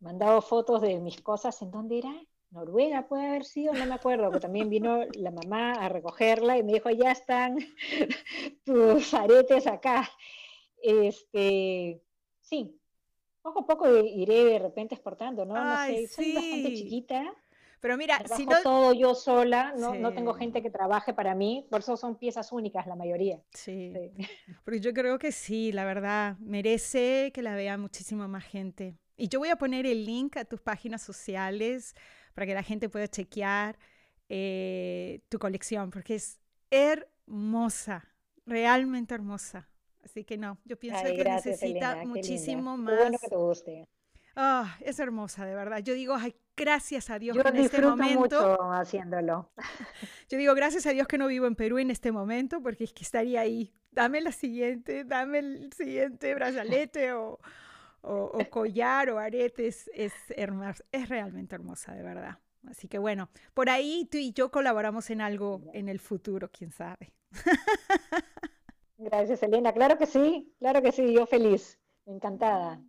mandado 0.00 0.40
fotos 0.40 0.80
de 0.80 0.98
mis 1.00 1.20
cosas, 1.20 1.60
¿en 1.62 1.70
dónde 1.70 1.98
era? 1.98 2.14
Noruega 2.50 3.06
puede 3.06 3.26
haber 3.26 3.44
sido, 3.44 3.74
no 3.74 3.84
me 3.86 3.94
acuerdo, 3.94 4.30
que 4.30 4.40
también 4.40 4.70
vino 4.70 5.00
la 5.14 5.30
mamá 5.30 5.72
a 5.72 5.88
recogerla 5.88 6.56
y 6.56 6.62
me 6.62 6.74
dijo, 6.74 6.90
ya 6.90 7.10
están 7.10 7.58
tus 8.64 9.12
aretes 9.12 9.66
acá. 9.66 10.08
Este, 10.80 12.00
sí, 12.40 12.80
poco 13.42 13.60
a 13.60 13.66
poco 13.66 13.96
iré 13.98 14.44
de 14.44 14.58
repente 14.58 14.94
exportando, 14.94 15.44
¿no? 15.44 15.54
no 15.54 15.86
sé, 15.86 16.08
soy 16.08 16.34
bastante 16.34 16.74
chiquita. 16.74 17.34
Pero 17.80 17.96
mira, 17.96 18.22
si 18.34 18.46
no... 18.46 18.62
todo 18.62 18.92
yo 18.92 19.14
sola, 19.14 19.74
¿no? 19.78 19.94
no 19.94 20.12
tengo 20.12 20.34
gente 20.34 20.62
que 20.62 20.70
trabaje 20.70 21.12
para 21.12 21.34
mí, 21.34 21.66
por 21.70 21.80
eso 21.80 21.96
son 21.96 22.16
piezas 22.16 22.52
únicas 22.52 22.86
la 22.86 22.96
mayoría. 22.96 23.40
Sí. 23.52 23.92
porque 24.64 24.80
yo 24.80 24.92
creo 24.92 25.18
que 25.18 25.32
sí, 25.32 25.72
la 25.72 25.84
verdad, 25.84 26.38
merece 26.38 27.30
que 27.34 27.42
la 27.42 27.54
vea 27.54 27.76
muchísima 27.76 28.28
más 28.28 28.44
gente. 28.44 28.96
Y 29.16 29.28
yo 29.28 29.38
voy 29.38 29.48
a 29.48 29.56
poner 29.56 29.86
el 29.86 30.04
link 30.04 30.36
a 30.36 30.44
tus 30.44 30.60
páginas 30.60 31.02
sociales 31.02 31.94
para 32.34 32.46
que 32.46 32.54
la 32.54 32.62
gente 32.62 32.88
pueda 32.88 33.08
chequear 33.08 33.78
eh, 34.28 35.20
tu 35.28 35.38
colección, 35.38 35.90
porque 35.90 36.16
es 36.16 36.40
hermosa, 36.70 38.04
realmente 38.44 39.14
hermosa. 39.14 39.68
Así 40.04 40.24
que 40.24 40.36
no, 40.36 40.58
yo 40.64 40.78
pienso 40.78 41.02
que 41.04 41.24
necesita 41.24 42.04
muchísimo 42.04 42.76
más. 42.76 42.96
bueno 42.96 43.18
que 43.18 43.28
te 43.28 43.36
guste. 43.36 43.88
Ah, 44.36 44.76
es 44.80 44.98
hermosa, 44.98 45.46
de 45.46 45.54
verdad. 45.54 45.78
Yo 45.78 45.94
digo, 45.94 46.14
ay, 46.14 46.36
gracias 46.56 47.10
a 47.10 47.18
Dios 47.18 47.36
Yo 47.36 47.42
en 47.42 47.56
este 47.56 47.82
momento. 47.82 48.20
Mucho 48.20 48.72
haciéndolo. 48.72 49.50
Yo 50.28 50.38
digo, 50.38 50.54
gracias 50.54 50.86
a 50.86 50.90
Dios 50.90 51.06
que 51.06 51.18
no 51.18 51.26
vivo 51.26 51.46
en 51.46 51.54
Perú 51.54 51.78
en 51.78 51.90
este 51.90 52.12
momento, 52.12 52.62
porque 52.62 52.84
es 52.84 52.92
que 52.92 53.04
estaría 53.04 53.40
ahí. 53.40 53.72
Dame 53.90 54.20
la 54.20 54.32
siguiente, 54.32 55.04
dame 55.04 55.38
el 55.38 55.72
siguiente 55.72 56.34
brazalete 56.34 57.12
o, 57.12 57.38
o, 58.02 58.50
collar 58.50 59.10
o 59.10 59.18
aretes. 59.18 59.90
Es, 59.94 60.12
es 60.30 61.08
realmente 61.08 61.54
hermosa, 61.54 61.94
de 61.94 62.02
verdad. 62.02 62.38
Así 62.68 62.88
que 62.88 62.98
bueno, 62.98 63.28
por 63.54 63.70
ahí 63.70 64.08
tú 64.10 64.18
y 64.18 64.32
yo 64.32 64.50
colaboramos 64.50 65.10
en 65.10 65.20
algo 65.20 65.62
en 65.72 65.88
el 65.88 66.00
futuro, 66.00 66.50
quién 66.50 66.72
sabe. 66.72 67.12
Gracias, 68.98 69.42
Elena. 69.42 69.72
Claro 69.72 69.98
que 69.98 70.06
sí, 70.06 70.54
claro 70.58 70.82
que 70.82 70.90
sí, 70.90 71.12
yo 71.12 71.26
feliz, 71.26 71.78
encantada. 72.06 72.80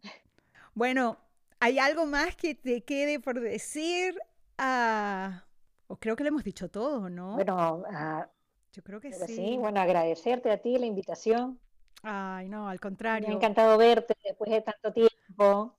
Bueno, 0.73 1.17
¿Hay 1.59 1.79
algo 1.79 2.05
más 2.05 2.35
que 2.35 2.55
te 2.55 2.83
quede 2.83 3.19
por 3.19 3.39
decir? 3.39 4.19
O 5.87 5.95
creo 5.97 6.15
que 6.15 6.23
le 6.23 6.29
hemos 6.29 6.43
dicho 6.43 6.69
todo, 6.69 7.09
¿no? 7.09 7.33
Bueno, 7.33 7.83
ah, 7.91 8.29
yo 8.73 8.83
creo 8.83 8.99
que 8.99 9.11
sí. 9.13 9.35
sí. 9.35 9.57
Bueno, 9.57 9.79
agradecerte 9.79 10.51
a 10.51 10.57
ti 10.57 10.77
la 10.77 10.85
invitación. 10.85 11.59
Ay, 12.03 12.47
no, 12.49 12.69
al 12.69 12.79
contrario. 12.79 13.27
Me 13.27 13.33
ha 13.33 13.37
encantado 13.37 13.77
verte 13.77 14.15
después 14.23 14.51
de 14.51 14.61
tanto 14.61 14.93
tiempo. 14.93 15.73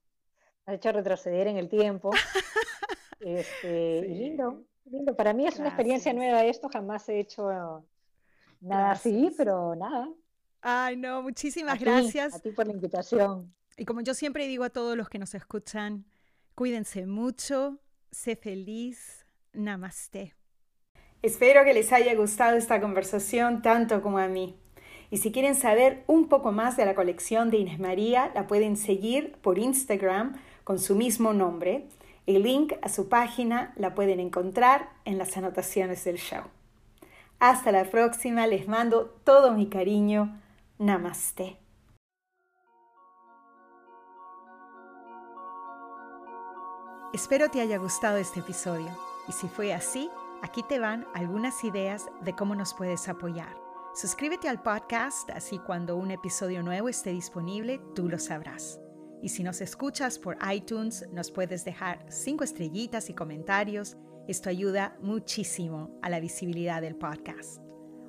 Has 0.66 0.74
hecho 0.74 0.92
retroceder 0.92 1.46
en 1.46 1.56
el 1.56 1.68
tiempo. 1.68 2.10
este, 3.20 4.02
lindo, 4.02 4.64
lindo. 4.84 5.14
Para 5.14 5.32
mí 5.32 5.46
es 5.46 5.58
una 5.58 5.68
experiencia 5.68 6.12
nueva 6.12 6.44
esto. 6.44 6.68
Jamás 6.68 7.08
he 7.08 7.20
hecho 7.20 7.84
nada 8.60 8.90
así, 8.90 9.32
pero 9.36 9.74
nada. 9.76 10.08
Ay, 10.60 10.96
no, 10.96 11.22
muchísimas 11.22 11.78
gracias. 11.78 12.34
a 12.34 12.40
ti 12.40 12.50
por 12.50 12.66
la 12.66 12.72
invitación. 12.72 13.54
Y 13.78 13.84
como 13.84 14.00
yo 14.00 14.12
siempre 14.12 14.48
digo 14.48 14.64
a 14.64 14.70
todos 14.70 14.96
los 14.96 15.08
que 15.08 15.20
nos 15.20 15.34
escuchan, 15.34 16.04
cuídense 16.56 17.06
mucho, 17.06 17.78
sé 18.10 18.34
feliz, 18.34 19.24
namaste. 19.52 20.34
Espero 21.22 21.62
que 21.62 21.74
les 21.74 21.92
haya 21.92 22.12
gustado 22.16 22.56
esta 22.56 22.80
conversación 22.80 23.62
tanto 23.62 24.02
como 24.02 24.18
a 24.18 24.26
mí. 24.26 24.56
Y 25.10 25.18
si 25.18 25.30
quieren 25.30 25.54
saber 25.54 26.02
un 26.08 26.28
poco 26.28 26.50
más 26.50 26.76
de 26.76 26.86
la 26.86 26.96
colección 26.96 27.50
de 27.50 27.58
Inés 27.58 27.78
María, 27.78 28.32
la 28.34 28.48
pueden 28.48 28.76
seguir 28.76 29.36
por 29.42 29.58
Instagram 29.58 30.34
con 30.64 30.80
su 30.80 30.96
mismo 30.96 31.32
nombre. 31.32 31.86
El 32.26 32.42
link 32.42 32.72
a 32.82 32.88
su 32.88 33.08
página 33.08 33.72
la 33.76 33.94
pueden 33.94 34.18
encontrar 34.18 34.90
en 35.04 35.18
las 35.18 35.36
anotaciones 35.36 36.02
del 36.02 36.18
show. 36.18 36.42
Hasta 37.38 37.70
la 37.70 37.84
próxima, 37.84 38.48
les 38.48 38.66
mando 38.66 39.04
todo 39.22 39.52
mi 39.52 39.68
cariño. 39.68 40.40
Namaste. 40.78 41.58
Espero 47.12 47.50
te 47.50 47.60
haya 47.60 47.78
gustado 47.78 48.18
este 48.18 48.40
episodio 48.40 48.90
y 49.28 49.32
si 49.32 49.48
fue 49.48 49.72
así, 49.72 50.10
Aquí 50.40 50.62
te 50.62 50.78
van 50.78 51.04
algunas 51.14 51.64
ideas 51.64 52.08
de 52.24 52.32
cómo 52.32 52.54
nos 52.54 52.72
puedes 52.72 53.08
apoyar. 53.08 53.56
Suscríbete 53.94 54.48
al 54.48 54.62
podcast, 54.62 55.28
así 55.30 55.58
cuando 55.58 55.96
un 55.96 56.12
episodio 56.12 56.62
nuevo 56.62 56.88
esté 56.88 57.10
disponible, 57.10 57.80
tú 57.96 58.08
lo 58.08 58.20
sabrás. 58.20 58.80
Y 59.20 59.30
si 59.30 59.42
nos 59.42 59.60
escuchas 59.60 60.16
por 60.20 60.38
iTunes, 60.48 61.08
nos 61.12 61.32
puedes 61.32 61.64
dejar 61.64 62.06
cinco 62.08 62.44
estrellitas 62.44 63.10
y 63.10 63.14
comentarios. 63.14 63.96
Esto 64.28 64.48
ayuda 64.48 64.96
muchísimo 65.00 65.98
a 66.02 66.10
la 66.10 66.20
visibilidad 66.20 66.82
del 66.82 66.94
podcast. 66.94 67.60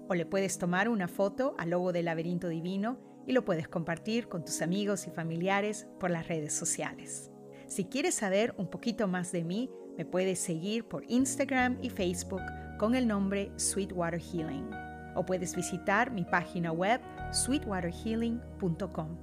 O 0.08 0.14
le 0.14 0.28
puedes 0.28 0.60
tomar 0.60 0.88
una 0.88 1.08
foto 1.08 1.56
al 1.58 1.72
logo 1.72 1.92
del 1.92 2.06
laberinto 2.06 2.48
divino 2.48 3.00
y 3.26 3.32
lo 3.32 3.44
puedes 3.44 3.68
compartir 3.68 4.28
con 4.28 4.46
tus 4.46 4.62
amigos 4.62 5.08
y 5.08 5.12
familiares 5.12 5.88
por 6.00 6.12
las 6.12 6.28
redes 6.28 6.54
sociales. 6.54 7.32
Si 7.70 7.86
quieres 7.86 8.16
saber 8.16 8.56
un 8.58 8.66
poquito 8.66 9.08
más 9.08 9.32
de 9.32 9.44
mí, 9.44 9.70
me 9.96 10.04
puedes 10.04 10.40
seguir 10.40 10.86
por 10.86 11.04
Instagram 11.08 11.78
y 11.84 11.92
Facebook 11.92 12.42
con 12.80 12.96
el 12.96 13.08
nombre 13.08 13.52
Sweetwater 13.58 14.20
Healing. 14.20 14.72
O 15.16 15.24
puedes 15.24 15.56
visitar 15.56 16.10
mi 16.10 16.24
página 16.26 16.72
web 16.72 17.00
sweetwaterhealing.com. 17.32 19.18